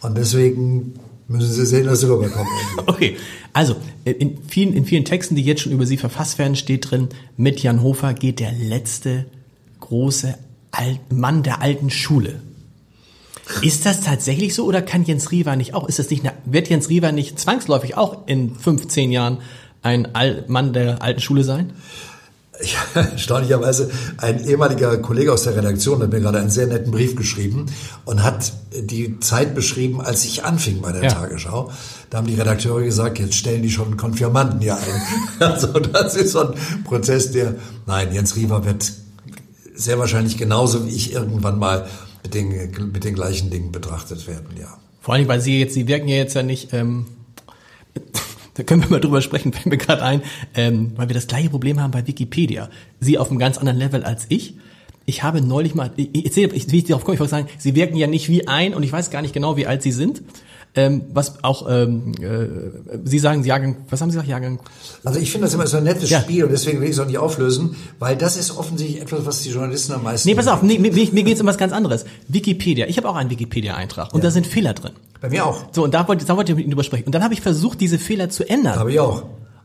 Und 0.01 0.17
deswegen 0.17 0.93
müssen 1.27 1.51
Sie 1.51 1.65
sehen, 1.65 1.85
dass 1.85 1.99
Sie 1.99 2.09
rüberkommen. 2.09 2.47
Okay, 2.87 3.17
also 3.53 3.75
in 4.05 4.39
vielen, 4.47 4.73
in 4.73 4.85
vielen 4.85 5.05
Texten, 5.05 5.35
die 5.35 5.43
jetzt 5.43 5.61
schon 5.61 5.71
über 5.71 5.85
Sie 5.85 5.97
verfasst 5.97 6.39
werden, 6.39 6.55
steht 6.55 6.89
drin, 6.89 7.09
mit 7.37 7.61
Jan 7.61 7.83
Hofer 7.83 8.13
geht 8.13 8.39
der 8.39 8.51
letzte 8.53 9.25
große 9.81 10.35
Alt 10.71 11.11
Mann 11.11 11.43
der 11.43 11.61
alten 11.61 11.89
Schule. 11.89 12.41
Ist 13.61 13.85
das 13.85 14.01
tatsächlich 14.01 14.53
so 14.53 14.65
oder 14.65 14.81
kann 14.81 15.03
Jens 15.03 15.31
Riewer 15.31 15.55
nicht 15.55 15.73
auch? 15.73 15.87
Ist 15.87 15.99
das 15.99 16.09
nicht, 16.09 16.23
wird 16.45 16.69
Jens 16.69 16.89
Riewer 16.89 17.11
nicht 17.11 17.39
zwangsläufig 17.39 17.97
auch 17.97 18.27
in 18.27 18.55
15 18.55 19.11
Jahren 19.11 19.39
ein 19.81 20.15
Al 20.15 20.45
Mann 20.47 20.73
der 20.73 21.01
alten 21.01 21.21
Schule 21.21 21.43
sein? 21.43 21.73
Ja, 22.63 23.01
erstaunlicherweise 23.01 23.89
ein 24.17 24.45
ehemaliger 24.45 24.97
Kollege 24.97 25.33
aus 25.33 25.43
der 25.43 25.55
Redaktion 25.55 26.01
hat 26.01 26.11
mir 26.11 26.19
gerade 26.19 26.39
einen 26.39 26.49
sehr 26.49 26.67
netten 26.67 26.91
Brief 26.91 27.15
geschrieben 27.15 27.65
und 28.05 28.23
hat 28.23 28.53
die 28.73 29.19
Zeit 29.19 29.55
beschrieben, 29.55 30.01
als 30.01 30.25
ich 30.25 30.43
anfing 30.43 30.81
bei 30.81 30.91
der 30.91 31.03
ja. 31.03 31.09
Tagesschau. 31.09 31.71
Da 32.09 32.19
haben 32.19 32.27
die 32.27 32.35
Redakteure 32.35 32.83
gesagt, 32.83 33.19
jetzt 33.19 33.35
stellen 33.35 33.63
die 33.63 33.71
schon 33.71 33.97
Konfirmanden 33.97 34.59
hier 34.59 34.75
ein. 34.75 35.01
Also 35.39 35.67
das 35.79 36.15
ist 36.15 36.33
so 36.33 36.51
ein 36.51 36.83
Prozess, 36.83 37.31
der, 37.31 37.55
nein, 37.87 38.13
Jens 38.13 38.35
Riewer 38.35 38.63
wird 38.63 38.91
sehr 39.73 39.97
wahrscheinlich 39.97 40.37
genauso 40.37 40.85
wie 40.85 40.91
ich 40.91 41.13
irgendwann 41.13 41.57
mal 41.57 41.87
mit 42.23 42.33
den, 42.33 42.91
mit 42.91 43.03
den 43.03 43.15
gleichen 43.15 43.49
Dingen 43.49 43.71
betrachtet 43.71 44.27
werden, 44.27 44.55
ja. 44.59 44.77
Vor 44.99 45.15
allem, 45.15 45.27
weil 45.27 45.41
Sie 45.41 45.59
jetzt, 45.59 45.73
Sie 45.73 45.87
wirken 45.87 46.07
ja 46.07 46.17
jetzt 46.17 46.35
ja 46.35 46.43
nicht, 46.43 46.73
ähm, 46.73 47.07
da 48.53 48.63
können 48.63 48.83
wir 48.83 48.89
mal 48.89 48.99
drüber 48.99 49.21
sprechen, 49.21 49.51
fällt 49.53 49.65
mir 49.65 49.77
gerade 49.77 50.03
ein, 50.03 50.21
ähm, 50.55 50.93
weil 50.95 51.09
wir 51.09 51.13
das 51.15 51.27
gleiche 51.27 51.49
Problem 51.49 51.79
haben 51.81 51.91
bei 51.91 52.05
Wikipedia. 52.05 52.69
Sie 52.99 53.17
auf 53.17 53.29
einem 53.29 53.39
ganz 53.39 53.57
anderen 53.57 53.79
Level 53.79 54.03
als 54.03 54.25
ich. 54.29 54.55
Ich 55.05 55.23
habe 55.23 55.41
neulich 55.41 55.73
mal, 55.73 55.91
ich, 55.95 56.13
ich, 56.13 56.37
ich, 56.37 56.73
ich 56.73 56.83
darauf 56.85 57.03
komme, 57.03 57.15
ich 57.15 57.19
wollte 57.19 57.31
sagen, 57.31 57.47
Sie 57.57 57.73
wirken 57.75 57.97
ja 57.97 58.05
nicht 58.05 58.29
wie 58.29 58.47
ein 58.47 58.75
und 58.75 58.83
ich 58.83 58.91
weiß 58.91 59.09
gar 59.09 59.23
nicht 59.23 59.33
genau, 59.33 59.57
wie 59.57 59.65
alt 59.65 59.81
Sie 59.81 59.91
sind. 59.91 60.21
Ähm, 60.73 61.01
was 61.13 61.43
auch, 61.43 61.67
ähm, 61.69 62.13
äh, 62.21 62.99
Sie 63.03 63.19
sagen 63.19 63.43
Jahrgang, 63.43 63.77
was 63.89 63.99
haben 63.99 64.09
Sie 64.09 64.15
gesagt, 64.15 64.29
Jahrgang? 64.29 64.59
Also 65.03 65.19
ich 65.19 65.29
finde 65.29 65.47
das 65.47 65.53
immer 65.53 65.67
so 65.67 65.77
ein 65.77 65.83
nettes 65.83 66.09
ja. 66.09 66.21
Spiel 66.21 66.45
und 66.45 66.51
deswegen 66.51 66.79
will 66.79 66.87
ich 66.87 66.93
es 66.93 66.99
auch 66.99 67.07
nicht 67.07 67.17
auflösen, 67.17 67.75
weil 67.99 68.15
das 68.15 68.37
ist 68.37 68.57
offensichtlich 68.57 69.01
etwas, 69.01 69.25
was 69.25 69.41
die 69.41 69.49
Journalisten 69.49 69.91
am 69.91 70.03
meisten... 70.03 70.29
Nee, 70.29 70.35
pass 70.35 70.47
auf, 70.47 70.61
nee, 70.61 70.79
mir, 70.79 70.93
mir 70.93 71.23
geht 71.23 71.35
es 71.35 71.41
um 71.41 71.47
was 71.47 71.57
ganz 71.57 71.73
anderes. 71.73 72.05
Wikipedia, 72.29 72.87
ich 72.87 72.95
habe 72.95 73.09
auch 73.09 73.15
einen 73.15 73.29
Wikipedia-Eintrag 73.29 74.13
und 74.13 74.19
ja. 74.19 74.23
da 74.23 74.31
sind 74.31 74.47
Fehler 74.47 74.73
drin. 74.73 74.93
Bei 75.19 75.29
mir 75.29 75.45
auch. 75.45 75.65
So, 75.73 75.83
und 75.83 75.93
da 75.93 76.07
wollte, 76.07 76.23
da 76.25 76.37
wollte 76.37 76.53
ich 76.53 76.55
mit 76.55 76.63
Ihnen 76.63 76.71
drüber 76.71 76.85
sprechen. 76.85 77.05
Und 77.05 77.15
dann 77.15 77.23
habe 77.23 77.33
ich 77.33 77.41
versucht, 77.41 77.81
diese 77.81 77.99
Fehler 77.99 78.29
zu 78.29 78.47
ändern. 78.47 78.79
Habe 78.79 78.93
ich 78.93 78.99
auch. 79.01 79.23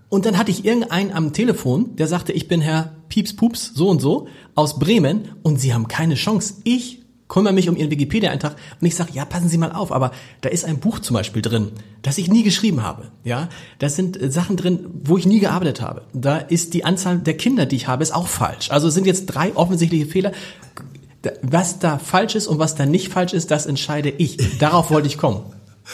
Und 0.08 0.26
dann 0.26 0.36
hatte 0.38 0.50
ich 0.50 0.64
irgendeinen 0.64 1.12
am 1.12 1.32
Telefon, 1.32 1.96
der 1.96 2.08
sagte, 2.08 2.32
ich 2.32 2.48
bin 2.48 2.60
Herr 2.60 2.92
Pieps 3.08 3.34
Pups, 3.34 3.72
so 3.74 3.88
und 3.88 4.00
so, 4.00 4.26
aus 4.54 4.78
Bremen 4.78 5.28
und 5.42 5.60
Sie 5.60 5.72
haben 5.72 5.86
keine 5.86 6.14
Chance. 6.14 6.54
Ich 6.64 7.05
kümmere 7.28 7.52
mich 7.52 7.68
um 7.68 7.76
Ihren 7.76 7.90
Wikipedia-Eintrag 7.90 8.56
und 8.80 8.86
ich 8.86 8.94
sage, 8.94 9.10
ja, 9.12 9.24
passen 9.24 9.48
Sie 9.48 9.58
mal 9.58 9.72
auf, 9.72 9.92
aber 9.92 10.12
da 10.40 10.48
ist 10.48 10.64
ein 10.64 10.78
Buch 10.78 11.00
zum 11.00 11.14
Beispiel 11.14 11.42
drin, 11.42 11.72
das 12.02 12.18
ich 12.18 12.28
nie 12.28 12.42
geschrieben 12.42 12.82
habe. 12.82 13.10
Ja, 13.24 13.48
da 13.78 13.88
sind 13.88 14.20
äh, 14.20 14.30
Sachen 14.30 14.56
drin, 14.56 14.86
wo 15.02 15.18
ich 15.18 15.26
nie 15.26 15.40
gearbeitet 15.40 15.80
habe. 15.80 16.02
Da 16.12 16.38
ist 16.38 16.74
die 16.74 16.84
Anzahl 16.84 17.18
der 17.18 17.36
Kinder, 17.36 17.66
die 17.66 17.76
ich 17.76 17.88
habe, 17.88 18.02
ist 18.02 18.14
auch 18.14 18.28
falsch. 18.28 18.70
Also 18.70 18.88
es 18.88 18.94
sind 18.94 19.06
jetzt 19.06 19.26
drei 19.26 19.54
offensichtliche 19.56 20.06
Fehler. 20.06 20.32
Was 21.42 21.80
da 21.80 21.98
falsch 21.98 22.36
ist 22.36 22.46
und 22.46 22.60
was 22.60 22.76
da 22.76 22.86
nicht 22.86 23.12
falsch 23.12 23.32
ist, 23.32 23.50
das 23.50 23.66
entscheide 23.66 24.10
ich. 24.10 24.36
Darauf 24.58 24.90
wollte 24.90 25.08
ich 25.08 25.18
kommen. 25.18 25.40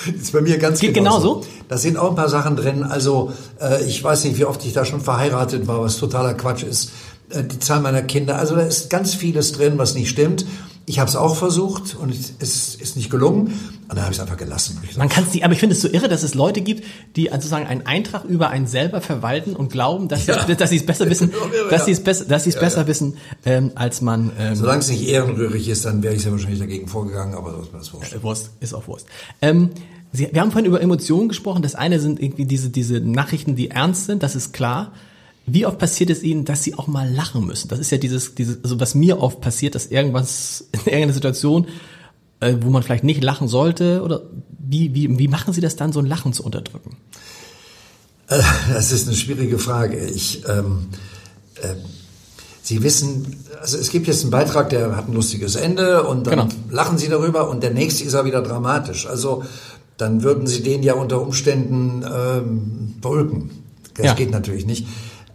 Das 0.06 0.22
ist 0.22 0.32
bei 0.32 0.40
mir 0.40 0.58
ganz 0.58 0.80
Geht 0.80 0.94
genauso. 0.94 1.34
genauso. 1.40 1.46
Da 1.68 1.76
sind 1.76 1.98
auch 1.98 2.10
ein 2.10 2.16
paar 2.16 2.28
Sachen 2.28 2.56
drin. 2.56 2.82
Also 2.82 3.32
äh, 3.60 3.84
ich 3.84 4.02
weiß 4.02 4.24
nicht, 4.24 4.38
wie 4.38 4.44
oft 4.44 4.64
ich 4.64 4.72
da 4.72 4.84
schon 4.84 5.00
verheiratet 5.00 5.66
war, 5.66 5.80
was 5.80 5.98
totaler 5.98 6.34
Quatsch 6.34 6.62
ist. 6.62 6.92
Äh, 7.30 7.44
die 7.44 7.58
Zahl 7.58 7.80
meiner 7.80 8.02
Kinder. 8.02 8.38
Also 8.38 8.54
da 8.54 8.62
ist 8.62 8.90
ganz 8.90 9.14
vieles 9.14 9.52
drin, 9.52 9.78
was 9.78 9.94
nicht 9.94 10.08
stimmt. 10.08 10.46
Ich 10.84 10.98
habe 10.98 11.08
es 11.08 11.16
auch 11.16 11.36
versucht 11.36 11.96
und 11.96 12.12
es 12.12 12.74
ist 12.74 12.96
nicht 12.96 13.10
gelungen. 13.10 13.46
Und 13.92 13.96
dann 13.96 14.02
habe 14.02 14.12
ich 14.12 14.18
es 14.18 14.20
einfach 14.20 14.36
gelassen. 14.36 14.78
Man 14.96 15.08
kann 15.08 15.24
es 15.24 15.34
nicht, 15.34 15.44
aber 15.44 15.52
ich 15.52 15.60
finde 15.60 15.76
es 15.76 15.82
so 15.82 15.88
irre, 15.88 16.08
dass 16.08 16.22
es 16.22 16.34
Leute 16.34 16.60
gibt, 16.60 16.84
die 17.14 17.28
sozusagen 17.32 17.66
einen 17.66 17.86
Eintrag 17.86 18.24
über 18.24 18.48
einen 18.48 18.66
selber 18.66 19.00
verwalten 19.00 19.54
und 19.54 19.70
glauben, 19.70 20.08
dass 20.08 20.26
ja. 20.26 20.44
sie 20.46 20.56
dass 20.56 20.70
sie 20.70 20.76
es 20.76 20.86
besser 20.86 21.08
wissen, 21.10 21.30
dass 21.70 21.84
sie 21.84 21.92
es 21.92 22.02
besser, 22.02 22.24
dass 22.24 22.44
sie 22.44 22.50
es 22.50 22.56
ja, 22.56 22.60
besser 22.62 22.80
ja. 22.80 22.86
wissen 22.86 23.16
ähm, 23.44 23.72
als 23.74 24.00
man. 24.00 24.32
Ähm, 24.38 24.56
Solange 24.56 24.80
es 24.80 24.88
nicht 24.88 25.06
ehrenrührig 25.06 25.68
ist, 25.68 25.84
dann 25.84 26.02
wäre 26.02 26.14
ich 26.14 26.22
sehr 26.22 26.32
wahrscheinlich 26.32 26.58
dagegen 26.60 26.88
vorgegangen. 26.88 27.34
Aber 27.34 27.52
das 27.52 27.66
ist 27.66 27.72
mir 27.72 27.78
das 27.78 27.92
Wurst. 27.92 28.12
Äh, 28.12 28.22
Wurst 28.22 28.50
ist 28.60 28.74
auch 28.74 28.86
Wurst. 28.88 29.06
Ähm, 29.40 29.70
Sie, 30.14 30.28
wir 30.30 30.42
haben 30.42 30.50
vorhin 30.50 30.66
über 30.66 30.80
Emotionen 30.80 31.28
gesprochen. 31.28 31.62
Das 31.62 31.74
eine 31.74 31.98
sind 31.98 32.20
irgendwie 32.20 32.44
diese 32.44 32.68
diese 32.68 33.00
Nachrichten, 33.00 33.56
die 33.56 33.70
ernst 33.70 34.06
sind. 34.06 34.22
Das 34.22 34.36
ist 34.36 34.52
klar. 34.52 34.92
Wie 35.46 35.66
oft 35.66 35.78
passiert 35.78 36.10
es 36.10 36.22
Ihnen, 36.22 36.44
dass 36.44 36.62
Sie 36.62 36.74
auch 36.74 36.86
mal 36.86 37.10
lachen 37.10 37.44
müssen? 37.46 37.68
Das 37.68 37.78
ist 37.78 37.90
ja 37.90 37.98
dieses, 37.98 38.34
dieses, 38.34 38.62
also 38.62 38.78
was 38.78 38.94
mir 38.94 39.20
oft 39.20 39.40
passiert, 39.40 39.74
dass 39.74 39.86
irgendwas 39.86 40.68
in 40.72 40.80
irgendeiner 40.80 41.12
Situation, 41.12 41.66
äh, 42.40 42.54
wo 42.60 42.70
man 42.70 42.82
vielleicht 42.82 43.04
nicht 43.04 43.22
lachen 43.22 43.48
sollte, 43.48 44.02
oder 44.02 44.22
wie, 44.58 44.94
wie, 44.94 45.18
wie 45.18 45.28
machen 45.28 45.52
Sie 45.52 45.60
das 45.60 45.76
dann, 45.76 45.92
so 45.92 46.00
ein 46.00 46.06
Lachen 46.06 46.32
zu 46.32 46.44
unterdrücken? 46.44 46.96
Äh, 48.28 48.40
das 48.72 48.92
ist 48.92 49.08
eine 49.08 49.16
schwierige 49.16 49.58
Frage. 49.58 49.98
Ich, 49.98 50.44
ähm, 50.48 50.88
äh, 51.60 51.74
Sie 52.64 52.84
wissen, 52.84 53.44
also 53.60 53.76
es 53.76 53.90
gibt 53.90 54.06
jetzt 54.06 54.22
einen 54.22 54.30
Beitrag, 54.30 54.70
der 54.70 54.96
hat 54.96 55.08
ein 55.08 55.14
lustiges 55.14 55.56
Ende 55.56 56.04
und 56.04 56.28
dann 56.28 56.48
genau. 56.48 56.48
lachen 56.70 56.96
Sie 56.96 57.08
darüber 57.08 57.50
und 57.50 57.64
der 57.64 57.72
nächste 57.72 58.04
ist 58.04 58.12
ja 58.12 58.24
wieder 58.24 58.40
dramatisch. 58.40 59.08
Also 59.08 59.42
dann 59.96 60.22
würden 60.22 60.46
Sie 60.46 60.62
den 60.62 60.84
ja 60.84 60.94
unter 60.94 61.20
Umständen 61.20 62.04
ähm, 62.04 62.94
beulken. 63.00 63.50
Das 63.94 64.06
ja. 64.06 64.14
geht 64.14 64.30
natürlich 64.30 64.64
nicht. 64.64 64.86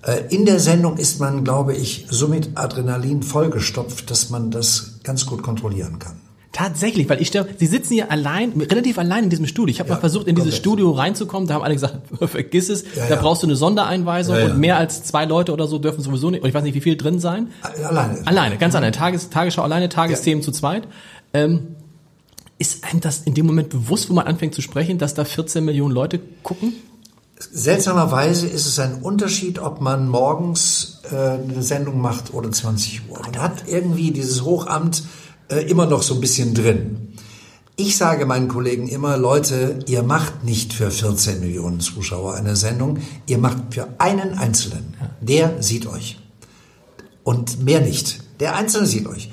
Äh, 0.04 0.34
in 0.34 0.46
der 0.46 0.60
Sendung 0.60 0.98
ist 0.98 1.20
man, 1.20 1.44
glaube 1.44 1.76
ich, 1.76 2.06
so 2.10 2.28
mit 2.28 2.52
Adrenalin 2.56 3.24
vollgestopft, 3.24 4.10
dass 4.10 4.30
man 4.30 4.52
das 4.52 5.00
ganz 5.04 5.26
gut 5.26 5.44
kontrollieren 5.44 6.00
kann. 6.00 6.22
Tatsächlich, 6.58 7.08
weil 7.08 7.22
ich 7.22 7.28
stelle, 7.28 7.48
Sie 7.58 7.68
sitzen 7.68 7.94
hier 7.94 8.12
allein, 8.12 8.52
relativ 8.60 8.98
allein 8.98 9.26
in 9.26 9.30
diesem 9.30 9.46
Studio. 9.46 9.72
Ich 9.72 9.80
habe 9.80 9.90
ja, 9.90 9.96
mal 9.96 10.00
versucht, 10.00 10.28
in 10.28 10.36
dieses 10.36 10.58
Studio 10.58 10.90
reinzukommen. 10.90 11.48
Da 11.48 11.54
haben 11.54 11.62
alle 11.62 11.76
gesagt, 11.76 12.00
vergiss 12.30 12.70
es. 12.70 12.82
Ja, 12.96 13.06
da 13.08 13.16
ja. 13.16 13.22
brauchst 13.22 13.44
du 13.44 13.48
eine 13.48 13.56
Sondereinweisung 13.56 14.42
und 14.42 14.58
mehr 14.58 14.78
als 14.78 15.04
zwei 15.04 15.26
Leute 15.26 15.54
oder 15.54 15.68
so 15.68 15.78
dürfen 15.78 16.02
sowieso 16.02 16.32
nicht. 16.32 16.42
Und 16.42 16.50
ich 16.50 16.56
weiß 16.56 16.64
nicht, 16.64 16.74
wie 16.74 16.82
viel 16.82 16.98
drin 16.98 17.20
sein. 17.20 17.50
Alleine. 17.62 18.26
Alleine, 18.26 18.58
ganz 18.58 18.74
alleine. 18.74 18.92
Tages, 18.92 19.30
Tagesschau 19.30 19.62
alleine, 19.62 19.88
Tagesthemen 19.88 20.42
zu 20.42 20.52
zweit. 20.52 20.88
Ähm, 21.32 21.76
ist 22.58 22.86
einem 22.86 23.02
das 23.02 23.20
in 23.20 23.36
dem 23.36 23.46
Moment 23.46 23.70
bewusst, 23.70 24.10
wo 24.10 24.14
man 24.14 24.26
anfängt 24.26 24.56
zu 24.56 24.64
sprechen, 24.64 24.98
dass 24.98 25.14
da 25.14 25.26
14 25.26 25.64
Millionen 25.64 25.94
Leute 25.94 26.20
gucken? 26.42 26.74
Seltsamerweise 27.40 28.48
ist 28.48 28.66
es 28.66 28.80
ein 28.80 28.96
Unterschied, 28.96 29.60
ob 29.60 29.80
man 29.80 30.08
morgens 30.08 31.02
äh, 31.12 31.16
eine 31.16 31.62
Sendung 31.62 32.02
macht 32.02 32.34
oder 32.34 32.52
20 32.52 33.10
Uhr. 33.10 33.20
Man 33.22 33.40
hat 33.40 33.66
irgendwie 33.68 34.10
dieses 34.12 34.44
Hochamt 34.44 35.04
äh, 35.50 35.60
immer 35.70 35.86
noch 35.86 36.02
so 36.02 36.16
ein 36.16 36.22
bisschen 36.22 36.56
drin. 36.56 37.14
Ich 37.76 37.96
sage 37.96 38.26
meinen 38.26 38.48
Kollegen 38.48 38.88
immer, 38.88 39.18
Leute, 39.18 39.78
ihr 39.86 40.02
macht 40.02 40.44
nicht 40.44 40.74
für 40.74 40.90
14 40.90 41.40
Millionen 41.40 41.80
Zuschauer 41.80 42.34
eine 42.34 42.56
Sendung, 42.56 42.98
ihr 43.28 43.38
macht 43.38 43.58
für 43.70 43.88
einen 44.00 44.40
Einzelnen. 44.40 44.96
Der 45.22 45.62
sieht 45.62 45.86
euch. 45.86 46.18
Und 47.24 47.64
mehr 47.64 47.82
nicht. 47.82 48.20
Der 48.40 48.56
Einzelne 48.56 48.88
sieht 48.88 49.06
euch. 49.06 49.30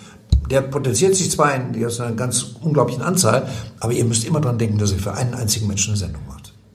Der 0.50 0.60
potenziert 0.60 1.16
sich 1.16 1.30
zwar 1.30 1.54
in 1.54 1.74
einer 1.74 2.12
ganz 2.12 2.44
unglaublichen 2.60 3.02
Anzahl, 3.02 3.48
aber 3.80 3.94
ihr 3.94 4.04
müsst 4.04 4.24
immer 4.24 4.42
dran 4.42 4.58
denken, 4.58 4.76
dass 4.76 4.92
ihr 4.92 4.98
für 4.98 5.14
einen 5.14 5.32
einzigen 5.32 5.66
Menschen 5.66 5.92
eine 5.92 5.98
Sendung 5.98 6.22
macht. 6.28 6.34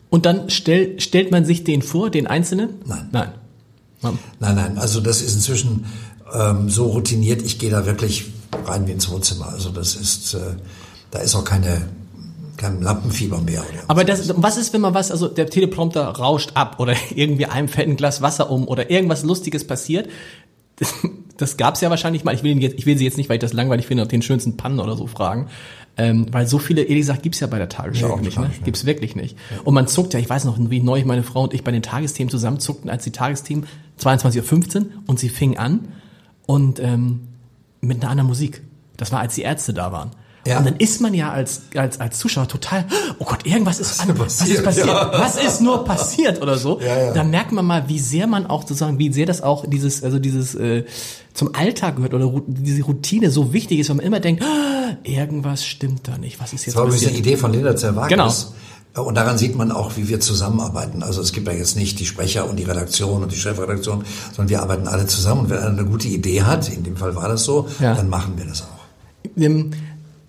Und 0.10 0.26
dann 0.26 0.50
stell, 0.50 1.00
stellt 1.00 1.32
man 1.32 1.46
sich 1.46 1.64
den 1.64 1.82
vor, 1.82 2.10
den 2.10 2.28
Einzelnen? 2.28 2.76
Nein. 2.86 3.10
Nein. 3.12 3.32
Nein, 4.02 4.56
nein. 4.56 4.78
Also 4.78 5.02
das 5.02 5.22
ist 5.22 5.36
inzwischen 5.36 5.86
ähm, 6.34 6.70
so 6.70 6.88
routiniert. 6.88 7.42
Ich 7.42 7.60
gehe 7.60 7.70
da 7.70 7.86
wirklich 7.86 8.32
rein 8.66 8.88
wie 8.88 8.92
ins 8.92 9.10
Wohnzimmer. 9.10 9.50
Also 9.50 9.70
das 9.70 9.96
ist, 9.96 10.34
äh, 10.34 10.40
da 11.12 11.20
ist 11.20 11.36
auch 11.36 11.44
keine 11.44 11.88
kein 12.60 12.82
Lampenfieber 12.82 13.40
mehr. 13.40 13.64
Aber 13.88 14.04
das, 14.04 14.34
was 14.36 14.58
ist, 14.58 14.74
wenn 14.74 14.82
man 14.82 14.94
was, 14.94 15.12
also 15.12 15.30
der 15.30 15.50
Teleprompter 15.50 16.06
rauscht 16.06 16.52
ab 16.56 16.76
oder 16.80 16.94
irgendwie 17.16 17.46
einem 17.46 17.70
fällt 17.70 17.88
ein 17.88 17.96
Glas 17.96 18.22
Wasser 18.22 18.52
um 18.52 18.68
oder 18.68 18.92
irgendwas 18.92 19.24
Lustiges 19.24 19.66
passiert? 19.66 20.10
Das, 21.40 21.58
gab's 21.58 21.82
ja 21.82 21.90
wahrscheinlich 21.90 22.24
mal. 22.24 22.36
Ich 22.36 22.44
will, 22.44 22.52
ihn 22.52 22.62
jetzt, 22.62 22.78
ich 22.78 22.86
will 22.86 22.98
Sie 22.98 23.06
jetzt 23.06 23.18
nicht, 23.18 23.30
weil 23.30 23.38
ich 23.38 23.42
das 23.42 23.54
langweilig 23.54 23.88
finde, 23.88 24.04
auf 24.04 24.10
den 24.10 24.22
schönsten 24.22 24.58
Pannen 24.58 24.80
oder 24.80 24.96
so 24.96 25.08
fragen. 25.08 25.48
Ähm, 25.98 26.28
weil 26.32 26.48
so 26.48 26.60
viele, 26.60 26.82
ehrlich 26.82 27.02
gesagt, 27.02 27.24
gibt's 27.24 27.40
ja 27.40 27.48
bei 27.48 27.58
der 27.58 27.70
Tagesschau 27.70 28.08
nee, 28.08 28.14
auch 28.14 28.22
nicht. 28.22 28.38
Ne? 28.38 28.48
Nicht. 28.48 28.64
Gibt's 28.64 28.86
wirklich 28.86 29.16
nicht. 29.16 29.38
Ja. 29.50 29.62
Und 29.64 29.74
man 29.74 29.88
zuckt 29.88 30.14
ja, 30.14 30.20
ich 30.20 30.30
weiß 30.30 30.46
noch, 30.46 30.58
wie 30.60 30.82
neu 30.82 31.04
meine 31.06 31.24
Frau 31.24 31.44
und 31.44 31.54
ich 31.54 31.64
bei 31.64 31.72
den 31.72 31.82
Tagesthemen 31.82 32.30
zusammenzuckten, 32.30 32.90
als 32.90 33.04
die 33.04 33.12
Tagesthemen 33.12 33.66
22.15 34.00 34.78
Uhr 34.78 34.86
und 35.08 35.20
sie 35.20 35.30
fing 35.30 35.58
an 35.58 35.90
und 36.46 36.80
ähm, 36.80 37.28
mit 37.82 38.02
einer 38.02 38.12
anderen 38.12 38.28
Musik. 38.28 38.62
Das 38.98 39.12
war, 39.12 39.20
als 39.20 39.36
die 39.36 39.42
Ärzte 39.42 39.74
da 39.74 39.92
waren. 39.92 40.12
Ja. 40.46 40.58
Und 40.60 40.66
dann 40.66 40.76
ist 40.78 41.02
man 41.02 41.14
ja 41.14 41.32
als, 41.32 41.64
als, 41.76 42.00
als 42.00 42.18
Zuschauer 42.18 42.48
total, 42.48 42.86
oh 43.20 43.26
Gott, 43.26 43.46
irgendwas 43.46 43.80
ist, 43.80 44.00
an, 44.00 44.18
was 44.18 44.42
ist 44.42 44.64
passiert, 44.64 44.88
ja. 44.88 45.12
was 45.12 45.38
ist 45.38 45.62
nur 45.62 45.84
passiert 45.84 46.42
oder 46.42 46.58
so. 46.58 46.80
Ja, 46.80 46.98
ja. 46.98 47.14
Da 47.14 47.24
merkt 47.24 47.52
man 47.52 47.66
mal, 47.66 47.90
wie 47.90 48.00
sehr 48.00 48.26
man 48.26 48.46
auch 48.48 48.62
sozusagen, 48.62 49.00
wie 49.00 49.12
sehr 49.12 49.26
das 49.26 49.42
auch 49.42 49.66
dieses, 49.68 50.04
also 50.04 50.18
dieses 50.18 50.56
äh, 50.56 50.86
zum 51.34 51.54
Alltag 51.56 51.98
gehört 51.98 52.14
oder 52.14 52.32
diese 52.48 52.84
Routine 52.84 53.32
so 53.32 53.54
wichtig 53.54 53.80
ist, 53.80 53.90
wenn 53.90 53.98
man 53.98 54.06
immer 54.06 54.20
denkt, 54.20 54.44
oh, 54.44 54.96
irgendwas 55.04 55.66
stimmt 55.66 56.08
da 56.08 56.18
nicht, 56.18 56.40
was 56.40 56.54
ist 56.54 56.66
jetzt 56.66 56.76
das 56.76 56.84
war 56.84 56.90
passiert? 56.90 57.12
eine 57.12 57.20
Idee 57.20 57.38
von 57.38 57.52
Linda 57.52 57.76
Zerwakis. 57.76 58.10
Genau. 58.10 58.34
Und 58.96 59.16
daran 59.16 59.38
sieht 59.38 59.56
man 59.56 59.72
auch, 59.72 59.98
wie 59.98 60.08
wir 60.10 60.20
zusammenarbeiten. 60.20 61.04
Also 61.04 61.22
es 61.22 61.32
gibt 61.32 61.48
ja 61.48 61.54
jetzt 61.54 61.76
nicht 61.76 62.00
die 62.00 62.06
Sprecher 62.06 62.50
und 62.50 62.58
die 62.58 62.64
Redaktion 62.64 63.22
und 63.22 63.32
die 63.32 63.38
Chefredaktion, 63.38 64.04
sondern 64.36 64.50
wir 64.50 64.62
arbeiten 64.62 64.88
alle 64.88 65.06
zusammen. 65.06 65.42
Und 65.42 65.50
wenn 65.52 65.60
einer 65.60 65.80
eine 65.80 65.86
gute 65.86 66.08
Idee 66.08 66.42
hat, 66.42 66.70
in 66.70 66.84
dem 66.84 66.98
Fall 66.98 67.16
war 67.16 67.30
das 67.30 67.44
so, 67.44 67.68
ja. 67.80 67.94
dann 67.94 68.10
machen 68.10 68.34
wir 68.36 68.46
das 68.46 68.64
auch. 68.64 68.80
Ähm, 69.38 69.72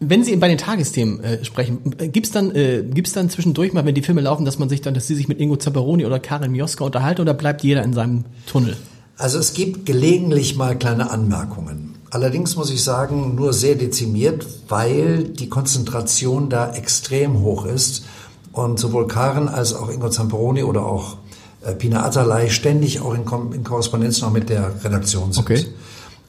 wenn 0.00 0.24
Sie 0.24 0.34
bei 0.36 0.48
den 0.48 0.58
Tagesthemen 0.58 1.22
äh, 1.22 1.44
sprechen, 1.44 1.94
äh, 1.98 2.08
gibt's 2.08 2.30
dann 2.30 2.54
äh, 2.54 2.82
gibt's 2.82 3.12
dann 3.12 3.28
zwischendurch 3.28 3.74
mal, 3.74 3.84
wenn 3.84 3.94
die 3.94 4.02
Filme 4.02 4.22
laufen, 4.22 4.46
dass 4.46 4.58
man 4.58 4.70
sich 4.70 4.80
dann, 4.80 4.94
dass 4.94 5.06
Sie 5.06 5.14
sich 5.14 5.28
mit 5.28 5.38
Ingo 5.38 5.56
Zapparoni 5.56 6.06
oder 6.06 6.18
Karin 6.18 6.50
Mioska 6.50 6.84
unterhalten 6.84 7.20
oder 7.20 7.34
bleibt 7.34 7.62
jeder 7.62 7.82
in 7.82 7.92
seinem 7.92 8.24
Tunnel? 8.46 8.76
Also 9.18 9.38
es 9.38 9.52
gibt 9.52 9.84
gelegentlich 9.84 10.56
mal 10.56 10.76
kleine 10.78 11.10
Anmerkungen. 11.10 11.96
Allerdings 12.10 12.56
muss 12.56 12.70
ich 12.70 12.82
sagen, 12.82 13.34
nur 13.34 13.52
sehr 13.52 13.74
dezimiert, 13.74 14.46
weil 14.68 15.24
die 15.24 15.50
Konzentration 15.50 16.48
da 16.48 16.72
extrem 16.72 17.40
hoch 17.40 17.66
ist 17.66 18.04
und 18.52 18.80
sowohl 18.80 19.06
Karin 19.06 19.48
als 19.48 19.74
auch 19.74 19.90
Ingo 19.90 20.08
Zamperoni 20.08 20.62
oder 20.62 20.86
auch 20.86 21.18
äh, 21.62 21.74
Pina 21.74 22.04
Atalay 22.04 22.48
ständig 22.48 23.00
auch 23.00 23.12
in, 23.12 23.26
Kom 23.26 23.52
in 23.52 23.64
Korrespondenz 23.64 24.22
noch 24.22 24.32
mit 24.32 24.48
der 24.48 24.82
Redaktion 24.82 25.32
sind. 25.32 25.42
Okay. 25.42 25.66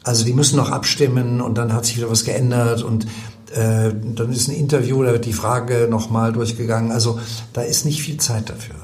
Also 0.04 0.24
die 0.24 0.32
müssen 0.32 0.56
noch 0.56 0.70
abstimmen 0.70 1.40
und 1.40 1.56
dann 1.56 1.72
hat 1.72 1.86
sich 1.86 1.96
wieder 1.96 2.10
was 2.10 2.24
geändert 2.24 2.82
und 2.82 3.06
äh, 3.54 3.92
dann 4.14 4.32
ist 4.32 4.48
ein 4.48 4.54
Interview, 4.54 5.02
da 5.02 5.12
wird 5.12 5.26
die 5.26 5.32
Frage 5.32 5.88
nochmal 5.90 6.32
durchgegangen. 6.32 6.92
Also 6.92 7.18
da 7.52 7.62
ist 7.62 7.84
nicht 7.84 8.02
viel 8.02 8.16
Zeit 8.16 8.50
dafür. 8.50 8.76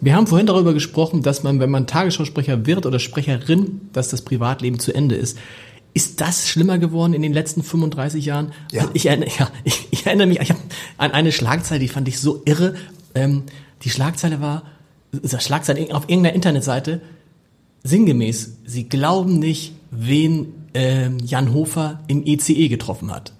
Wir 0.00 0.14
haben 0.14 0.26
vorhin 0.26 0.46
darüber 0.46 0.74
gesprochen, 0.74 1.22
dass 1.22 1.42
man, 1.42 1.58
wenn 1.60 1.70
man 1.70 1.86
Tagesschausprecher 1.86 2.66
wird 2.66 2.86
oder 2.86 2.98
Sprecherin, 2.98 3.80
dass 3.92 4.08
das 4.08 4.22
Privatleben 4.22 4.78
zu 4.78 4.94
Ende 4.94 5.16
ist. 5.16 5.38
Ist 5.94 6.20
das 6.20 6.48
schlimmer 6.48 6.78
geworden 6.78 7.14
in 7.14 7.22
den 7.22 7.32
letzten 7.32 7.62
35 7.62 8.24
Jahren? 8.24 8.52
Ja. 8.70 8.88
Ich, 8.92 9.06
erinnere, 9.06 9.30
ja, 9.38 9.50
ich, 9.64 9.88
ich 9.90 10.06
erinnere 10.06 10.28
mich 10.28 10.40
ich 10.40 10.54
an 10.98 11.10
eine 11.10 11.32
Schlagzeile, 11.32 11.80
die 11.80 11.88
fand 11.88 12.06
ich 12.06 12.20
so 12.20 12.42
irre. 12.44 12.74
Ähm, 13.14 13.44
die 13.82 13.90
Schlagzeile 13.90 14.40
war, 14.40 14.62
also 15.20 15.38
Schlagzeile 15.40 15.92
auf 15.94 16.08
irgendeiner 16.08 16.34
Internetseite, 16.34 17.00
sinngemäß, 17.82 18.58
sie 18.64 18.88
glauben 18.88 19.38
nicht, 19.38 19.72
wen 19.90 20.52
ähm, 20.74 21.18
Jan 21.24 21.52
Hofer 21.52 22.00
im 22.06 22.24
ECE 22.24 22.68
getroffen 22.68 23.10
hat. 23.10 23.32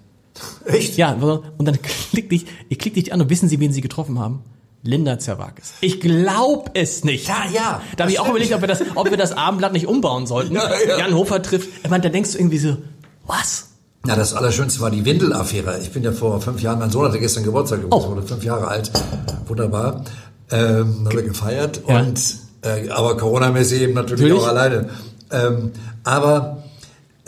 Echt? 0.65 0.97
Ja, 0.97 1.13
und 1.13 1.65
dann 1.65 1.81
klickte 1.81 2.35
ich, 2.35 2.45
ich 2.69 2.79
klickte 2.79 2.99
dich 3.01 3.13
an 3.13 3.21
und 3.21 3.29
wissen 3.29 3.49
Sie, 3.49 3.59
wen 3.59 3.73
Sie 3.73 3.81
getroffen 3.81 4.19
haben? 4.19 4.43
Linda 4.81 5.19
Zerwakis. 5.19 5.73
Ich 5.81 5.99
glaub 5.99 6.71
es 6.73 7.03
nicht. 7.03 7.27
Ja, 7.27 7.43
ja. 7.53 7.81
Da 7.97 8.03
habe 8.05 8.11
ich 8.13 8.19
auch 8.19 8.29
überlegt, 8.29 8.53
ob 8.53 8.61
wir 8.61 8.67
das, 8.67 8.81
ob 8.95 9.09
wir 9.09 9.17
das 9.17 9.31
Abendblatt 9.37 9.73
nicht 9.73 9.87
umbauen 9.87 10.25
sollten. 10.25 10.55
Ja, 10.55 10.69
ja. 10.87 10.99
Jan 10.99 11.13
Hofer 11.13 11.41
trifft. 11.41 11.67
Ich 11.83 11.89
meine, 11.89 12.01
da 12.03 12.09
denkst 12.09 12.31
du 12.31 12.37
irgendwie 12.37 12.59
so, 12.59 12.77
was? 13.27 13.65
Na, 14.05 14.15
das 14.15 14.33
Allerschönste 14.33 14.79
war 14.79 14.89
die 14.89 15.03
Windelaffäre. 15.03 15.77
Ich 15.81 15.91
bin 15.91 16.03
ja 16.03 16.13
vor 16.13 16.39
fünf 16.39 16.61
Jahren, 16.61 16.79
mein 16.79 16.89
Sohn 16.91 17.05
hatte 17.05 17.19
gestern 17.19 17.43
Geburtstag, 17.43 17.81
Oh. 17.91 18.09
wurde 18.09 18.21
fünf 18.21 18.43
Jahre 18.45 18.69
alt. 18.69 18.89
Wunderbar. 19.47 20.05
Ähm, 20.51 21.03
haben 21.05 21.11
wir 21.13 21.23
gefeiert. 21.23 21.81
Ja. 21.85 21.99
Und, 21.99 22.21
äh, 22.61 22.89
aber 22.89 23.17
Corona-mäßig 23.17 23.81
eben 23.81 23.93
natürlich, 23.95 24.21
Natürlich. 24.21 24.41
auch 24.41 24.47
alleine. 24.47 24.89
Ähm, 25.31 25.71
aber 26.05 26.63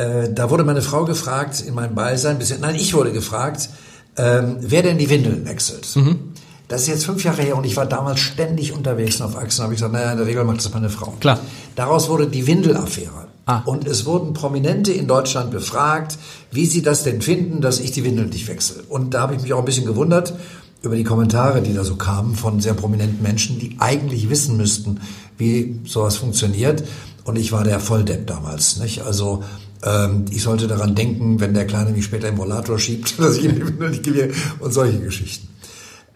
äh, 0.01 0.33
da 0.33 0.49
wurde 0.49 0.63
meine 0.63 0.81
Frau 0.81 1.05
gefragt, 1.05 1.61
in 1.61 1.73
meinem 1.73 1.93
Beisein, 1.95 2.39
nein, 2.59 2.75
ich 2.75 2.93
wurde 2.93 3.11
gefragt, 3.11 3.69
ähm, 4.17 4.57
wer 4.59 4.83
denn 4.83 4.97
die 4.97 5.09
Windeln 5.09 5.45
wechselt. 5.45 5.95
Mhm. 5.95 6.33
Das 6.67 6.83
ist 6.83 6.87
jetzt 6.87 7.05
fünf 7.05 7.23
Jahre 7.23 7.41
her 7.41 7.57
und 7.57 7.65
ich 7.65 7.75
war 7.75 7.85
damals 7.85 8.21
ständig 8.21 8.73
unterwegs 8.73 9.19
und 9.19 9.27
auf 9.27 9.37
Achsen. 9.37 9.63
habe 9.63 9.73
ich 9.73 9.79
gesagt, 9.79 9.93
naja, 9.93 10.13
in 10.13 10.17
der 10.17 10.27
Regel 10.27 10.43
macht 10.45 10.57
das 10.57 10.73
meine 10.73 10.89
Frau. 10.89 11.13
Klar. 11.19 11.39
Daraus 11.75 12.09
wurde 12.09 12.27
die 12.27 12.47
Windelaffäre. 12.47 13.27
Ah. 13.45 13.61
Und 13.65 13.85
es 13.87 14.05
wurden 14.05 14.33
Prominente 14.33 14.93
in 14.93 15.07
Deutschland 15.07 15.51
befragt, 15.51 16.17
wie 16.51 16.65
sie 16.65 16.81
das 16.81 17.03
denn 17.03 17.21
finden, 17.21 17.61
dass 17.61 17.79
ich 17.79 17.91
die 17.91 18.03
Windeln 18.03 18.29
nicht 18.29 18.47
wechsle. 18.47 18.83
Und 18.87 19.13
da 19.13 19.21
habe 19.21 19.35
ich 19.35 19.41
mich 19.41 19.53
auch 19.53 19.59
ein 19.59 19.65
bisschen 19.65 19.85
gewundert 19.85 20.33
über 20.81 20.95
die 20.95 21.03
Kommentare, 21.03 21.61
die 21.61 21.73
da 21.73 21.83
so 21.83 21.95
kamen 21.95 22.35
von 22.35 22.61
sehr 22.61 22.73
prominenten 22.73 23.21
Menschen, 23.21 23.59
die 23.59 23.75
eigentlich 23.79 24.29
wissen 24.29 24.57
müssten, 24.57 25.01
wie 25.37 25.79
sowas 25.85 26.15
funktioniert. 26.15 26.83
Und 27.25 27.37
ich 27.37 27.51
war 27.51 27.63
der 27.63 27.79
Volldepp 27.79 28.27
damals. 28.27 28.77
Nicht? 28.77 29.01
Also 29.01 29.43
ähm, 29.83 30.25
ich 30.31 30.43
sollte 30.43 30.67
daran 30.67 30.95
denken, 30.95 31.39
wenn 31.39 31.53
der 31.53 31.65
Kleine 31.67 31.91
mich 31.91 32.05
später 32.05 32.27
im 32.29 32.37
Rollator 32.37 32.77
schiebt, 32.79 33.17
dass 33.19 33.37
ich 33.37 33.45
ihm 33.45 33.65
Windeln 33.67 33.91
nicht 33.91 34.03
gebe 34.03 34.31
und 34.59 34.71
solche 34.73 34.99
Geschichten. 34.99 35.47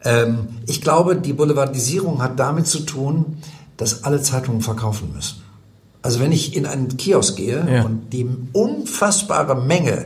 Ähm, 0.04 0.48
ich 0.68 0.82
glaube, 0.82 1.16
die 1.16 1.34
Boulevardisierung 1.34 2.22
hat 2.22 2.40
damit 2.40 2.68
zu 2.68 2.80
tun, 2.82 3.38
dass 3.78 4.04
alle 4.04 4.22
Zeitungen 4.22 4.62
verkaufen 4.62 5.12
müssen. 5.16 5.42
Also 6.02 6.20
wenn 6.20 6.32
ich 6.32 6.56
in 6.56 6.66
einen 6.68 6.96
Kiosk 6.98 7.36
gehe 7.38 7.66
Ja. 7.70 7.84
und 7.84 8.14
die 8.14 8.28
unfassbare 8.54 9.60
Menge 9.60 10.06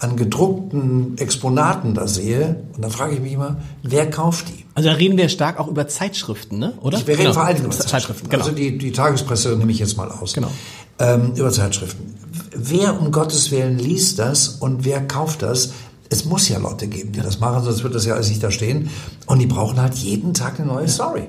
an 0.00 0.16
gedruckten 0.16 1.16
Exponaten 1.18 1.94
da 1.94 2.08
sehe, 2.08 2.56
und 2.74 2.82
dann 2.82 2.90
frage 2.90 3.14
ich 3.14 3.20
mich 3.20 3.32
immer, 3.34 3.58
wer 3.82 4.08
kauft 4.10 4.48
die? 4.48 4.64
Also 4.74 4.88
da 4.88 4.94
reden 4.94 5.18
wir 5.18 5.28
stark 5.28 5.60
auch 5.60 5.68
über 5.68 5.86
Zeitschriften, 5.88 6.58
ne? 6.58 6.72
Oder? 6.80 6.98
Ich, 6.98 7.06
wir 7.06 7.14
reden 7.14 7.28
Genau. 7.32 7.34
vor 7.34 7.46
Dingen 7.46 7.64
über 7.66 7.70
Zeitschriften. 7.70 7.90
Zeitschriften. 7.90 8.28
Genau. 8.30 8.44
Also 8.44 8.56
die, 8.56 8.78
die 8.78 8.92
Tagespresse 8.92 9.56
nehme 9.56 9.70
ich 9.72 9.78
jetzt 9.78 9.96
mal 9.98 10.10
aus. 10.10 10.32
Genau. 10.32 10.50
Ähm, 10.98 11.32
über 11.36 11.50
Zeitschriften. 11.52 12.14
Wer 12.56 12.98
um 13.00 13.12
Gottes 13.12 13.50
Willen 13.50 13.78
liest 13.78 14.18
das 14.18 14.48
und 14.48 14.84
wer 14.84 15.06
kauft 15.06 15.42
das? 15.42 15.72
Es 16.08 16.24
muss 16.24 16.48
ja 16.48 16.58
Leute 16.58 16.88
geben, 16.88 17.12
die 17.12 17.20
das 17.20 17.38
machen, 17.38 17.62
sonst 17.62 17.82
wird 17.84 17.94
das 17.94 18.04
ja 18.06 18.14
alles 18.14 18.28
nicht 18.30 18.42
da 18.42 18.50
stehen. 18.50 18.90
Und 19.26 19.38
die 19.38 19.46
brauchen 19.46 19.80
halt 19.80 19.94
jeden 19.94 20.34
Tag 20.34 20.58
eine 20.58 20.66
neue 20.68 20.88
Story. 20.88 21.28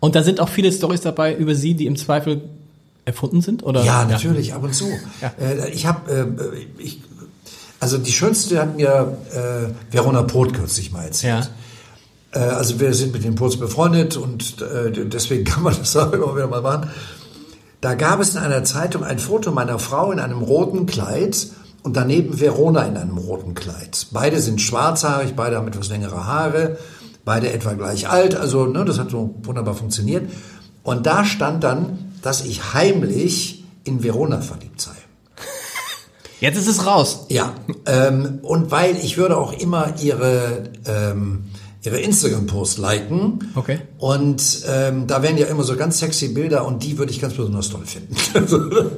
Und 0.00 0.14
da 0.14 0.22
sind 0.22 0.38
auch 0.38 0.48
viele 0.48 0.70
Stories 0.70 1.00
dabei 1.00 1.34
über 1.34 1.54
Sie, 1.54 1.74
die 1.74 1.86
im 1.86 1.96
Zweifel 1.96 2.42
erfunden 3.04 3.40
sind, 3.40 3.62
oder? 3.64 3.82
Ja, 3.84 4.04
natürlich, 4.04 4.54
ab 4.54 4.62
und 4.62 4.74
zu. 4.74 4.86
Ja. 5.20 5.32
Äh, 5.40 5.70
ich 5.70 5.86
habe, 5.86 6.10
äh, 6.12 6.82
ich, 6.82 7.00
also 7.82 7.98
die 7.98 8.12
schönste 8.12 8.60
hat 8.60 8.76
mir 8.76 9.18
äh, 9.32 9.92
Verona 9.92 10.22
Poth 10.22 10.54
kürzlich 10.54 10.92
mal 10.92 11.02
erzählt. 11.02 11.50
Ja. 12.32 12.40
Äh, 12.40 12.50
also 12.50 12.78
wir 12.78 12.94
sind 12.94 13.12
mit 13.12 13.24
den 13.24 13.34
Poths 13.34 13.58
befreundet 13.58 14.16
und 14.16 14.62
äh, 14.62 14.92
deswegen 14.92 15.42
kann 15.52 15.64
man 15.64 15.74
das 15.76 15.96
auch 15.96 16.12
immer 16.12 16.32
wieder 16.36 16.46
mal 16.46 16.62
machen. 16.62 16.90
Da 17.80 17.94
gab 17.94 18.20
es 18.20 18.36
in 18.36 18.38
einer 18.40 18.62
Zeitung 18.62 19.02
ein 19.02 19.18
Foto 19.18 19.50
meiner 19.50 19.80
Frau 19.80 20.12
in 20.12 20.20
einem 20.20 20.42
roten 20.42 20.86
Kleid 20.86 21.48
und 21.82 21.96
daneben 21.96 22.38
Verona 22.38 22.84
in 22.84 22.96
einem 22.96 23.18
roten 23.18 23.54
Kleid. 23.54 24.06
Beide 24.12 24.38
sind 24.40 24.60
schwarzhaarig, 24.60 25.34
beide 25.34 25.56
haben 25.56 25.66
etwas 25.66 25.88
längere 25.88 26.24
Haare, 26.24 26.78
beide 27.24 27.52
etwa 27.52 27.72
gleich 27.72 28.08
alt. 28.08 28.36
Also 28.36 28.66
ne, 28.66 28.84
das 28.84 29.00
hat 29.00 29.10
so 29.10 29.34
wunderbar 29.42 29.74
funktioniert. 29.74 30.30
Und 30.84 31.06
da 31.06 31.24
stand 31.24 31.64
dann, 31.64 32.12
dass 32.22 32.44
ich 32.44 32.74
heimlich 32.74 33.64
in 33.82 34.04
Verona 34.04 34.40
verliebt 34.40 34.80
sei. 34.80 35.01
Jetzt 36.42 36.58
ist 36.58 36.66
es 36.66 36.84
raus. 36.84 37.26
Ja, 37.28 37.54
ähm, 37.86 38.40
und 38.42 38.72
weil 38.72 38.96
ich 38.96 39.16
würde 39.16 39.36
auch 39.36 39.52
immer 39.52 39.94
ihre, 40.02 40.64
ähm, 40.86 41.44
ihre 41.84 42.00
Instagram-Post 42.00 42.78
liken. 42.78 43.52
Okay. 43.54 43.78
Und 43.98 44.62
ähm, 44.66 45.06
da 45.06 45.22
wären 45.22 45.38
ja 45.38 45.46
immer 45.46 45.62
so 45.62 45.76
ganz 45.76 46.00
sexy 46.00 46.34
Bilder 46.34 46.66
und 46.66 46.82
die 46.82 46.98
würde 46.98 47.12
ich 47.12 47.20
ganz 47.20 47.34
besonders 47.34 47.70
toll 47.70 47.86
finden. 47.86 48.16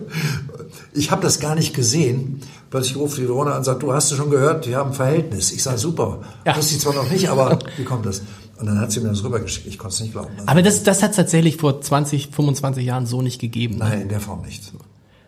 Ich 0.97 1.11
habe 1.11 1.23
das 1.23 1.41
gar 1.41 1.57
nicht 1.57 1.75
gesehen. 1.75 2.41
Plötzlich 2.71 2.97
ruft 2.97 3.19
die 3.19 3.27
Verona 3.27 3.53
an 3.53 3.59
und 3.59 3.65
sagt, 3.65 3.83
du 3.83 3.93
hast 3.93 4.13
du 4.13 4.15
schon 4.15 4.31
gehört, 4.31 4.69
wir 4.69 4.77
haben 4.77 4.91
ein 4.91 4.95
Verhältnis. 4.95 5.51
Ich 5.51 5.63
sage, 5.63 5.79
super. 5.79 6.21
Ja. 6.47 6.57
Wusste 6.57 6.77
ich 6.77 6.81
zwar 6.81 6.95
noch 6.95 7.11
nicht, 7.11 7.29
aber 7.29 7.59
wie 7.77 7.85
kommt 7.85 8.07
das? 8.07 8.23
Und 8.61 8.67
dann 8.67 8.79
hat 8.79 8.93
sie 8.93 9.01
mir 9.01 9.09
das 9.09 9.25
rübergeschickt. 9.25 9.67
Ich 9.67 9.77
konnte 9.77 9.95
es 9.95 10.01
nicht 10.01 10.13
glauben. 10.13 10.31
Aber 10.47 10.63
das, 10.63 10.85
das 10.85 11.03
hat 11.03 11.11
es 11.11 11.17
tatsächlich 11.17 11.57
vor 11.57 11.81
20, 11.81 12.29
25 12.29 12.85
Jahren 12.85 13.07
so 13.07 13.23
nicht 13.23 13.41
gegeben. 13.41 13.79
Ne? 13.79 13.85
Nein, 13.85 14.03
in 14.03 14.09
der 14.09 14.21
Form 14.21 14.43
nicht. 14.43 14.73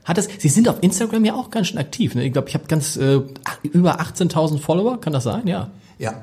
Hat 0.06 0.16
das, 0.16 0.28
Sie 0.38 0.48
sind 0.48 0.68
auf 0.68 0.76
Instagram 0.80 1.24
ja 1.24 1.34
auch 1.34 1.50
ganz 1.50 1.66
schön 1.66 1.78
aktiv. 1.78 2.14
Ne? 2.14 2.24
Ich 2.24 2.32
glaube, 2.32 2.48
ich 2.48 2.54
habe 2.54 2.64
ganz 2.68 2.96
äh, 2.96 3.20
über 3.62 4.00
18.000 4.00 4.58
Follower, 4.60 4.98
kann 5.00 5.12
das 5.12 5.24
sein? 5.24 5.46
Ja. 5.46 5.70
Ja. 5.98 6.14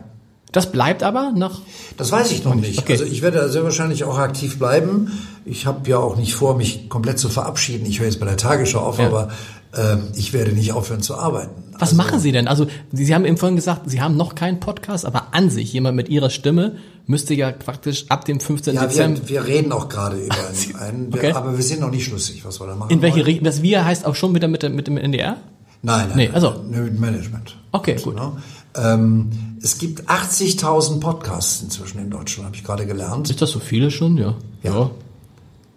Das 0.53 0.71
bleibt 0.71 1.01
aber 1.03 1.31
nach. 1.35 1.61
Das 1.97 2.11
weiß 2.11 2.31
ich 2.31 2.43
noch 2.43 2.53
nicht. 2.55 2.79
Okay. 2.79 2.93
Also 2.93 3.05
ich 3.05 3.21
werde 3.23 3.49
sehr 3.49 3.63
wahrscheinlich 3.63 4.03
auch 4.03 4.17
aktiv 4.17 4.59
bleiben. 4.59 5.11
Ich 5.45 5.65
habe 5.65 5.89
ja 5.89 5.97
auch 5.97 6.15
nicht 6.15 6.35
vor, 6.35 6.55
mich 6.55 6.89
komplett 6.89 7.19
zu 7.19 7.27
verabschieden. 7.27 7.85
Ich 7.87 7.99
höre 7.99 8.05
jetzt 8.05 8.19
bei 8.19 8.25
der 8.27 8.37
Tagesschau 8.37 8.79
auf, 8.79 8.99
Ja. 8.99 9.07
aber 9.07 9.29
ähm, 9.75 10.09
ich 10.15 10.31
werde 10.31 10.51
nicht 10.51 10.71
aufhören 10.71 11.01
zu 11.01 11.15
arbeiten. 11.17 11.63
Was 11.73 11.89
also, 11.89 11.95
machen 11.95 12.19
Sie 12.19 12.31
denn? 12.31 12.47
Also 12.47 12.67
Sie, 12.91 13.03
Sie 13.05 13.15
haben 13.15 13.25
eben 13.25 13.37
vorhin 13.37 13.55
gesagt, 13.55 13.89
Sie 13.89 13.99
haben 13.99 14.15
noch 14.15 14.35
keinen 14.35 14.59
Podcast, 14.59 15.05
aber 15.05 15.33
an 15.33 15.49
sich 15.49 15.73
jemand 15.73 15.95
mit 15.95 16.07
Ihrer 16.07 16.29
Stimme 16.29 16.75
müsste 17.05 17.33
ja 17.33 17.51
praktisch 17.51 18.05
ab 18.09 18.25
dem 18.25 18.39
15. 18.39 18.75
Ja, 18.75 18.85
Dezember. 18.85 19.21
wir, 19.21 19.29
wir 19.29 19.45
reden 19.47 19.71
auch 19.71 19.89
gerade 19.89 20.17
über 20.17 20.35
einen, 20.47 20.75
einen 20.77 21.13
wir, 21.13 21.19
Okay. 21.19 21.31
aber 21.33 21.55
wir 21.57 21.63
sind 21.63 21.81
noch 21.81 21.91
nicht 21.91 22.05
schlüssig, 22.05 22.43
was 22.45 22.59
wir 22.61 22.67
da 22.67 22.75
machen. 22.75 22.91
In 22.91 23.01
welche. 23.01 23.25
Richtung? 23.25 23.43
Das 23.45 23.61
Wir 23.61 23.83
heißt 23.85 24.05
auch 24.05 24.15
schon 24.15 24.33
wieder 24.35 24.47
mit, 24.47 24.63
dem- 24.63 24.75
mit 24.75 24.87
dem 24.87 24.97
NDR? 24.97 25.37
Nein, 25.81 26.07
nein, 26.09 26.17
Nee, 26.17 26.29
also- 26.31 26.61
mit 26.69 26.99
Management. 26.99 27.57
Okay, 27.71 27.95
gut. 27.95 28.15
Genau. 28.15 28.37
Ähm, 28.75 29.29
es 29.61 29.77
gibt 29.77 30.09
80.000 30.09 30.99
Podcasts 30.99 31.61
inzwischen 31.61 31.99
in 31.99 32.09
Deutschland, 32.09 32.47
habe 32.47 32.55
ich 32.55 32.63
gerade 32.63 32.85
gelernt. 32.85 33.29
Ist 33.29 33.41
das 33.41 33.51
so 33.51 33.59
viele 33.59 33.91
schon? 33.91 34.17
Ja. 34.17 34.35
Ja. 34.63 34.89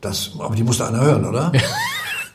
Das, 0.00 0.30
aber 0.38 0.54
die 0.54 0.62
musste 0.62 0.86
einer 0.86 1.00
hören, 1.00 1.24
oder? 1.26 1.50
das 1.52 1.62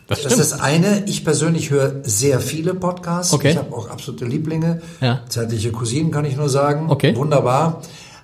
Das 0.08 0.20
stimmt. 0.20 0.34
ist 0.34 0.52
das 0.52 0.60
eine. 0.60 1.06
Ich 1.06 1.24
persönlich 1.24 1.70
höre 1.72 2.02
sehr 2.04 2.40
viele 2.42 2.74
Podcasts. 2.74 3.34
Okay. 3.34 3.52
Ich 3.52 3.58
habe 3.58 3.74
auch 3.74 3.90
absolute 3.90 4.26
Lieblinge. 4.26 4.82
Ja. 5.00 5.22
Zeitliche 5.30 5.72
Cousinen 5.72 6.12
kann 6.12 6.26
ich 6.26 6.36
nur 6.36 6.50
sagen. 6.50 6.90
Okay. 6.90 7.16
Wunderbar. 7.16 7.82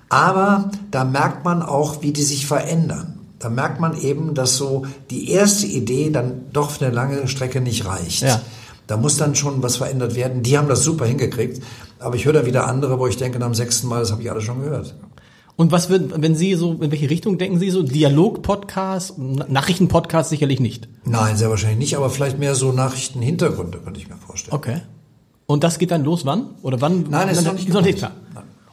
Aber 0.08 0.70
da 0.90 1.04
merkt 1.04 1.44
man 1.44 1.62
auch, 1.62 2.02
wie 2.02 2.12
die 2.12 2.22
sich 2.22 2.46
verändern. 2.46 3.18
Da 3.38 3.50
merkt 3.50 3.80
man 3.80 4.00
eben, 4.00 4.34
dass 4.34 4.56
so 4.56 4.86
die 5.10 5.30
erste 5.30 5.66
Idee 5.66 6.10
dann 6.10 6.46
doch 6.52 6.70
für 6.70 6.86
eine 6.86 6.94
lange 6.94 7.28
Strecke 7.28 7.60
nicht 7.60 7.84
reicht. 7.86 8.22
Ja. 8.22 8.40
Da 8.86 8.96
muss 8.96 9.16
dann 9.16 9.34
schon 9.34 9.62
was 9.62 9.76
verändert 9.76 10.14
werden. 10.16 10.42
Die 10.42 10.56
haben 10.58 10.68
das 10.68 10.82
super 10.82 11.04
hingekriegt. 11.04 11.62
Aber 12.00 12.16
ich 12.16 12.24
höre 12.24 12.32
da 12.32 12.46
wieder 12.46 12.66
andere, 12.66 12.98
wo 12.98 13.06
ich 13.06 13.16
denke, 13.16 13.38
dem 13.38 13.54
sechsten 13.54 13.86
Mal, 13.86 14.00
das 14.00 14.10
habe 14.10 14.22
ich 14.22 14.30
alle 14.30 14.40
schon 14.40 14.62
gehört. 14.62 14.94
Und 15.56 15.72
was 15.72 15.88
wird, 15.88 16.22
wenn 16.22 16.36
Sie 16.36 16.54
so, 16.54 16.72
in 16.74 16.90
welche 16.90 17.10
Richtung 17.10 17.36
denken 17.36 17.58
Sie 17.58 17.70
so? 17.70 17.82
Dialog-Podcast, 17.82 19.14
Na- 19.18 19.46
Nachrichten-Podcast 19.48 20.30
sicherlich 20.30 20.60
nicht. 20.60 20.88
Nein, 21.04 21.36
sehr 21.36 21.50
wahrscheinlich 21.50 21.78
nicht, 21.78 21.96
aber 21.96 22.10
vielleicht 22.10 22.38
mehr 22.38 22.54
so 22.54 22.70
Nachrichtenhintergründe, 22.72 23.78
könnte 23.78 24.00
ich 24.00 24.08
mir 24.08 24.16
vorstellen. 24.16 24.54
Okay. 24.56 24.80
Und 25.46 25.64
das 25.64 25.78
geht 25.78 25.90
dann 25.90 26.04
los 26.04 26.24
wann? 26.24 26.50
Oder 26.62 26.80
wann? 26.80 27.06
Nein, 27.10 27.28
ist 27.28 27.36
Nein, 27.38 27.44
noch 27.44 27.52
nicht 27.54 27.68
ist 27.68 27.74
noch 27.74 27.82
nicht 27.82 27.98
klar. 27.98 28.12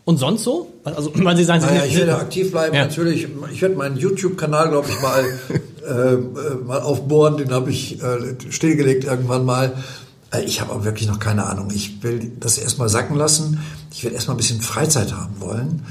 Und 0.06 0.18
sonst 0.18 0.43
so? 0.43 0.68
Also, 0.84 1.12
weil 1.16 1.36
Sie 1.36 1.43
sagen, 1.43 1.62
Sie 1.62 1.68
Naja, 1.68 1.82
sind- 1.82 1.89
ich 1.91 1.97
werde 1.97 2.16
aktiv 2.18 2.51
bleiben, 2.51 2.76
Ja. 2.76 2.86
natürlich. 2.86 3.28
Ich 3.51 3.62
werde 3.62 3.76
meinen 3.76 3.97
YouTube-Kanal, 3.97 4.70
glaube 4.70 4.88
ich, 4.89 5.01
mal, 5.01 5.24
äh, 5.88 6.14
äh, 6.14 6.56
mal 6.66 6.80
aufbohren. 6.82 7.38
Den 7.38 7.51
habe 7.51 7.72
ich 7.72 8.01
äh, 8.03 8.36
stillgelegt 8.51 9.03
irgendwann 9.06 9.45
mal. 9.45 9.74
Äh, 10.32 10.43
ich 10.45 10.62
habe 10.62 10.74
aber 10.74 10.86
wirklich 10.86 11.08
noch 11.08 11.20
keine 11.20 11.45
Ahnung. 11.47 11.70
Ich 11.74 12.03
will 12.03 12.32
das 12.39 12.60
erstmal 12.60 12.88
sacken 12.88 13.16
lassen. 13.18 13.60
Ich 13.91 14.03
werde 14.03 14.16
erstmal 14.16 14.36
ein 14.36 14.38
bisschen 14.38 14.62
Freizeit 14.62 15.12
haben 15.14 15.39
wollen. 15.39 15.82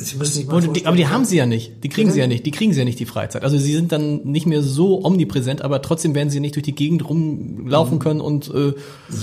Sie 0.00 0.14
müssen 0.14 0.34
sich 0.34 0.46
mal 0.46 0.60
die, 0.60 0.86
aber 0.86 0.96
die 0.96 1.08
haben 1.08 1.24
sie 1.24 1.36
ja 1.36 1.44
nicht. 1.44 1.82
Die 1.82 1.88
kriegen 1.88 2.06
Bitte? 2.06 2.14
sie 2.14 2.20
ja 2.20 2.26
nicht. 2.28 2.46
Die 2.46 2.52
kriegen 2.52 2.72
sie 2.72 2.78
ja 2.78 2.84
nicht 2.84 3.00
die 3.00 3.06
Freizeit. 3.06 3.42
Also 3.42 3.58
sie 3.58 3.74
sind 3.74 3.90
dann 3.90 4.22
nicht 4.22 4.46
mehr 4.46 4.62
so 4.62 5.04
omnipräsent, 5.04 5.62
aber 5.62 5.82
trotzdem 5.82 6.14
werden 6.14 6.30
sie 6.30 6.38
nicht 6.38 6.54
durch 6.54 6.62
die 6.62 6.76
Gegend 6.76 7.08
rumlaufen 7.08 7.98
können 7.98 8.20
und 8.20 8.48
äh, 8.54 8.74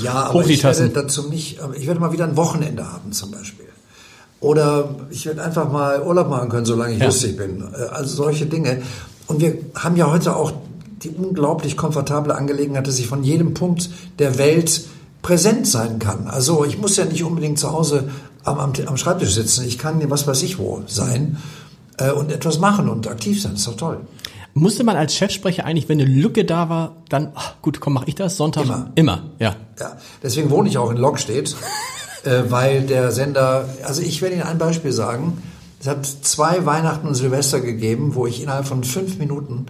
Ja, 0.03 0.25
aber 0.25 0.45
ich 0.45 0.61
werde 0.61 0.89
dazu 0.89 1.29
nicht, 1.29 1.61
aber 1.61 1.77
ich 1.77 1.87
werde 1.87 2.01
mal 2.01 2.11
wieder 2.11 2.25
ein 2.25 2.35
Wochenende 2.35 2.91
haben 2.91 3.13
zum 3.13 3.31
Beispiel. 3.31 3.67
Oder 4.45 4.89
ich 5.09 5.25
werde 5.25 5.43
einfach 5.43 5.71
mal 5.71 6.03
Urlaub 6.03 6.29
machen 6.29 6.49
können, 6.49 6.65
solange 6.65 6.93
ich 6.93 6.99
Ja. 6.99 7.05
lustig 7.07 7.35
bin. 7.37 7.63
Äh, 7.73 7.85
Also 7.91 8.15
solche 8.15 8.45
Dinge. 8.45 8.81
Und 9.27 9.41
wir 9.41 9.57
haben 9.73 9.95
ja 9.95 10.11
heute 10.11 10.35
auch 10.35 10.51
die 11.01 11.09
unglaublich 11.09 11.75
komfortable 11.75 12.35
Angelegenheit, 12.35 12.85
dass 12.87 12.99
ich 12.99 13.07
von 13.07 13.23
jedem 13.23 13.53
Punkt 13.55 13.89
der 14.19 14.37
Welt 14.37 14.81
präsent 15.23 15.65
sein 15.67 15.97
kann. 15.97 16.27
Also 16.27 16.63
ich 16.63 16.77
muss 16.77 16.95
ja 16.97 17.05
nicht 17.05 17.23
unbedingt 17.23 17.57
zu 17.57 17.71
Hause 17.71 18.09
am, 18.43 18.59
am, 18.59 18.73
am 18.85 18.97
Schreibtisch 18.97 19.33
sitzen. 19.33 19.65
Ich 19.67 19.79
kann 19.79 19.99
was 20.11 20.27
weiß 20.27 20.43
ich 20.43 20.59
wo 20.59 20.83
sein 20.85 21.37
äh, 21.97 22.11
und 22.11 22.31
etwas 22.31 22.59
machen 22.59 22.87
und 22.87 23.07
aktiv 23.07 23.41
sein. 23.41 23.55
ist 23.55 23.65
doch 23.67 23.77
toll. 23.77 23.97
Musste 24.53 24.83
man 24.83 24.95
als 24.95 25.15
Chefsprecher 25.15 25.65
eigentlich, 25.65 25.89
wenn 25.89 25.99
eine 25.99 26.09
Lücke 26.09 26.45
da 26.45 26.69
war, 26.69 26.95
dann, 27.09 27.31
ach, 27.35 27.55
gut, 27.63 27.81
komm, 27.81 27.93
mach 27.93 28.05
ich 28.07 28.15
das? 28.15 28.37
Sonntag? 28.37 28.63
Immer. 28.65 28.91
Immer, 28.95 29.23
ja. 29.39 29.55
Ja, 29.79 29.97
deswegen 30.23 30.49
wohne 30.51 30.69
ich 30.69 30.77
auch 30.77 30.91
in 30.91 30.97
Lockstedt, 30.97 31.55
weil 32.49 32.83
der 32.83 33.11
Sender, 33.11 33.69
also 33.83 34.01
ich 34.01 34.21
werde 34.21 34.35
Ihnen 34.35 34.43
ein 34.43 34.57
Beispiel 34.57 34.91
sagen. 34.91 35.41
Es 35.79 35.87
hat 35.87 36.05
zwei 36.05 36.65
Weihnachten 36.65 37.07
und 37.07 37.15
Silvester 37.15 37.59
gegeben, 37.59 38.15
wo 38.15 38.25
ich 38.25 38.41
innerhalb 38.41 38.65
von 38.65 38.83
fünf 38.83 39.17
Minuten 39.17 39.67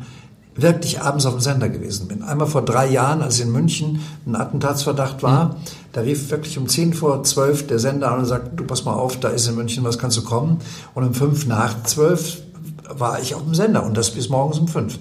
wirklich 0.56 1.02
abends 1.02 1.26
auf 1.26 1.34
dem 1.34 1.42
Sender 1.42 1.68
gewesen 1.68 2.08
bin. 2.08 2.24
Einmal 2.24 2.48
vor 2.48 2.64
drei 2.64 2.88
Jahren, 2.88 3.22
als 3.22 3.40
in 3.40 3.52
München 3.52 4.00
ein 4.26 4.36
Attentatsverdacht 4.36 5.22
war, 5.22 5.58
da 5.92 6.02
rief 6.02 6.32
wirklich 6.32 6.58
um 6.58 6.68
zehn 6.68 6.94
vor 6.94 7.24
zwölf 7.24 7.68
der 7.68 7.80
Sender 7.80 8.12
an 8.12 8.20
und 8.20 8.26
sagte, 8.26 8.52
du 8.56 8.64
pass 8.64 8.86
mal 8.86 8.94
auf, 8.94 9.20
da 9.20 9.30
ist 9.30 9.48
in 9.48 9.56
München, 9.56 9.84
was 9.84 10.00
kannst 10.00 10.18
du 10.18 10.24
kommen? 10.24 10.60
Und 10.94 11.04
um 11.04 11.14
fünf 11.14 11.46
nach 11.46 11.84
zwölf 11.84 12.42
war 12.90 13.20
ich 13.22 13.36
auf 13.36 13.44
dem 13.44 13.54
Sender 13.54 13.84
und 13.84 13.98
das 13.98 14.12
bis 14.12 14.30
morgens 14.30 14.60
um 14.60 14.68
fünf. 14.68 14.98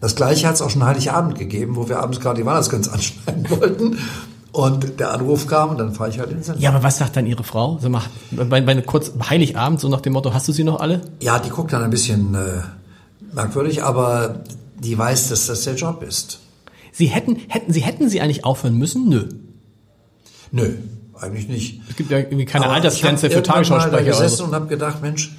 Das 0.00 0.16
gleiche 0.16 0.46
hat 0.46 0.54
es 0.54 0.62
auch 0.62 0.70
schon 0.70 0.84
Heiligabend 0.84 1.38
gegeben, 1.38 1.76
wo 1.76 1.88
wir 1.88 2.00
abends 2.00 2.20
gerade 2.20 2.40
die 2.40 2.46
Weihnachtsgans 2.46 2.88
anschneiden 2.92 3.48
wollten. 3.50 3.98
Und 4.52 4.98
der 4.98 5.12
Anruf 5.12 5.46
kam 5.46 5.70
und 5.70 5.78
dann 5.78 5.92
fahre 5.92 6.10
ich 6.10 6.18
halt 6.18 6.30
in 6.30 6.38
den 6.38 6.42
Sender. 6.42 6.60
Ja, 6.60 6.70
aber 6.70 6.82
was 6.82 6.98
sagt 6.98 7.16
dann 7.16 7.26
Ihre 7.26 7.44
Frau? 7.44 7.78
Sag 7.80 7.90
mal, 7.90 8.02
bei, 8.30 8.60
bei 8.60 8.80
kurz 8.80 9.12
Heiligabend, 9.28 9.78
so 9.80 9.88
nach 9.88 10.00
dem 10.00 10.14
Motto, 10.14 10.32
hast 10.32 10.48
du 10.48 10.52
sie 10.52 10.64
noch 10.64 10.80
alle? 10.80 11.02
Ja, 11.20 11.38
die 11.38 11.50
guckt 11.50 11.72
dann 11.72 11.82
ein 11.82 11.90
bisschen 11.90 12.34
äh, 12.34 12.62
merkwürdig, 13.34 13.84
aber 13.84 14.40
die 14.78 14.96
weiß, 14.96 15.28
dass 15.28 15.46
das 15.46 15.62
der 15.62 15.74
Job 15.74 16.02
ist. 16.02 16.40
Sie 16.92 17.06
hätten, 17.06 17.36
hätten, 17.48 17.72
sie 17.72 17.80
hätten 17.80 18.08
sie 18.08 18.20
eigentlich 18.20 18.44
aufhören 18.44 18.76
müssen? 18.76 19.08
Nö. 19.08 19.28
Nö, 20.50 20.76
eigentlich 21.14 21.48
nicht. 21.48 21.80
Es 21.90 21.96
gibt 21.96 22.10
ja 22.10 22.18
irgendwie 22.18 22.46
keine 22.46 22.64
Aber 22.64 22.74
Altersgrenze 22.74 23.26
ich 23.26 23.34
für 23.34 23.42
Tagesschausprecher 23.42 24.02
oder 24.02 24.04
gesessen 24.04 24.36
so. 24.36 24.44
und 24.44 24.54
habe 24.54 24.66
gedacht, 24.66 25.02
Mensch, 25.02 25.36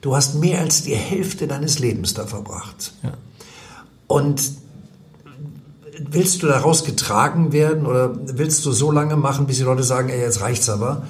du 0.00 0.16
hast 0.16 0.34
mehr 0.34 0.60
als 0.60 0.82
die 0.82 0.94
Hälfte 0.94 1.46
deines 1.46 1.78
Lebens 1.78 2.14
da 2.14 2.26
verbracht. 2.26 2.92
Ja. 3.02 3.12
Und 4.08 4.42
willst 6.10 6.42
du 6.42 6.46
daraus 6.46 6.84
getragen 6.84 7.52
werden 7.52 7.86
oder 7.86 8.12
willst 8.36 8.64
du 8.64 8.72
so 8.72 8.90
lange 8.90 9.16
machen, 9.16 9.46
bis 9.46 9.58
die 9.58 9.64
Leute 9.64 9.82
sagen, 9.82 10.08
ey, 10.08 10.20
jetzt 10.20 10.40
reicht's 10.40 10.68
aber? 10.68 11.06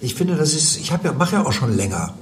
Ich 0.00 0.14
finde, 0.14 0.36
das 0.36 0.54
ist, 0.54 0.78
ich 0.78 0.92
habe 0.92 1.08
ja, 1.08 1.12
mache 1.12 1.36
ja 1.36 1.46
auch 1.46 1.52
schon 1.52 1.76
länger. 1.76 2.14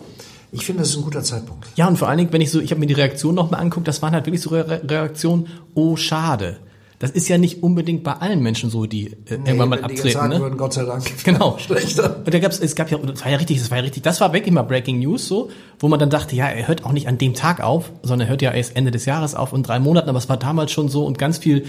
Ich 0.52 0.64
finde, 0.64 0.82
das 0.82 0.90
ist 0.90 0.96
ein 0.96 1.02
guter 1.02 1.22
Zeitpunkt. 1.22 1.66
Ja, 1.76 1.86
und 1.88 1.98
vor 1.98 2.08
allen 2.08 2.18
Dingen, 2.18 2.32
wenn 2.32 2.40
ich 2.40 2.50
so, 2.50 2.60
ich 2.60 2.70
habe 2.70 2.80
mir 2.80 2.86
die 2.86 2.94
Reaktion 2.94 3.34
nochmal 3.34 3.60
angeguckt, 3.60 3.86
das 3.88 4.00
waren 4.00 4.14
halt 4.14 4.26
wirklich 4.26 4.40
so 4.40 4.50
Re 4.50 4.80
Reaktionen, 4.88 5.48
oh, 5.74 5.96
schade. 5.96 6.58
Das 6.98 7.10
ist 7.10 7.28
ja 7.28 7.36
nicht 7.36 7.62
unbedingt 7.62 8.04
bei 8.04 8.14
allen 8.14 8.42
Menschen 8.42 8.70
so, 8.70 8.86
die 8.86 9.08
äh, 9.08 9.34
irgendwann 9.34 9.68
mal 9.68 9.82
wenn 9.82 9.88
die 9.88 9.96
abtreten, 9.96 10.18
sagen 10.18 10.28
ne? 10.30 10.40
würden, 10.40 10.56
Gott 10.56 10.72
sei 10.72 10.84
Dank. 10.84 11.04
Genau. 11.24 11.58
Schlechter. 11.58 12.16
Und 12.24 12.32
da 12.32 12.38
gab's, 12.38 12.58
es 12.58 12.74
gab 12.74 12.90
ja, 12.90 12.96
das 12.96 13.22
war 13.22 13.30
ja 13.30 13.36
richtig, 13.36 13.58
das 13.58 13.70
war 13.70 13.78
ja 13.78 13.84
richtig, 13.84 14.02
das 14.02 14.20
war 14.20 14.32
wirklich 14.32 14.54
mal 14.54 14.62
Breaking 14.62 15.00
News 15.00 15.28
so, 15.28 15.50
wo 15.78 15.88
man 15.88 15.98
dann 15.98 16.08
dachte, 16.08 16.34
ja, 16.36 16.46
er 16.46 16.68
hört 16.68 16.86
auch 16.86 16.92
nicht 16.92 17.06
an 17.06 17.18
dem 17.18 17.34
Tag 17.34 17.60
auf, 17.60 17.92
sondern 18.02 18.28
er 18.28 18.30
hört 18.30 18.40
ja 18.40 18.52
erst 18.52 18.76
Ende 18.76 18.90
des 18.90 19.04
Jahres 19.04 19.34
auf 19.34 19.52
in 19.52 19.62
drei 19.62 19.78
Monaten, 19.78 20.08
aber 20.08 20.18
es 20.18 20.30
war 20.30 20.38
damals 20.38 20.72
schon 20.72 20.88
so 20.88 21.04
und 21.04 21.18
ganz 21.18 21.36
viel, 21.36 21.66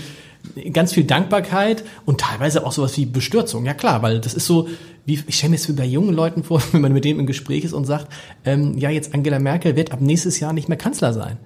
ganz 0.74 0.93
viel 0.93 1.04
Dankbarkeit 1.04 1.84
und 2.06 2.20
teilweise 2.22 2.66
auch 2.66 2.72
sowas 2.72 2.95
wie 2.98 3.06
Bestürzung. 3.06 3.66
Ja 3.66 3.74
klar, 3.74 4.02
weil 4.02 4.20
das 4.20 4.34
ist 4.34 4.45
so, 4.45 4.68
wie, 5.06 5.22
ich 5.28 5.36
stelle 5.36 5.52
mir 5.52 5.56
es 5.58 5.68
wie 5.68 5.74
bei 5.74 5.86
jungen 5.86 6.14
Leuten 6.14 6.43
vor, 6.43 6.62
wenn 6.72 6.82
man 6.82 6.93
mit 6.93 7.06
dem 7.06 7.20
im 7.20 7.26
Gespräch 7.26 7.64
ist 7.64 7.74
und 7.74 7.86
sagt, 7.86 8.08
ähm, 8.45 8.78
ja, 8.78 8.89
jetzt 8.89 9.14
Angela 9.14 9.39
Merkel 9.39 9.76
wird 9.76 9.91
ab 9.91 10.02
nächstes 10.02 10.39
Jahr 10.39 10.54
nicht 10.54 10.70
mehr 10.70 10.78
Kanzler 10.78 11.14
sein. 11.14 11.38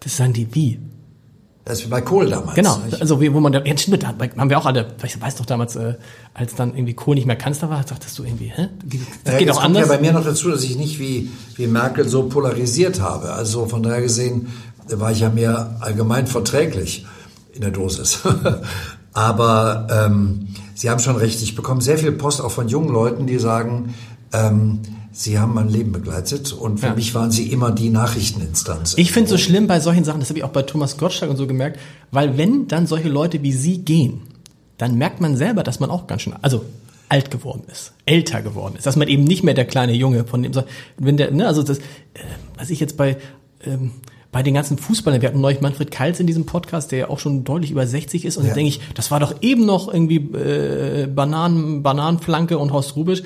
Das 0.00 0.16
sagen 0.16 0.32
die 0.32 0.54
wie? 0.54 0.78
Das 1.64 1.78
ist 1.78 1.86
wie 1.86 1.90
bei 1.90 2.00
Kohl 2.00 2.28
damals. 2.30 2.54
Genau, 2.54 2.78
nicht? 2.78 3.00
also 3.00 3.20
wie, 3.20 3.32
wo 3.34 3.38
man 3.38 3.52
da, 3.52 3.62
ja, 3.62 3.76
stimmt, 3.76 4.04
haben 4.06 4.50
wir 4.50 4.58
auch 4.58 4.64
alle, 4.66 4.94
ich 5.04 5.20
weiß 5.20 5.36
doch 5.36 5.44
damals, 5.46 5.76
äh, 5.76 5.94
als 6.32 6.54
dann 6.54 6.74
irgendwie 6.74 6.94
Kohl 6.94 7.14
nicht 7.14 7.26
mehr 7.26 7.36
Kanzler 7.36 7.68
war, 7.68 7.84
dachtest 7.84 8.18
du 8.18 8.24
irgendwie, 8.24 8.50
hä? 8.54 8.68
Das 9.24 9.34
Ja, 9.34 9.38
geht 9.38 9.50
auch 9.50 9.56
kommt 9.56 9.66
anders. 9.76 9.88
ja 9.88 9.94
bei 9.94 10.00
mir 10.00 10.12
noch 10.12 10.24
dazu, 10.24 10.50
dass 10.50 10.64
ich 10.64 10.76
nicht 10.76 10.98
wie, 10.98 11.30
wie 11.56 11.66
Merkel 11.66 12.08
so 12.08 12.24
polarisiert 12.24 13.00
habe. 13.00 13.32
Also 13.32 13.66
von 13.66 13.82
daher 13.82 14.00
gesehen 14.00 14.48
war 14.88 15.12
ich 15.12 15.20
ja 15.20 15.28
mehr 15.28 15.76
allgemein 15.80 16.26
verträglich 16.26 17.04
in 17.54 17.60
der 17.62 17.70
Dosis. 17.70 18.20
Aber 19.12 19.86
ähm, 19.90 20.48
Sie 20.74 20.88
haben 20.88 21.00
schon 21.00 21.16
recht, 21.16 21.42
ich 21.42 21.56
bekomme 21.56 21.82
sehr 21.82 21.98
viel 21.98 22.12
Post 22.12 22.40
auch 22.40 22.50
von 22.52 22.68
jungen 22.68 22.90
Leuten, 22.90 23.26
die 23.26 23.38
sagen, 23.38 23.94
ähm, 24.32 24.80
Sie 25.12 25.38
haben 25.38 25.52
mein 25.54 25.68
Leben 25.68 25.90
begleitet 25.92 26.52
und 26.52 26.78
für 26.78 26.86
Ja. 26.86 26.94
mich 26.94 27.14
waren 27.14 27.30
Sie 27.32 27.50
immer 27.50 27.72
die 27.72 27.90
Nachrichteninstanz. 27.90 28.94
Ich 28.96 29.10
finde 29.12 29.28
so 29.28 29.36
schlimm 29.36 29.66
bei 29.66 29.80
solchen 29.80 30.04
Sachen, 30.04 30.20
das 30.20 30.28
habe 30.30 30.38
ich 30.38 30.44
auch 30.44 30.50
bei 30.50 30.62
Thomas 30.62 30.96
Gottschalk 30.96 31.30
und 31.30 31.36
so 31.36 31.46
gemerkt, 31.48 31.78
weil 32.12 32.38
wenn 32.38 32.68
dann 32.68 32.86
solche 32.86 33.08
Leute 33.08 33.42
wie 33.42 33.52
Sie 33.52 33.78
gehen, 33.78 34.22
dann 34.78 34.94
merkt 34.96 35.20
man 35.20 35.36
selber, 35.36 35.62
dass 35.64 35.80
man 35.80 35.90
auch 35.90 36.06
ganz 36.06 36.22
schön, 36.22 36.34
also 36.40 36.64
alt 37.08 37.32
geworden 37.32 37.64
ist, 37.70 37.92
älter 38.06 38.40
geworden 38.40 38.76
ist, 38.76 38.86
dass 38.86 38.94
man 38.94 39.08
eben 39.08 39.24
nicht 39.24 39.42
mehr 39.42 39.54
der 39.54 39.64
kleine 39.64 39.92
Junge 39.94 40.24
von 40.24 40.44
dem, 40.44 40.52
wenn 40.96 41.16
der, 41.16 41.32
ne, 41.32 41.46
also 41.48 41.64
das, 41.64 41.78
äh, 41.78 41.82
was 42.56 42.70
ich 42.70 42.78
jetzt 42.78 42.96
bei, 42.96 43.16
ähm, 43.64 43.90
bei 44.32 44.42
den 44.44 44.54
ganzen 44.54 44.78
Fußballern, 44.78 45.20
wir 45.22 45.28
hatten 45.28 45.40
neulich 45.40 45.60
Manfred 45.60 45.90
Kals 45.90 46.20
in 46.20 46.26
diesem 46.26 46.46
Podcast, 46.46 46.92
der 46.92 46.98
ja 47.00 47.08
auch 47.08 47.18
schon 47.18 47.42
deutlich 47.44 47.70
über 47.72 47.86
60 47.86 48.24
ist, 48.24 48.36
und 48.36 48.44
Ja. 48.44 48.50
da 48.50 48.54
denke 48.54 48.68
ich, 48.68 48.80
das 48.94 49.10
war 49.10 49.18
doch 49.20 49.34
eben 49.42 49.66
noch 49.66 49.92
irgendwie 49.92 50.16
äh, 50.16 51.06
Bananen, 51.06 51.82
Bananenflanke 51.82 52.56
und 52.58 52.72
Horst 52.72 52.94
Rubisch. 52.96 53.22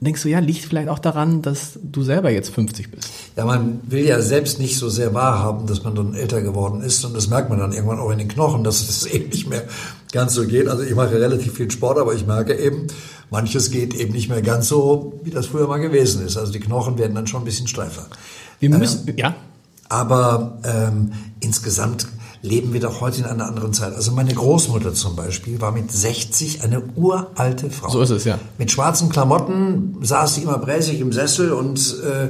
Denkst 0.00 0.22
du, 0.22 0.28
ja, 0.28 0.40
liegt 0.40 0.64
vielleicht 0.64 0.88
auch 0.88 0.98
daran, 0.98 1.40
dass 1.40 1.78
du 1.82 2.02
selber 2.02 2.28
jetzt 2.30 2.50
50 2.50 2.90
bist. 2.90 3.08
Ja, 3.36 3.44
man 3.46 3.80
will 3.86 4.04
ja 4.04 4.20
selbst 4.20 4.58
nicht 4.58 4.76
so 4.76 4.88
sehr 4.88 5.14
wahrhaben, 5.14 5.66
dass 5.68 5.84
man 5.84 5.94
dann 5.94 6.14
älter 6.14 6.42
geworden 6.42 6.82
ist 6.82 7.04
und 7.04 7.16
das 7.16 7.28
merkt 7.28 7.48
man 7.48 7.60
dann 7.60 7.72
irgendwann 7.72 8.00
auch 8.00 8.10
in 8.10 8.18
den 8.18 8.28
Knochen, 8.28 8.64
dass 8.64 8.86
es 8.86 9.06
eben 9.14 9.28
nicht 9.30 9.48
mehr 9.48 9.62
ganz 10.12 10.34
so 10.34 10.46
geht. 10.46 10.66
Also 10.68 10.82
ich 10.82 10.94
mache 10.94 11.12
relativ 11.18 11.54
viel 11.54 11.70
Sport, 11.70 11.96
aber 11.98 12.12
ich 12.12 12.26
merke 12.26 12.54
eben, 12.58 12.88
manches 13.30 13.70
geht 13.70 13.94
eben 13.94 14.12
nicht 14.12 14.28
mehr 14.28 14.42
ganz 14.42 14.68
so, 14.68 15.20
wie 15.22 15.30
das 15.30 15.46
früher 15.46 15.68
mal 15.68 15.78
gewesen 15.78 16.26
ist. 16.26 16.36
Also 16.36 16.52
die 16.52 16.60
Knochen 16.60 16.98
werden 16.98 17.14
dann 17.14 17.28
schon 17.28 17.42
ein 17.42 17.46
bisschen 17.46 17.68
steifer. 17.68 18.06
Wir 18.58 18.70
müssen, 18.70 19.14
ja, 19.16 19.34
Aber 19.88 20.58
ähm, 20.64 21.12
insgesamt 21.40 22.08
leben 22.42 22.72
wir 22.74 22.80
doch 22.80 23.00
heute 23.00 23.20
in 23.20 23.24
einer 23.24 23.46
anderen 23.46 23.72
Zeit. 23.72 23.94
Also 23.94 24.12
meine 24.12 24.34
Großmutter 24.34 24.92
zum 24.92 25.16
Beispiel 25.16 25.60
war 25.60 25.72
mit 25.72 25.90
60 25.90 26.62
eine 26.62 26.82
uralte 26.94 27.70
Frau. 27.70 27.88
So 27.88 28.02
ist 28.02 28.10
es, 28.10 28.24
ja. 28.24 28.38
Mit 28.58 28.70
schwarzen 28.70 29.08
Klamotten 29.08 29.96
saß 30.02 30.34
sie 30.34 30.42
immer 30.42 30.58
bräsig 30.58 31.00
im 31.00 31.12
Sessel 31.12 31.52
und 31.52 31.96
äh, 32.02 32.28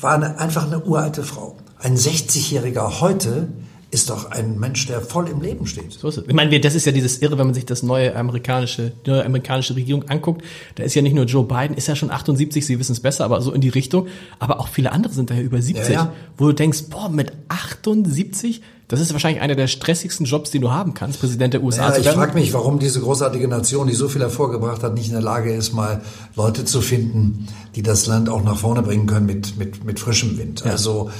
war 0.00 0.14
eine, 0.14 0.38
einfach 0.38 0.66
eine 0.66 0.80
uralte 0.84 1.24
Frau. 1.24 1.56
Ein 1.78 1.96
60-Jähriger 1.96 3.00
heute 3.00 3.48
ist 3.94 4.10
doch 4.10 4.32
ein 4.32 4.58
Mensch, 4.58 4.86
der 4.88 5.00
voll 5.00 5.28
im 5.28 5.40
Leben 5.40 5.66
steht. 5.66 5.92
So 5.92 6.08
ist 6.08 6.18
es. 6.18 6.24
Ich 6.26 6.34
meine, 6.34 6.58
das 6.58 6.74
ist 6.74 6.84
ja 6.84 6.90
dieses 6.90 7.18
Irre, 7.22 7.38
wenn 7.38 7.46
man 7.46 7.54
sich 7.54 7.64
das 7.64 7.84
neue 7.84 8.14
amerikanische, 8.16 8.92
die 9.06 9.10
neue 9.10 9.24
amerikanische 9.24 9.76
Regierung 9.76 10.08
anguckt. 10.08 10.42
Da 10.74 10.82
ist 10.82 10.94
ja 10.94 11.02
nicht 11.02 11.14
nur 11.14 11.26
Joe 11.26 11.44
Biden, 11.44 11.76
ist 11.76 11.86
ja 11.86 11.94
schon 11.94 12.10
78, 12.10 12.66
Sie 12.66 12.78
wissen 12.80 12.92
es 12.92 13.00
besser, 13.00 13.24
aber 13.24 13.40
so 13.40 13.52
in 13.52 13.60
die 13.60 13.68
Richtung. 13.68 14.08
Aber 14.40 14.58
auch 14.58 14.66
viele 14.66 14.90
andere 14.90 15.14
sind 15.14 15.30
da 15.30 15.34
ja 15.34 15.42
über 15.42 15.62
70, 15.62 15.88
Ja, 15.88 15.92
ja. 15.92 16.12
wo 16.36 16.48
du 16.48 16.52
denkst, 16.52 16.86
boah, 16.90 17.08
mit 17.08 17.32
78, 17.48 18.62
das 18.88 19.00
ist 19.00 19.12
wahrscheinlich 19.12 19.40
einer 19.40 19.54
der 19.54 19.68
stressigsten 19.68 20.26
Jobs, 20.26 20.50
den 20.50 20.60
du 20.60 20.72
haben 20.72 20.94
kannst, 20.94 21.20
Präsident 21.20 21.54
der 21.54 21.62
USA 21.62 21.90
Ja, 21.90 21.98
ich 21.98 22.08
frage 22.08 22.34
mich, 22.34 22.52
warum 22.52 22.80
diese 22.80 23.00
großartige 23.00 23.46
Nation, 23.46 23.86
die 23.86 23.94
so 23.94 24.08
viel 24.08 24.22
hervorgebracht 24.22 24.82
hat, 24.82 24.94
nicht 24.94 25.06
in 25.06 25.12
der 25.12 25.22
Lage 25.22 25.54
ist, 25.54 25.72
mal 25.72 26.02
Leute 26.34 26.64
zu 26.64 26.80
finden, 26.80 27.46
die 27.76 27.82
das 27.82 28.06
Land 28.06 28.28
auch 28.28 28.42
nach 28.42 28.58
vorne 28.58 28.82
bringen 28.82 29.06
können 29.06 29.26
mit, 29.26 29.56
mit, 29.56 29.84
mit 29.84 30.00
frischem 30.00 30.36
Wind. 30.36 30.66
Also 30.66 31.10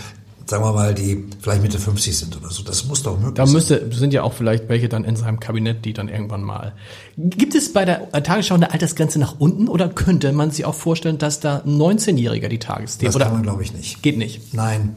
sagen 0.46 0.64
wir 0.64 0.72
mal, 0.72 0.94
die 0.94 1.24
vielleicht 1.40 1.62
Mitte 1.62 1.78
50 1.78 2.18
sind 2.18 2.36
oder 2.36 2.50
so. 2.50 2.62
Das 2.62 2.84
muss 2.84 3.02
doch 3.02 3.16
möglich 3.18 3.34
Da 3.34 3.46
sein. 3.46 3.54
müsste, 3.54 3.90
sind 3.92 4.12
ja 4.12 4.22
auch 4.22 4.32
vielleicht 4.32 4.68
welche 4.68 4.88
dann 4.88 5.04
in 5.04 5.16
seinem 5.16 5.40
Kabinett, 5.40 5.84
die 5.84 5.92
dann 5.92 6.08
irgendwann 6.08 6.42
mal. 6.42 6.74
Gibt 7.16 7.54
es 7.54 7.72
bei 7.72 7.84
der 7.84 8.10
Tagesschau 8.12 8.54
eine 8.54 8.72
Altersgrenze 8.72 9.18
nach 9.18 9.36
unten 9.38 9.68
oder 9.68 9.88
könnte 9.88 10.32
man 10.32 10.50
sich 10.50 10.64
auch 10.64 10.74
vorstellen, 10.74 11.18
dass 11.18 11.40
da 11.40 11.62
19-Jähriger 11.66 12.48
die 12.48 12.58
Tagesthemen 12.58 13.08
Das 13.08 13.16
oder 13.16 13.26
kann 13.26 13.34
man, 13.34 13.42
glaube 13.42 13.62
ich, 13.62 13.72
nicht. 13.72 14.02
geht 14.02 14.18
nicht? 14.18 14.52
Nein, 14.54 14.94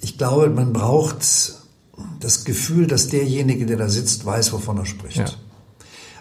ich 0.00 0.18
glaube, 0.18 0.50
man 0.50 0.72
braucht 0.72 1.18
das 2.20 2.44
Gefühl, 2.44 2.86
dass 2.86 3.08
derjenige, 3.08 3.66
der 3.66 3.76
da 3.76 3.88
sitzt, 3.88 4.24
weiß, 4.24 4.52
wovon 4.52 4.78
er 4.78 4.86
spricht. 4.86 5.16
Ja. 5.16 5.26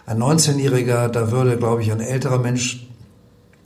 Ein 0.06 0.18
19-Jähriger, 0.18 1.08
da 1.08 1.32
würde, 1.32 1.58
glaube 1.58 1.82
ich, 1.84 1.92
ein 1.92 2.00
älterer 2.02 2.40
Mensch 2.40 2.88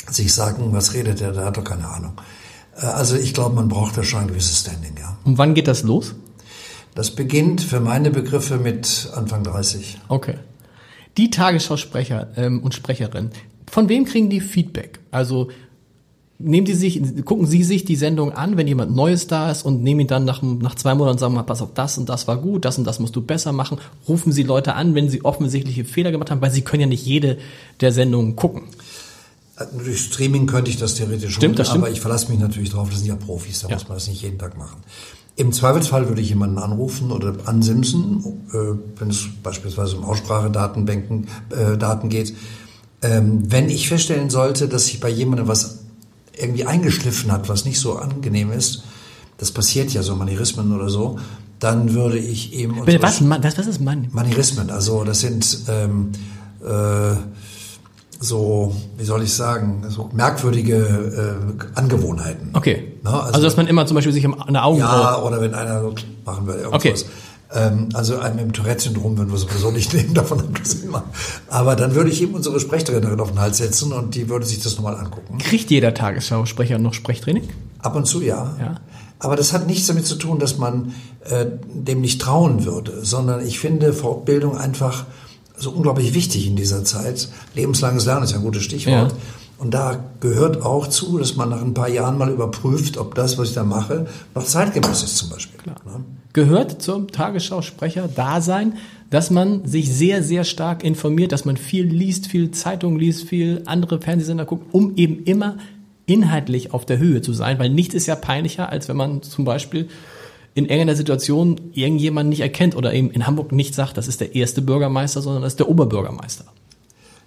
sich 0.09 0.34
sagen, 0.34 0.74
was 0.74 0.93
redet 0.93 1.22
der, 1.22 1.32
der 1.32 1.45
hat 1.45 1.57
doch 1.57 1.64
keine 1.64 1.88
Ahnung. 1.88 2.14
Äh, 2.78 2.86
also 2.86 3.15
ich 3.15 3.34
glaube, 3.34 3.55
man 3.55 3.67
braucht 3.67 3.97
da 3.97 4.03
schon 4.03 4.21
ein 4.21 4.28
gewisses 4.28 4.59
Standing, 4.59 4.95
ja. 4.99 5.17
Und 5.24 5.38
wann 5.38 5.53
geht 5.53 5.67
das 5.67 5.84
los? 5.84 6.15
Das 6.95 7.11
beginnt 7.11 7.61
für 7.61 7.80
meine 7.80 8.11
Begriffe 8.11 8.57
mit 8.57 9.09
Anfang 9.15 9.43
30. 9.43 9.99
Okay. 10.09 10.36
Die 11.17 11.30
Tagesschausprecher 11.30 12.30
ähm, 12.36 12.61
und 12.61 12.74
Sprecherinnen, 12.74 13.32
von 13.69 13.89
wem 13.89 14.05
kriegen 14.05 14.30
die 14.30 14.41
Feedback? 14.41 14.99
Also 15.11 15.49
nehmen 16.39 16.67
Sie 16.67 16.74
sich, 16.74 17.01
gucken 17.26 17.45
Sie 17.45 17.63
sich 17.63 17.86
die 17.86 17.95
Sendung 17.95 18.32
an, 18.32 18.57
wenn 18.57 18.67
jemand 18.67 18.95
Neues 18.95 19.28
da 19.28 19.49
ist 19.49 19.63
und 19.63 19.82
nehmen 19.82 20.01
ihn 20.01 20.07
dann 20.07 20.26
nach, 20.26 20.41
nach 20.41 20.76
zwei 20.76 20.93
Monaten 20.93 21.13
und 21.15 21.19
sagen 21.19 21.34
mal, 21.34 21.43
pass 21.43 21.61
auf, 21.61 21.74
das 21.74 21.97
und 21.97 22.09
das 22.09 22.28
war 22.28 22.38
gut, 22.38 22.65
das 22.65 22.78
und 22.78 22.86
das 22.86 22.99
musst 22.99 23.15
du 23.15 23.21
besser 23.21 23.51
machen. 23.51 23.78
Rufen 24.07 24.32
Sie 24.32 24.43
Leute 24.43 24.76
an, 24.76 24.93
wenn 24.95 25.09
sie 25.09 25.24
offensichtliche 25.24 25.86
Fehler 25.86 26.11
gemacht 26.11 26.32
haben, 26.32 26.41
weil 26.41 26.51
Sie 26.51 26.61
können 26.61 26.82
ja 26.82 26.88
nicht 26.88 27.05
jede 27.05 27.38
der 27.80 27.91
Sendungen 27.91 28.36
gucken. 28.36 28.63
Durch 29.78 30.01
Streaming 30.01 30.47
könnte 30.47 30.72
ich 30.72 30.78
das 30.78 30.95
theoretisch 30.95 31.36
stimmt, 31.36 31.60
das 31.60 31.68
stimmt. 31.68 31.84
aber 31.84 31.91
ich 31.91 32.01
verlasse 32.01 32.32
mich 32.32 32.39
natürlich 32.39 32.72
darauf, 32.72 32.89
das 32.89 32.99
sind 32.99 33.08
ja 33.08 33.16
Profis, 33.16 33.62
da 33.62 33.70
ja. 33.70 33.76
muss 33.76 33.88
man 33.88 33.97
das 33.97 34.08
nicht 34.08 34.22
jeden 34.24 34.39
Tag 34.39 34.58
machen. 34.58 34.78
Im 35.36 35.51
Zweifelsfall 35.51 36.08
würde 36.08 36.22
ich 36.22 36.30
jemanden 36.30 36.58
anrufen 36.58 37.12
oder 37.12 37.36
ansimsen, 37.45 38.24
äh, 38.51 38.99
wenn 38.99 39.10
es 39.10 39.28
beispielsweise 39.43 39.97
um 39.97 40.06
Aussprachedatenbanken 40.06 41.28
äh, 41.49 41.78
Daten 41.78 42.10
geht. 42.10 42.36
Ähm, 43.01 43.51
wenn 43.51 43.70
ich 43.70 43.89
feststellen 43.89 44.30
sollte, 44.30 44.68
dass 44.68 44.88
sich 44.88 44.99
bei 44.99 45.10
jemandem 45.10 45.47
was 45.47 45.80
irgendwie 46.36 46.66
eingeschliffen 46.66 47.32
hat, 47.32 47.49
was 47.49 47.66
nicht 47.66 47.80
so 47.80 47.97
angenehm 47.97 48.51
ist, 48.51 48.84
das 49.38 49.51
passiert 49.51 49.91
ja 49.91 50.04
so 50.04 50.16
Manierismen 50.16 50.72
oder 50.72 50.89
so, 50.89 51.20
dann 51.60 51.93
würde 51.93 52.18
ich 52.18 52.54
eben... 52.54 52.76
Was, 52.86 53.22
was, 53.22 53.58
was 53.58 53.68
ist 53.68 53.82
Man 53.82 54.08
Manierismen? 54.12 54.70
Also 54.70 55.04
das 55.04 55.22
sind 55.22 55.60
ähm, 55.68 56.12
äh, 56.64 57.16
so, 58.24 58.74
wie 58.97 59.03
soll 59.03 59.24
ich 59.24 59.34
sagen, 59.34 59.84
so 59.89 60.09
merkwürdige 60.13 60.78
äh, 60.78 61.78
Angewohnheiten. 61.78 62.51
Okay. 62.53 62.93
Na, 63.03 63.19
also, 63.19 63.34
also, 63.34 63.41
dass 63.41 63.57
man 63.57 63.67
immer 63.67 63.86
zum 63.86 63.95
Beispiel 63.95 64.13
sich 64.13 64.26
an 64.26 64.53
der 64.53 64.65
Augen 64.65 64.80
Ja, 64.80 65.21
oder 65.21 65.41
wenn 65.41 65.53
einer 65.53 65.82
so 65.82 65.93
machen 66.26 66.47
würde, 66.47 66.61
irgendwas. 66.61 67.03
Okay. 67.03 67.09
Ähm, 67.53 67.89
also 67.93 68.17
einem 68.19 68.39
im 68.39 68.53
Tourette-Syndrom 68.53 69.17
würden 69.17 69.32
wir 69.32 69.38
sowieso 69.38 69.71
nicht 69.71 69.93
nehmen, 69.93 70.13
davon 70.13 70.39
abgesehen. 70.39 70.93
Aber 71.49 71.76
dann 71.76 71.95
würde 71.95 72.09
ich 72.09 72.21
ihm 72.21 72.34
unsere 72.34 72.59
Sprechtrainerin 72.59 73.19
auf 73.19 73.30
den 73.30 73.39
Hals 73.39 73.57
setzen 73.57 73.91
und 73.91 74.15
die 74.15 74.30
würde 74.30 74.45
sich 74.45 74.61
das 74.61 74.78
nochmal 74.78 74.95
angucken. 74.95 75.38
Kriegt 75.39 75.69
jeder 75.69 75.93
Tagesschausprecher 75.93 76.80
noch 76.80 76.93
Sprechtraining? 76.93 77.49
Ab 77.80 77.95
und 77.95 78.05
zu 78.05 78.21
ja. 78.21 78.55
ja. 78.59 78.76
Aber 79.19 79.36
das 79.36 79.51
hat 79.51 79.67
nichts 79.67 79.88
damit 79.88 80.05
zu 80.05 80.15
tun, 80.15 80.39
dass 80.39 80.57
man 80.57 80.93
äh, 81.26 81.45
dem 81.74 82.01
nicht 82.01 82.21
trauen 82.21 82.63
würde, 82.65 83.03
sondern 83.03 83.45
ich 83.45 83.59
finde 83.59 83.91
Fortbildung 83.93 84.57
einfach 84.57 85.05
so 85.64 85.72
unglaublich 85.72 86.14
wichtig 86.14 86.47
in 86.47 86.55
dieser 86.55 86.84
Zeit. 86.84 87.28
Lebenslanges 87.55 88.05
Lernen 88.05 88.24
ist 88.24 88.32
ja 88.32 88.38
ein 88.38 88.43
gutes 88.43 88.64
Stichwort. 88.64 89.11
Ja. 89.11 89.18
Und 89.57 89.74
da 89.74 90.03
gehört 90.20 90.61
auch 90.61 90.88
zu, 90.88 91.18
dass 91.18 91.36
man 91.36 91.49
nach 91.49 91.61
ein 91.61 91.74
paar 91.74 91.88
Jahren 91.88 92.18
mal 92.18 92.30
überprüft, 92.30 92.97
ob 92.97 93.16
das, 93.16 93.38
was 93.38 93.49
ich 93.49 93.55
da 93.55 93.64
mache, 93.64 94.07
noch 94.36 94.43
zeitgemäß 94.43 95.03
ist 95.03 95.18
zum 95.18 95.30
Beispiel. 95.30 95.57
Klar. 95.59 95.78
Ne? 95.86 96.03
Gehört 96.34 96.82
zum 96.82 97.07
Tagesschausprecher-Dasein, 97.09 98.74
dass 99.09 99.30
man 99.30 99.66
sich 99.66 99.93
sehr, 99.93 100.24
sehr 100.24 100.43
stark 100.43 100.84
informiert, 100.84 101.32
dass 101.32 101.45
man 101.45 101.55
viel 101.55 101.86
liest, 101.86 102.28
viel 102.28 102.51
Zeitung 102.51 102.97
liest, 102.97 103.30
viel 103.30 103.61
andere 103.66 104.01
Fernsehsender 104.01 104.43
guckt, 104.45 104.74
um 104.74 104.97
eben 104.97 105.24
immer 105.24 105.57
inhaltlich 106.05 106.74
auf 106.74 106.86
der 106.86 106.97
Höhe 106.97 107.22
zu 107.22 107.32
sein, 107.32 107.59
weil 107.59 107.70
nichts 107.70 107.93
ist 107.93 108.07
ja 108.07 108.16
peinlicher, 108.16 108.70
als 108.70 108.89
wenn 108.89 108.97
man 108.97 109.22
zum 109.22 109.45
Beispiel 109.45 109.88
in 110.56 110.66
irgendeiner 110.66 110.95
Situation 110.95 111.60
irgendjemanden 111.74 112.30
nicht 112.30 112.41
erkennt 112.41 112.76
oder 112.76 112.93
eben 112.93 113.10
in 113.12 113.26
Hamburg 113.26 113.51
nicht 113.51 113.74
sagt, 113.74 113.97
das 113.97 114.08
ist 114.08 114.22
der 114.22 114.36
erste 114.36 114.62
Bürgermeister, 114.62 115.22
sondern 115.22 115.41
das 115.41 115.54
ist 115.54 115.60
der 115.60 115.70
Oberbürgermeister. 115.70 116.45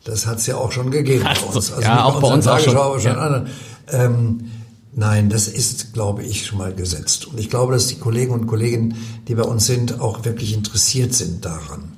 Das 0.04 0.26
hat 0.26 0.38
es 0.38 0.46
ja 0.46 0.56
auch 0.56 0.70
schon 0.70 0.92
gegeben 0.92 1.24
bei 1.24 1.54
uns. 1.54 1.72
Also 1.72 1.82
ja, 1.82 2.04
auch 2.04 2.20
bei 2.20 2.28
uns 2.28 2.46
auch 2.46 2.60
schon. 2.60 2.76
Aber 2.76 3.00
schon 3.00 3.12
ja. 3.12 3.44
ähm, 3.88 4.50
nein, 4.92 5.28
das 5.28 5.48
ist, 5.48 5.92
glaube 5.92 6.22
ich, 6.22 6.46
schon 6.46 6.58
mal 6.58 6.72
gesetzt. 6.72 7.26
Und 7.26 7.40
ich 7.40 7.50
glaube, 7.50 7.72
dass 7.72 7.88
die 7.88 7.96
Kollegen 7.96 8.32
und 8.32 8.46
Kolleginnen, 8.46 8.96
die 9.26 9.34
bei 9.34 9.42
uns 9.42 9.66
sind, 9.66 10.00
auch 10.00 10.24
wirklich 10.24 10.54
interessiert 10.54 11.12
sind 11.12 11.44
daran. 11.44 11.96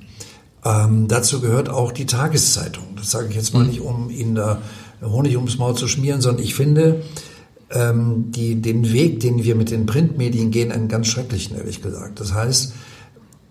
Ähm, 0.65 1.07
dazu 1.07 1.39
gehört 1.39 1.69
auch 1.69 1.91
die 1.91 2.07
Tageszeitung. 2.07 2.83
Das 2.95 3.11
sage 3.11 3.27
ich 3.29 3.35
jetzt 3.35 3.53
mal 3.53 3.63
mhm. 3.63 3.69
nicht, 3.69 3.81
um 3.81 4.09
Ihnen 4.09 4.33
da 4.33 4.59
Honig 5.03 5.35
ums 5.37 5.59
Maul 5.59 5.75
zu 5.75 5.87
schmieren, 5.87 6.21
sondern 6.21 6.43
ich 6.43 6.55
finde, 6.55 7.03
ähm, 7.71 8.31
die, 8.31 8.61
den 8.61 8.91
Weg, 8.91 9.19
den 9.19 9.43
wir 9.43 9.55
mit 9.55 9.71
den 9.71 9.85
Printmedien 9.85 10.51
gehen, 10.51 10.71
einen 10.71 10.87
ganz 10.87 11.07
schrecklichen, 11.07 11.57
ehrlich 11.57 11.81
gesagt. 11.81 12.19
Das 12.19 12.33
heißt, 12.33 12.73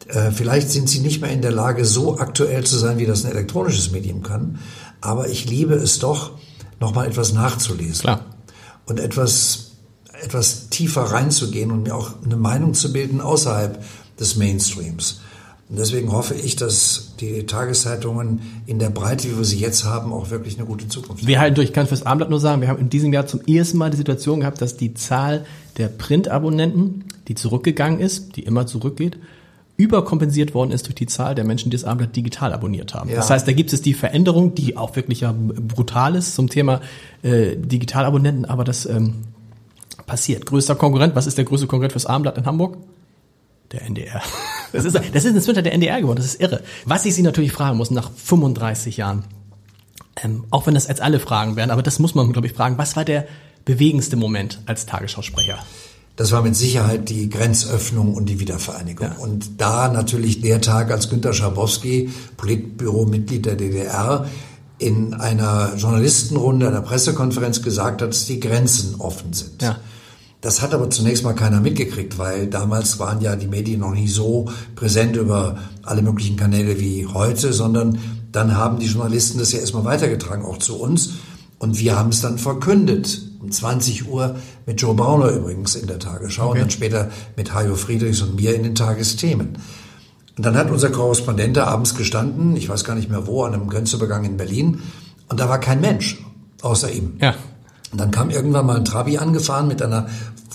äh, 0.08 0.30
vielleicht 0.30 0.70
sind 0.70 0.88
sie 0.88 1.00
nicht 1.00 1.20
mehr 1.20 1.30
in 1.30 1.42
der 1.42 1.52
Lage, 1.52 1.84
so 1.84 2.18
aktuell 2.18 2.64
zu 2.64 2.76
sein, 2.78 2.98
wie 2.98 3.06
das 3.06 3.24
ein 3.24 3.30
elektronisches 3.30 3.92
Medium 3.92 4.22
kann. 4.22 4.58
Aber 5.00 5.28
ich 5.28 5.48
liebe 5.48 5.74
es 5.74 5.98
doch, 5.98 6.32
nochmal 6.80 7.06
etwas 7.06 7.32
nachzulesen. 7.32 8.02
Klar. 8.02 8.24
Und 8.86 9.00
etwas, 9.00 9.72
etwas 10.22 10.68
tiefer 10.70 11.02
reinzugehen 11.02 11.70
und 11.70 11.82
mir 11.84 11.94
auch 11.94 12.22
eine 12.24 12.36
Meinung 12.36 12.74
zu 12.74 12.92
bilden 12.92 13.20
außerhalb 13.20 13.84
des 14.18 14.36
Mainstreams. 14.36 15.20
Und 15.68 15.78
deswegen 15.78 16.12
hoffe 16.12 16.34
ich, 16.34 16.56
dass 16.56 17.12
die 17.20 17.44
Tageszeitungen 17.44 18.40
in 18.66 18.78
der 18.78 18.88
Breite, 18.88 19.28
wie 19.30 19.36
wir 19.36 19.44
sie 19.44 19.58
jetzt 19.58 19.84
haben, 19.84 20.14
auch 20.14 20.30
wirklich 20.30 20.56
eine 20.56 20.66
gute 20.66 20.88
Zukunft 20.88 21.22
haben. 21.22 21.28
Wir 21.28 21.40
halten 21.40 21.56
durch, 21.56 21.68
ich 21.68 21.74
kann 21.74 21.86
fürs 21.86 22.04
Abendblatt 22.04 22.30
nur 22.30 22.40
sagen, 22.40 22.62
wir 22.62 22.68
haben 22.68 22.80
in 22.80 22.88
diesem 22.88 23.12
Jahr 23.12 23.26
zum 23.26 23.40
ersten 23.42 23.76
Mal 23.76 23.90
die 23.90 23.98
Situation 23.98 24.40
gehabt, 24.40 24.62
dass 24.62 24.78
die 24.78 24.94
Zahl 24.94 25.44
der 25.76 25.88
Printabonnenten, 25.88 27.04
die 27.28 27.34
zurückgegangen 27.34 28.00
ist, 28.00 28.36
die 28.36 28.44
immer 28.44 28.66
zurückgeht, 28.66 29.18
überkompensiert 29.76 30.54
worden 30.54 30.72
ist 30.72 30.86
durch 30.86 30.96
die 30.96 31.06
Zahl 31.06 31.34
der 31.34 31.44
Menschen, 31.44 31.70
die 31.70 31.76
das 31.76 31.84
Abendblatt 31.84 32.16
digital 32.16 32.52
abonniert 32.54 32.94
haben. 32.94 33.10
Ja. 33.10 33.16
Das 33.16 33.28
heißt, 33.28 33.46
da 33.46 33.52
gibt 33.52 33.72
es 33.72 33.82
die 33.82 33.94
Veränderung, 33.94 34.54
die 34.54 34.76
auch 34.76 34.96
wirklich 34.96 35.20
ja 35.20 35.32
brutal 35.32 36.16
ist 36.16 36.34
zum 36.34 36.48
Thema 36.48 36.80
äh, 37.22 37.56
Digitalabonnenten, 37.56 38.46
aber 38.46 38.64
das 38.64 38.86
ähm, 38.86 39.14
passiert. 40.06 40.46
Größter 40.46 40.74
Konkurrent, 40.76 41.14
was 41.14 41.26
ist 41.26 41.36
der 41.36 41.44
größte 41.44 41.66
Konkurrent 41.66 41.92
fürs 41.92 42.06
Abendblatt 42.06 42.38
in 42.38 42.46
Hamburg? 42.46 42.78
Der 43.72 43.82
NDR. 43.82 44.22
Das 44.70 44.84
ist, 44.84 44.94
das 44.94 45.24
ist 45.24 45.34
inzwischen 45.34 45.64
der 45.64 45.72
NDR 45.72 45.98
geworden, 45.98 46.18
das 46.18 46.26
ist 46.26 46.42
irre. 46.42 46.62
Was 46.84 47.06
ich 47.06 47.14
Sie 47.14 47.22
natürlich 47.22 47.52
fragen 47.52 47.78
muss, 47.78 47.90
nach 47.90 48.10
35 48.12 48.98
Jahren, 48.98 49.24
ähm, 50.22 50.44
auch 50.50 50.66
wenn 50.66 50.74
das 50.74 50.86
als 50.86 51.00
alle 51.00 51.20
Fragen 51.20 51.56
werden, 51.56 51.70
aber 51.70 51.82
das 51.82 51.98
muss 51.98 52.14
man, 52.14 52.30
glaube 52.34 52.48
ich, 52.48 52.52
fragen, 52.52 52.76
was 52.76 52.94
war 52.94 53.06
der 53.06 53.26
bewegendste 53.64 54.16
Moment 54.16 54.60
als 54.66 54.84
Tagesschausprecher? 54.84 55.58
Das 56.16 56.32
war 56.32 56.42
mit 56.42 56.56
Sicherheit 56.56 57.08
die 57.10 57.30
Grenzöffnung 57.30 58.12
und 58.12 58.26
die 58.26 58.40
Wiedervereinigung. 58.40 59.06
Ja. 59.06 59.16
Und 59.18 59.60
da 59.60 59.88
natürlich 59.88 60.40
der 60.40 60.60
Tag, 60.60 60.90
als 60.90 61.08
Günter 61.08 61.32
Schabowski, 61.32 62.10
Politbüro-Mitglied 62.36 63.46
der 63.46 63.54
DDR, 63.54 64.26
in 64.78 65.14
einer 65.14 65.76
Journalistenrunde, 65.76 66.66
einer 66.68 66.82
Pressekonferenz 66.82 67.62
gesagt 67.62 68.02
hat, 68.02 68.08
dass 68.08 68.26
die 68.26 68.40
Grenzen 68.40 68.96
offen 68.96 69.32
sind. 69.32 69.62
Ja. 69.62 69.78
Das 70.40 70.62
hat 70.62 70.72
aber 70.72 70.88
zunächst 70.88 71.24
mal 71.24 71.34
keiner 71.34 71.60
mitgekriegt, 71.60 72.18
weil 72.18 72.46
damals 72.46 72.98
waren 73.00 73.20
ja 73.20 73.34
die 73.34 73.48
Medien 73.48 73.80
noch 73.80 73.92
nicht 73.92 74.14
so 74.14 74.48
präsent 74.76 75.16
über 75.16 75.58
alle 75.82 76.02
möglichen 76.02 76.36
Kanäle 76.36 76.78
wie 76.78 77.06
heute, 77.06 77.52
sondern 77.52 77.98
dann 78.30 78.56
haben 78.56 78.78
die 78.78 78.86
Journalisten 78.86 79.38
das 79.38 79.52
ja 79.52 79.58
erstmal 79.58 79.84
weitergetragen, 79.84 80.44
auch 80.44 80.58
zu 80.58 80.78
uns. 80.78 81.14
Und 81.58 81.80
wir 81.80 81.98
haben 81.98 82.10
es 82.10 82.20
dann 82.20 82.38
verkündet. 82.38 83.22
Um 83.40 83.52
20 83.52 84.08
Uhr 84.08 84.36
mit 84.66 84.80
Joe 84.80 84.94
Brauner 84.94 85.30
übrigens 85.30 85.76
in 85.76 85.86
der 85.86 86.00
Tagesschau 86.00 86.48
okay. 86.48 86.52
und 86.52 86.60
dann 86.60 86.70
später 86.70 87.10
mit 87.36 87.54
Hajo 87.54 87.76
Friedrichs 87.76 88.20
und 88.20 88.34
mir 88.34 88.54
in 88.54 88.64
den 88.64 88.74
Tagesthemen. 88.74 89.58
Und 90.36 90.46
dann 90.46 90.56
hat 90.56 90.70
unser 90.70 90.90
Korrespondent 90.90 91.56
da 91.56 91.64
abends 91.66 91.94
gestanden, 91.96 92.56
ich 92.56 92.68
weiß 92.68 92.84
gar 92.84 92.94
nicht 92.94 93.10
mehr 93.10 93.26
wo, 93.26 93.44
an 93.44 93.54
einem 93.54 93.68
Grenzübergang 93.68 94.24
in 94.24 94.36
Berlin. 94.36 94.82
Und 95.28 95.38
da 95.40 95.48
war 95.48 95.60
kein 95.60 95.80
Mensch 95.80 96.22
außer 96.62 96.90
ihm. 96.90 97.16
Ja. 97.20 97.34
Und 97.92 98.00
dann 98.00 98.10
kam 98.10 98.30
irgendwann 98.30 98.66
mal 98.66 98.76
ein 98.76 98.84
Trabi 98.84 99.18
angefahren 99.18 99.68
mit 99.68 99.82
einer 99.82 100.08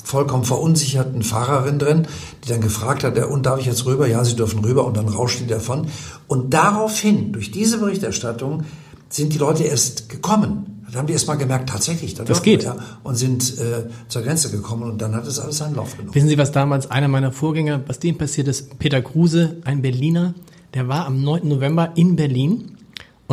vollkommen 0.03 0.43
verunsicherten 0.43 1.23
Fahrerin 1.23 1.79
drin, 1.79 2.07
die 2.43 2.49
dann 2.49 2.61
gefragt 2.61 3.03
hat, 3.03 3.17
und 3.17 3.45
darf 3.45 3.59
ich 3.59 3.65
jetzt 3.65 3.85
rüber? 3.85 4.07
Ja, 4.07 4.23
Sie 4.23 4.35
dürfen 4.35 4.59
rüber. 4.59 4.85
Und 4.85 4.97
dann 4.97 5.07
rauscht 5.07 5.39
die 5.39 5.47
davon. 5.47 5.87
Und 6.27 6.53
daraufhin, 6.53 7.31
durch 7.31 7.51
diese 7.51 7.79
Berichterstattung, 7.79 8.63
sind 9.09 9.33
die 9.33 9.37
Leute 9.37 9.63
erst 9.63 10.09
gekommen. 10.09 10.85
Da 10.91 10.99
haben 10.99 11.07
die 11.07 11.13
erst 11.13 11.27
mal 11.27 11.35
gemerkt, 11.35 11.69
tatsächlich, 11.69 12.13
da 12.13 12.23
das 12.23 12.43
geht. 12.43 12.61
Wir, 12.61 12.75
ja, 12.75 12.77
und 13.03 13.15
sind 13.15 13.57
äh, 13.57 13.87
zur 14.09 14.21
Grenze 14.21 14.51
gekommen 14.51 14.83
und 14.83 15.01
dann 15.01 15.15
hat 15.15 15.25
es 15.25 15.39
alles 15.39 15.57
seinen 15.57 15.75
Lauf 15.75 15.97
genommen. 15.97 16.13
Wissen 16.13 16.29
Sie, 16.29 16.37
was 16.37 16.51
damals 16.51 16.91
einer 16.91 17.07
meiner 17.07 17.31
Vorgänger, 17.31 17.81
was 17.87 17.97
dem 17.97 18.17
passiert 18.19 18.47
ist? 18.47 18.77
Peter 18.77 19.01
Kruse, 19.01 19.57
ein 19.65 19.81
Berliner, 19.81 20.35
der 20.75 20.87
war 20.87 21.07
am 21.07 21.23
9. 21.23 21.47
November 21.47 21.93
in 21.95 22.15
Berlin 22.15 22.72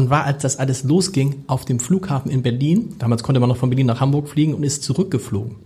und 0.00 0.08
war, 0.08 0.24
als 0.24 0.40
das 0.40 0.56
alles 0.56 0.82
losging, 0.82 1.44
auf 1.46 1.66
dem 1.66 1.78
Flughafen 1.78 2.30
in 2.30 2.40
Berlin. 2.40 2.94
Damals 2.98 3.22
konnte 3.22 3.38
man 3.38 3.50
noch 3.50 3.58
von 3.58 3.68
Berlin 3.68 3.84
nach 3.84 4.00
Hamburg 4.00 4.30
fliegen 4.30 4.54
und 4.54 4.62
ist 4.62 4.82
zurückgeflogen. 4.82 5.56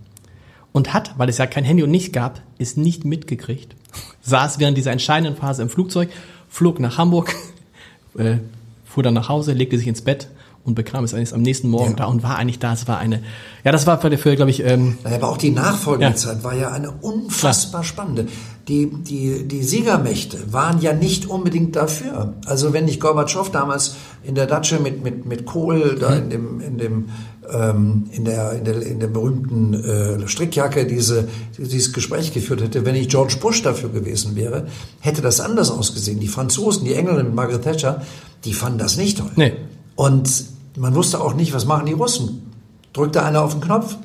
Und 0.73 0.93
hat, 0.93 1.17
weil 1.17 1.29
es 1.29 1.37
ja 1.37 1.45
kein 1.45 1.63
Handy 1.63 1.83
und 1.83 1.89
nicht 1.89 2.11
gab, 2.11 2.41
ist 2.57 2.77
nicht 2.77 3.05
mitgekriegt. 3.05 3.77
Saß 4.23 4.59
während 4.59 4.77
dieser 4.77 4.91
entscheidenden 4.91 5.37
Phase 5.37 5.61
im 5.61 5.69
Flugzeug, 5.69 6.09
flog 6.49 6.81
nach 6.81 6.97
Hamburg, 6.97 7.33
äh, 8.17 8.39
fuhr 8.83 9.03
dann 9.03 9.13
nach 9.13 9.29
Hause, 9.29 9.53
legte 9.53 9.77
sich 9.77 9.87
ins 9.87 10.01
Bett 10.01 10.27
und 10.65 10.73
bekam 10.73 11.03
es 11.03 11.13
eigentlich 11.13 11.33
am 11.33 11.43
nächsten 11.43 11.69
Morgen 11.69 11.91
ja. 11.91 11.95
da 11.97 12.05
und 12.05 12.23
war 12.23 12.37
eigentlich 12.37 12.57
da. 12.57 12.73
Es 12.73 12.87
war 12.87 12.97
eine, 12.97 13.21
ja, 13.63 13.71
das 13.71 13.85
war 13.85 14.01
für, 14.01 14.35
glaube 14.35 14.49
ich. 14.49 14.65
Ähm, 14.65 14.97
aber 15.03 15.29
auch 15.29 15.37
die 15.37 15.51
Nachfolgezeit 15.51 16.37
ja. 16.37 16.43
war 16.43 16.55
ja 16.55 16.71
eine 16.71 16.91
unfassbar 16.91 17.81
Klar. 17.81 17.83
spannende. 17.83 18.27
Die, 18.67 18.89
die, 18.91 19.47
die 19.47 19.61
Siegermächte 19.61 20.51
waren 20.51 20.81
ja 20.81 20.91
nicht 20.91 21.27
unbedingt 21.27 21.75
dafür. 21.75 22.33
Also 22.47 22.73
wenn 22.73 22.85
nicht 22.85 22.99
Gorbatschow 22.99 23.51
damals 23.51 23.95
in 24.23 24.33
der 24.33 24.47
Datsche 24.47 24.79
mit, 24.79 25.03
mit, 25.03 25.27
mit 25.27 25.45
Kohl 25.45 25.97
da 25.99 26.09
mhm. 26.09 26.17
in 26.17 26.29
dem, 26.31 26.61
in 26.61 26.77
dem, 26.79 27.09
ähm, 27.53 28.05
in 28.11 28.25
der, 28.25 28.53
in 28.53 28.65
der, 28.65 28.81
in 28.81 28.99
der 28.99 29.07
berühmten 29.07 29.75
äh, 29.75 30.27
Strickjacke 30.27 30.87
diese, 30.87 31.27
dieses 31.59 31.93
Gespräch 31.93 32.33
geführt 32.33 32.63
hätte, 32.63 32.85
wenn 32.85 32.95
nicht 32.95 33.11
George 33.11 33.35
Bush 33.39 33.61
dafür 33.61 33.89
gewesen 33.89 34.35
wäre, 34.35 34.65
hätte 34.99 35.21
das 35.21 35.41
anders 35.41 35.69
ausgesehen. 35.69 36.19
Die 36.19 36.27
Franzosen, 36.27 36.85
die 36.85 36.95
Engländer 36.95 37.23
mit 37.23 37.35
Margaret 37.35 37.61
Thatcher, 37.61 38.01
die 38.45 38.53
fanden 38.53 38.79
das 38.79 38.97
nicht 38.97 39.19
toll. 39.19 39.29
Nee. 39.35 39.53
Und 39.95 40.54
man 40.75 40.95
wusste 40.95 41.21
auch 41.21 41.33
nicht, 41.33 41.53
was 41.53 41.65
machen 41.65 41.85
die 41.85 41.93
Russen. 41.93 42.51
Drückt 42.93 43.15
da 43.15 43.25
einer 43.25 43.43
auf 43.43 43.53
den 43.53 43.61
Knopf, 43.61 43.97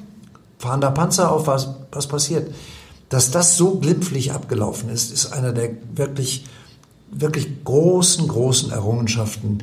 fahren 0.58 0.80
da 0.80 0.90
Panzer 0.90 1.30
auf, 1.30 1.46
was, 1.46 1.74
was 1.92 2.06
passiert. 2.06 2.52
Dass 3.08 3.30
das 3.30 3.56
so 3.56 3.78
glimpflich 3.78 4.32
abgelaufen 4.32 4.88
ist, 4.88 5.12
ist 5.12 5.32
einer 5.32 5.52
der 5.52 5.70
wirklich, 5.94 6.44
wirklich 7.10 7.64
großen, 7.64 8.28
großen 8.28 8.70
Errungenschaften 8.70 9.58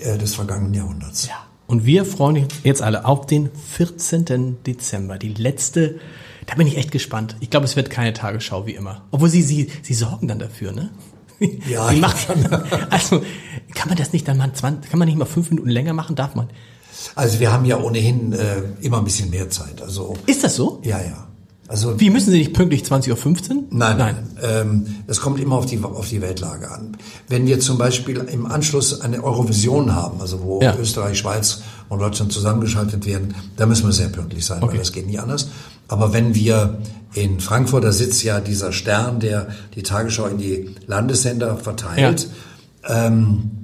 äh, 0.00 0.18
des 0.18 0.34
vergangenen 0.34 0.74
Jahrhunderts. 0.74 1.28
Ja. 1.28 1.34
Und 1.68 1.84
wir 1.84 2.04
freuen 2.04 2.44
uns 2.44 2.54
jetzt 2.64 2.82
alle 2.82 3.04
auf 3.04 3.26
den 3.26 3.50
14. 3.74 4.56
Dezember, 4.66 5.18
die 5.18 5.34
letzte. 5.34 6.00
Da 6.46 6.54
bin 6.54 6.66
ich 6.66 6.78
echt 6.78 6.90
gespannt. 6.90 7.36
Ich 7.40 7.50
glaube, 7.50 7.66
es 7.66 7.76
wird 7.76 7.90
keine 7.90 8.14
Tagesschau 8.14 8.66
wie 8.66 8.74
immer. 8.74 9.02
Obwohl 9.10 9.28
sie, 9.28 9.42
sie, 9.42 9.70
sie 9.82 9.94
sorgen 9.94 10.28
dann 10.28 10.38
dafür, 10.38 10.72
ne? 10.72 10.90
Ja, 11.68 11.90
die 11.90 12.00
macht, 12.00 12.26
also 12.90 13.22
kann 13.74 13.88
man 13.88 13.96
das 13.96 14.12
nicht 14.12 14.26
dann 14.26 14.38
mal 14.38 14.52
20, 14.52 14.90
kann 14.90 14.98
man 14.98 15.06
nicht 15.06 15.18
mal 15.18 15.24
fünf 15.24 15.50
Minuten 15.50 15.68
länger 15.68 15.92
machen? 15.92 16.16
Darf 16.16 16.34
man? 16.34 16.48
Also 17.14 17.38
wir 17.38 17.52
haben 17.52 17.64
ja 17.64 17.78
ohnehin 17.78 18.32
äh, 18.32 18.62
immer 18.80 18.98
ein 18.98 19.04
bisschen 19.04 19.30
mehr 19.30 19.48
Zeit. 19.50 19.80
Also 19.80 20.16
ist 20.26 20.42
das 20.42 20.56
so? 20.56 20.80
Ja, 20.84 21.00
ja. 21.00 21.27
Also 21.68 22.00
wie 22.00 22.08
müssen 22.08 22.30
Sie 22.30 22.38
nicht 22.38 22.54
pünktlich 22.54 22.82
20.15 22.82 23.50
Uhr? 23.50 23.62
Nein, 23.70 23.98
nein. 23.98 24.16
Ähm, 24.42 24.86
es 25.06 25.20
kommt 25.20 25.38
immer 25.38 25.56
auf 25.56 25.66
die 25.66 25.78
auf 25.82 26.08
die 26.08 26.22
Weltlage 26.22 26.70
an. 26.70 26.96
Wenn 27.28 27.46
wir 27.46 27.60
zum 27.60 27.76
Beispiel 27.76 28.16
im 28.16 28.46
Anschluss 28.46 29.02
eine 29.02 29.22
Eurovision 29.22 29.94
haben, 29.94 30.18
also 30.22 30.42
wo 30.42 30.62
ja. 30.62 30.74
Österreich, 30.76 31.18
Schweiz 31.18 31.60
und 31.90 31.98
Deutschland 31.98 32.32
zusammengeschaltet 32.32 33.04
werden, 33.04 33.34
da 33.56 33.66
müssen 33.66 33.84
wir 33.84 33.92
sehr 33.92 34.08
pünktlich 34.08 34.46
sein, 34.46 34.62
okay. 34.62 34.72
weil 34.72 34.78
das 34.78 34.92
geht 34.92 35.06
nicht 35.06 35.20
anders. 35.20 35.50
Aber 35.88 36.14
wenn 36.14 36.34
wir 36.34 36.78
in 37.12 37.38
Frankfurt, 37.38 37.84
da 37.84 37.92
sitzt 37.92 38.22
ja 38.22 38.40
dieser 38.40 38.72
Stern, 38.72 39.20
der 39.20 39.48
die 39.74 39.82
Tagesschau 39.82 40.26
in 40.26 40.38
die 40.38 40.74
Landessender 40.86 41.56
verteilt. 41.56 42.28
Ja. 42.88 43.06
Ähm, 43.06 43.57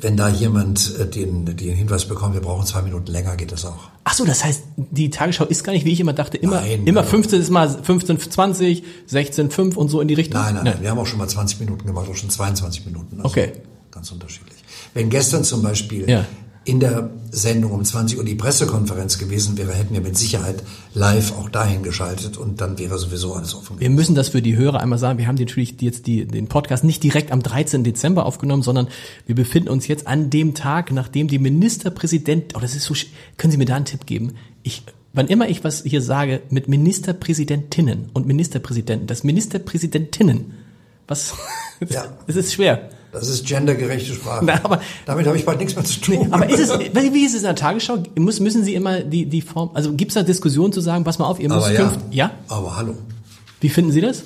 wenn 0.00 0.16
da 0.16 0.28
jemand 0.28 0.94
äh, 0.98 1.06
den, 1.06 1.44
den 1.44 1.74
Hinweis 1.74 2.06
bekommt, 2.06 2.34
wir 2.34 2.40
brauchen 2.40 2.66
zwei 2.66 2.82
Minuten 2.82 3.10
länger, 3.10 3.36
geht 3.36 3.52
das 3.52 3.64
auch. 3.64 3.90
Ach 4.04 4.14
so, 4.14 4.24
das 4.24 4.44
heißt, 4.44 4.62
die 4.76 5.10
Tagesschau 5.10 5.44
ist 5.44 5.64
gar 5.64 5.72
nicht, 5.72 5.84
wie 5.84 5.92
ich 5.92 6.00
immer 6.00 6.12
dachte, 6.12 6.36
immer, 6.36 6.60
nein, 6.60 6.86
immer 6.86 7.04
15 7.04 7.40
ist 7.40 7.50
mal 7.50 7.68
15, 7.68 8.18
20, 8.18 8.84
16, 9.06 9.50
5 9.50 9.76
und 9.76 9.88
so 9.88 10.00
in 10.00 10.08
die 10.08 10.14
Richtung. 10.14 10.40
Nein, 10.40 10.54
nein, 10.54 10.64
nein, 10.64 10.78
wir 10.80 10.90
haben 10.90 10.98
auch 10.98 11.06
schon 11.06 11.18
mal 11.18 11.28
20 11.28 11.60
Minuten 11.60 11.86
gemacht, 11.86 12.08
auch 12.10 12.16
schon 12.16 12.30
22 12.30 12.86
Minuten. 12.86 13.16
Also 13.16 13.28
okay. 13.28 13.52
Ganz 13.90 14.10
unterschiedlich. 14.12 14.58
Wenn 14.94 15.10
gestern 15.10 15.44
zum 15.44 15.62
Beispiel 15.62 16.08
ja 16.08 16.24
in 16.68 16.80
der 16.80 17.08
Sendung 17.30 17.72
um 17.72 17.82
20 17.82 18.18
Uhr 18.18 18.24
die 18.26 18.34
Pressekonferenz 18.34 19.16
gewesen 19.16 19.56
wäre, 19.56 19.72
hätten 19.72 19.94
wir 19.94 20.02
mit 20.02 20.18
Sicherheit 20.18 20.62
live 20.92 21.32
auch 21.32 21.48
dahin 21.48 21.82
geschaltet 21.82 22.36
und 22.36 22.60
dann 22.60 22.78
wäre 22.78 22.98
sowieso 22.98 23.32
alles 23.32 23.54
offen. 23.54 23.80
Wir 23.80 23.88
müssen 23.88 24.14
das 24.14 24.28
für 24.28 24.42
die 24.42 24.54
Hörer 24.54 24.78
einmal 24.80 24.98
sagen. 24.98 25.18
Wir 25.18 25.28
haben 25.28 25.36
natürlich 25.36 25.80
jetzt 25.80 26.06
die, 26.06 26.26
den 26.26 26.46
Podcast 26.48 26.84
nicht 26.84 27.02
direkt 27.02 27.32
am 27.32 27.42
13. 27.42 27.84
Dezember 27.84 28.26
aufgenommen, 28.26 28.62
sondern 28.62 28.88
wir 29.24 29.34
befinden 29.34 29.70
uns 29.70 29.88
jetzt 29.88 30.06
an 30.06 30.28
dem 30.28 30.52
Tag, 30.52 30.92
nachdem 30.92 31.28
die 31.28 31.38
Ministerpräsident, 31.38 32.54
oh, 32.54 32.60
das 32.60 32.74
ist 32.74 32.84
so, 32.84 32.94
können 33.38 33.50
Sie 33.50 33.56
mir 33.56 33.64
da 33.64 33.76
einen 33.76 33.86
Tipp 33.86 34.04
geben? 34.04 34.34
Ich, 34.62 34.82
wann 35.14 35.28
immer 35.28 35.48
ich 35.48 35.64
was 35.64 35.84
hier 35.84 36.02
sage 36.02 36.42
mit 36.50 36.68
Ministerpräsidentinnen 36.68 38.10
und 38.12 38.26
Ministerpräsidenten, 38.26 39.06
das 39.06 39.24
Ministerpräsidentinnen, 39.24 40.52
was, 41.06 41.32
ja. 41.88 42.04
es 42.26 42.36
ist 42.36 42.52
schwer. 42.52 42.90
Das 43.18 43.28
ist 43.28 43.46
gendergerechte 43.46 44.14
Sprache. 44.14 44.44
Na, 44.44 44.60
aber, 44.62 44.80
Damit 45.06 45.26
habe 45.26 45.36
ich 45.36 45.44
bald 45.44 45.58
nichts 45.58 45.74
mehr 45.74 45.84
zu 45.84 46.00
tun. 46.00 46.18
Nee, 46.20 46.28
aber 46.30 46.48
ist 46.48 46.60
es, 46.60 46.70
wie 46.78 47.24
ist 47.24 47.32
es 47.34 47.40
in 47.40 47.46
der 47.46 47.54
Tagesschau? 47.54 48.02
Muss, 48.16 48.40
müssen 48.40 48.64
Sie 48.64 48.74
immer 48.74 49.00
die, 49.00 49.26
die 49.26 49.42
Form, 49.42 49.70
also 49.74 49.92
gibt 49.92 50.10
es 50.10 50.14
da 50.14 50.22
Diskussionen 50.22 50.72
zu 50.72 50.80
sagen, 50.80 51.04
pass 51.04 51.18
mal 51.18 51.26
auf, 51.26 51.40
ihr 51.40 51.48
müsst 51.48 51.70
ja, 51.70 51.92
ja? 52.10 52.30
Aber 52.48 52.76
hallo. 52.76 52.94
Wie 53.60 53.68
finden 53.68 53.92
Sie 53.92 54.00
das? 54.00 54.22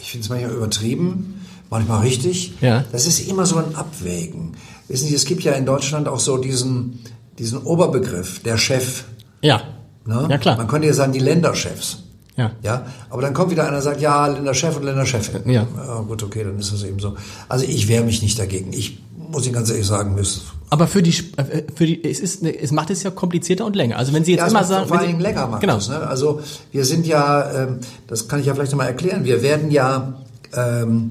Ich 0.00 0.10
finde 0.10 0.24
es 0.24 0.30
manchmal 0.30 0.52
übertrieben, 0.52 1.44
manchmal 1.70 2.00
richtig. 2.00 2.54
Ja. 2.60 2.84
Das 2.92 3.06
ist 3.06 3.28
immer 3.28 3.46
so 3.46 3.56
ein 3.56 3.74
Abwägen. 3.74 4.52
Wissen 4.88 5.08
Sie, 5.08 5.14
es 5.14 5.24
gibt 5.24 5.42
ja 5.42 5.52
in 5.52 5.66
Deutschland 5.66 6.08
auch 6.08 6.20
so 6.20 6.38
diesen, 6.38 7.00
diesen 7.38 7.58
Oberbegriff, 7.58 8.40
der 8.42 8.56
Chef. 8.56 9.04
Ja. 9.42 9.62
Ne? 10.06 10.26
Ja, 10.30 10.38
klar. 10.38 10.56
Man 10.56 10.68
könnte 10.68 10.86
ja 10.86 10.94
sagen, 10.94 11.12
die 11.12 11.18
Länderchefs. 11.18 12.04
Ja. 12.38 12.52
ja. 12.62 12.86
Aber 13.10 13.20
dann 13.20 13.34
kommt 13.34 13.50
wieder 13.50 13.66
einer 13.66 13.76
und 13.76 13.82
sagt, 13.82 14.00
ja, 14.00 14.26
Länderchef 14.28 14.76
und 14.76 14.84
Länderchefin. 14.84 15.50
Ja. 15.50 15.66
ja. 15.76 16.00
Gut, 16.00 16.22
okay, 16.22 16.44
dann 16.44 16.58
ist 16.58 16.72
das 16.72 16.84
eben 16.84 17.00
so. 17.00 17.16
Also 17.48 17.64
ich 17.66 17.88
wehre 17.88 18.04
mich 18.04 18.22
nicht 18.22 18.38
dagegen. 18.38 18.72
Ich 18.72 19.02
muss 19.16 19.44
Ihnen 19.44 19.54
ganz 19.54 19.68
ehrlich 19.70 19.86
sagen, 19.86 20.14
müsste. 20.14 20.40
aber 20.70 20.86
für 20.86 21.02
die, 21.02 21.10
äh, 21.36 21.64
für 21.74 21.84
die, 21.84 22.02
es 22.08 22.20
ist, 22.20 22.42
es 22.42 22.70
macht 22.70 22.90
es 22.90 23.02
ja 23.02 23.10
komplizierter 23.10 23.66
und 23.66 23.76
länger. 23.76 23.98
Also 23.98 24.12
wenn 24.12 24.24
Sie 24.24 24.32
jetzt 24.32 24.40
ja, 24.40 24.46
immer 24.48 24.64
sagen, 24.64 24.88
vor 24.88 24.98
allen 24.98 25.08
Dingen 25.08 25.20
länger 25.20 25.46
macht 25.48 25.60
genau. 25.60 25.74
Das, 25.74 25.88
ne? 25.88 25.98
Also 25.98 26.40
wir 26.70 26.84
sind 26.84 27.06
ja, 27.06 27.50
ähm, 27.64 27.80
das 28.06 28.28
kann 28.28 28.40
ich 28.40 28.46
ja 28.46 28.54
vielleicht 28.54 28.72
nochmal 28.72 28.86
erklären. 28.86 29.24
Wir 29.24 29.42
werden 29.42 29.70
ja 29.70 30.14
ähm, 30.54 31.10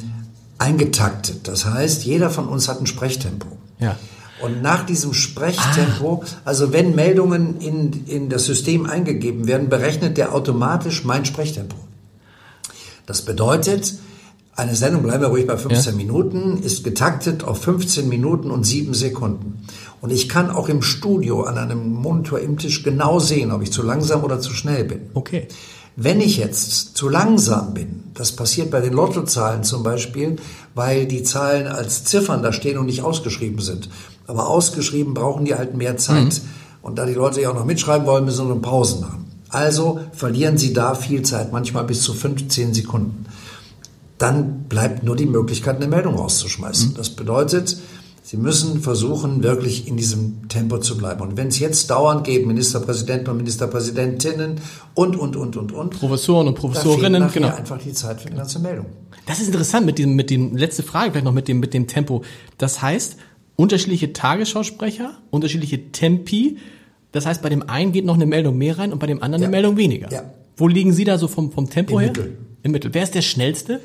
eingetaktet. 0.58 1.48
Das 1.48 1.66
heißt, 1.66 2.06
jeder 2.06 2.30
von 2.30 2.48
uns 2.48 2.68
hat 2.70 2.80
ein 2.80 2.88
Sprechtempo. 2.88 3.48
Ja. 3.80 3.98
Und 4.42 4.62
nach 4.62 4.86
diesem 4.86 5.14
Sprechtempo, 5.14 6.24
ah. 6.24 6.28
also 6.46 6.72
wenn 6.74 6.96
Meldungen 6.96 7.60
in, 7.60 8.06
in 8.06 8.30
das 8.30 8.46
System 8.46 8.86
eingegeben 8.86 9.48
werden, 9.48 9.70
berechnet 9.70 10.18
der 10.18 10.34
automatisch 10.34 11.04
mein 11.04 11.26
Sprechtempo. 11.26 11.76
Das 13.06 13.24
bedeutet, 13.24 13.96
eine 14.56 14.76
Sendung, 14.76 15.04
bleiben 15.04 15.22
wir 15.22 15.30
ruhig 15.30 15.48
bei 15.48 15.58
15 15.58 15.94
ja. 15.94 15.98
Minuten, 15.98 16.62
ist 16.62 16.84
getaktet 16.84 17.44
auf 17.44 17.62
15 17.62 18.10
Minuten 18.10 18.52
und 18.52 18.64
7 18.64 18.94
Sekunden. 18.94 19.64
Und 20.02 20.12
ich 20.12 20.30
kann 20.30 20.50
auch 20.50 20.70
im 20.70 20.82
Studio 20.82 21.44
an 21.44 21.58
einem 21.58 21.94
Monitor 21.94 22.40
im 22.40 22.58
Tisch 22.58 22.84
genau 22.84 23.20
sehen, 23.20 23.52
ob 23.52 23.62
ich 23.62 23.72
zu 23.72 23.82
langsam 23.82 24.24
oder 24.24 24.40
zu 24.40 24.52
schnell 24.54 24.84
bin. 24.84 25.02
Okay. 25.14 25.48
Wenn 25.96 26.22
ich 26.22 26.38
jetzt 26.38 26.96
zu 26.96 27.10
langsam 27.10 27.74
bin, 27.74 28.04
das 28.14 28.32
passiert 28.32 28.70
bei 28.70 28.82
den 28.82 28.94
Lottozahlen 28.94 29.64
zum 29.64 29.82
Beispiel, 29.82 30.36
weil 30.76 31.08
die 31.08 31.24
Zahlen 31.24 31.66
als 31.66 32.04
Ziffern 32.04 32.44
da 32.44 32.54
stehen 32.54 32.78
und 32.78 32.86
nicht 32.86 33.02
ausgeschrieben 33.02 33.62
sind. 33.62 33.90
Aber 34.28 34.48
ausgeschrieben 34.48 35.14
brauchen 35.14 35.46
die 35.46 35.56
halt 35.56 35.76
mehr 35.76 35.98
Zeit. 35.98 36.42
Mhm. 36.44 36.50
Und 36.82 36.98
da 36.98 37.06
die 37.06 37.14
Leute 37.14 37.42
ja 37.42 37.50
auch 37.50 37.56
noch 37.56 37.66
mitschreiben 37.66 38.06
wollen, 38.06 38.26
müssen 38.26 38.46
sie 38.46 38.52
eine 38.52 38.62
Pause 38.62 39.02
machen. 39.02 39.26
Also 39.50 40.00
verlieren 40.12 40.58
sie 40.58 40.74
da 40.74 40.94
viel 40.94 41.22
Zeit, 41.22 41.52
manchmal 41.52 41.86
bis 41.86 42.02
zu 42.02 42.14
15 42.14 42.74
Sekunden. 42.74 43.26
Dann 44.18 44.64
bleibt 44.64 45.04
nur 45.04 45.16
die 45.16 45.26
Möglichkeit, 45.26 45.78
eine 45.78 45.88
Meldung 45.88 46.16
rauszuschmeißen. 46.16 46.92
Mhm. 46.92 46.94
Das 46.96 47.10
bedeutet, 47.10 47.78
Sie 48.28 48.36
müssen 48.36 48.82
versuchen, 48.82 49.42
wirklich 49.42 49.88
in 49.88 49.96
diesem 49.96 50.50
Tempo 50.50 50.80
zu 50.80 50.98
bleiben. 50.98 51.22
Und 51.22 51.38
wenn 51.38 51.48
es 51.48 51.60
jetzt 51.60 51.90
dauernd 51.90 52.26
geht, 52.26 52.46
Ministerpräsidenten 52.46 53.30
und 53.30 53.38
Ministerpräsidentinnen 53.38 54.60
und, 54.96 55.16
und, 55.16 55.38
und, 55.38 55.56
und, 55.56 55.72
und. 55.72 55.98
Professoren 55.98 56.50
und 56.50 56.56
Professorinnen, 56.56 57.22
da 57.22 57.28
genau. 57.30 57.56
einfach 57.56 57.78
die 57.78 57.94
Zeit 57.94 58.20
für 58.20 58.30
die 58.30 58.36
ganze 58.36 58.60
Meldung. 58.60 58.88
Das 59.28 59.40
ist 59.40 59.48
interessant 59.48 59.86
mit 59.86 59.98
dem, 59.98 60.18
mit 60.18 60.30
dem, 60.30 60.58
letzte 60.58 60.84
Frage 60.84 61.12
vielleicht 61.12 61.24
noch 61.24 61.32
mit 61.32 61.48
dem, 61.48 61.62
mit 61.62 61.74
dem 61.74 61.88
Tempo. 61.88 62.22
Das 62.58 62.82
heißt, 62.82 63.16
unterschiedliche 63.58 64.14
Tagesschausprecher, 64.14 65.18
unterschiedliche 65.30 65.92
Tempi. 65.92 66.58
Das 67.12 67.26
heißt, 67.26 67.42
bei 67.42 67.50
dem 67.50 67.68
einen 67.70 67.92
geht 67.92 68.06
noch 68.06 68.16
eine 68.16 68.26
Meldung 68.26 68.58
mehr 68.58 68.78
rein 68.78 68.94
und 68.94 69.00
bei 69.00 69.08
dem 69.08 69.22
anderen 69.22 69.42
ja. 69.42 69.48
eine 69.48 69.52
Meldung 69.52 69.76
weniger. 69.76 70.10
Ja. 70.10 70.32
Wo 70.56 70.70
liegen 70.70 70.94
Sie 70.94 71.04
da 71.04 71.18
so 71.18 71.28
vom, 71.28 71.52
vom 71.52 71.70
Tempo 71.70 71.94
Im 71.94 72.00
her? 72.00 72.08
Mittel. 72.08 72.38
Im 72.64 72.72
Mittel. 72.72 72.94
Wer 72.94 73.04
ist 73.04 73.16
der 73.16 73.22
schnellste? 73.22 73.82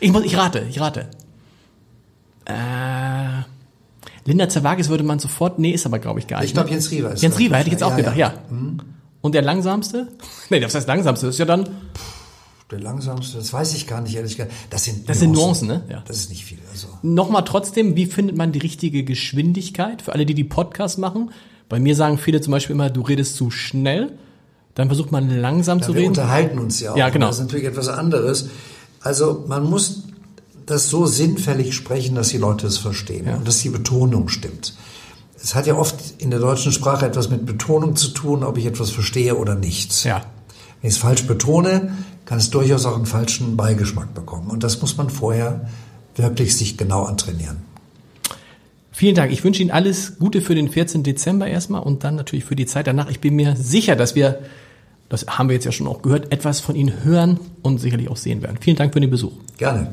Ich 0.00 0.10
muss, 0.10 0.24
ich 0.24 0.36
rate, 0.36 0.66
ich 0.68 0.80
rate. 0.80 1.08
Äh, 2.46 2.52
Linda 4.24 4.48
Zerwagis 4.48 4.88
würde 4.88 5.04
man 5.04 5.18
sofort, 5.18 5.58
nee, 5.58 5.70
ist 5.70 5.86
aber 5.86 5.98
glaube 5.98 6.20
ich 6.20 6.26
gar 6.26 6.40
nicht. 6.40 6.48
Ich 6.48 6.54
glaube 6.54 6.68
ne? 6.68 6.74
Jens 6.74 6.90
Riewer 6.90 7.12
ist 7.12 7.22
Jens 7.22 7.38
Riewer 7.38 7.56
hätte 7.56 7.68
ich 7.68 7.72
jetzt 7.72 7.82
auch 7.82 7.90
ja, 7.90 7.96
gedacht, 7.96 8.16
ja. 8.16 8.34
Mhm. 8.50 8.80
Und 9.20 9.34
der 9.34 9.42
langsamste? 9.42 10.08
Nee, 10.48 10.60
das 10.60 10.74
heißt 10.74 10.88
langsamste 10.88 11.26
ist 11.26 11.38
ja 11.38 11.44
dann. 11.44 11.68
Der 12.70 12.78
langsamste, 12.78 13.38
das 13.38 13.52
weiß 13.52 13.74
ich 13.74 13.88
gar 13.88 14.00
nicht, 14.00 14.14
ehrlich 14.14 14.36
gesagt. 14.36 14.52
Das 14.70 14.84
sind 14.84 15.08
Das 15.08 15.18
sind 15.18 15.32
Nuancen, 15.32 15.66
ne? 15.66 15.82
Ja. 15.88 16.04
Das 16.06 16.18
ist 16.18 16.30
nicht 16.30 16.44
viel. 16.44 16.58
Also. 16.70 16.86
Nochmal 17.02 17.44
trotzdem, 17.44 17.96
wie 17.96 18.06
findet 18.06 18.36
man 18.36 18.52
die 18.52 18.60
richtige 18.60 19.02
Geschwindigkeit 19.02 20.02
für 20.02 20.12
alle, 20.12 20.24
die 20.24 20.34
die 20.34 20.44
Podcasts 20.44 20.96
machen? 20.96 21.30
Bei 21.68 21.80
mir 21.80 21.96
sagen 21.96 22.18
viele 22.18 22.40
zum 22.40 22.52
Beispiel 22.52 22.74
immer, 22.74 22.90
du 22.90 23.00
redest 23.02 23.36
zu 23.36 23.50
schnell. 23.50 24.12
Dann 24.74 24.88
versucht 24.88 25.10
man 25.10 25.28
langsam 25.28 25.78
ja, 25.78 25.86
zu 25.86 25.94
wir 25.94 26.02
reden. 26.02 26.16
Wir 26.16 26.22
unterhalten 26.22 26.58
uns 26.58 26.80
ja 26.80 26.92
auch. 26.92 26.96
Ja, 26.96 27.08
genau. 27.08 27.26
Das 27.26 27.36
ist 27.36 27.42
natürlich 27.42 27.66
etwas 27.66 27.88
anderes. 27.88 28.50
Also 29.00 29.44
man 29.48 29.68
muss 29.68 30.04
das 30.66 30.88
so 30.88 31.06
sinnfällig 31.06 31.74
sprechen, 31.74 32.14
dass 32.14 32.28
die 32.28 32.38
Leute 32.38 32.66
es 32.68 32.78
verstehen 32.78 33.26
ja. 33.26 33.36
und 33.36 33.48
dass 33.48 33.58
die 33.58 33.70
Betonung 33.70 34.28
stimmt. 34.28 34.74
Es 35.42 35.54
hat 35.54 35.66
ja 35.66 35.74
oft 35.74 35.96
in 36.18 36.30
der 36.30 36.38
deutschen 36.38 36.70
Sprache 36.70 37.06
etwas 37.06 37.30
mit 37.30 37.46
Betonung 37.46 37.96
zu 37.96 38.08
tun, 38.08 38.44
ob 38.44 38.58
ich 38.58 38.66
etwas 38.66 38.90
verstehe 38.90 39.36
oder 39.36 39.54
nicht. 39.54 40.04
Ja. 40.04 40.22
Wenn 40.80 40.88
ich 40.88 40.94
es 40.94 40.98
falsch 40.98 41.26
betone, 41.26 41.96
kann 42.30 42.38
es 42.38 42.48
durchaus 42.48 42.86
auch 42.86 42.94
einen 42.94 43.06
falschen 43.06 43.56
Beigeschmack 43.56 44.14
bekommen. 44.14 44.50
Und 44.50 44.62
das 44.62 44.80
muss 44.80 44.96
man 44.96 45.10
vorher 45.10 45.68
wirklich 46.14 46.56
sich 46.56 46.76
genau 46.76 47.02
antrainieren. 47.02 47.56
Vielen 48.92 49.16
Dank. 49.16 49.32
Ich 49.32 49.42
wünsche 49.42 49.62
Ihnen 49.62 49.72
alles 49.72 50.16
Gute 50.20 50.40
für 50.40 50.54
den 50.54 50.68
14. 50.68 51.02
Dezember 51.02 51.48
erstmal 51.48 51.82
und 51.82 52.04
dann 52.04 52.14
natürlich 52.14 52.44
für 52.44 52.54
die 52.54 52.66
Zeit 52.66 52.86
danach. 52.86 53.10
Ich 53.10 53.18
bin 53.18 53.34
mir 53.34 53.56
sicher, 53.56 53.96
dass 53.96 54.14
wir, 54.14 54.38
das 55.08 55.26
haben 55.26 55.48
wir 55.48 55.54
jetzt 55.54 55.64
ja 55.64 55.72
schon 55.72 55.88
auch 55.88 56.02
gehört, 56.02 56.32
etwas 56.32 56.60
von 56.60 56.76
Ihnen 56.76 57.02
hören 57.02 57.40
und 57.62 57.78
sicherlich 57.78 58.08
auch 58.08 58.16
sehen 58.16 58.42
werden. 58.42 58.58
Vielen 58.60 58.76
Dank 58.76 58.92
für 58.92 59.00
den 59.00 59.10
Besuch. 59.10 59.32
Gerne. 59.58 59.92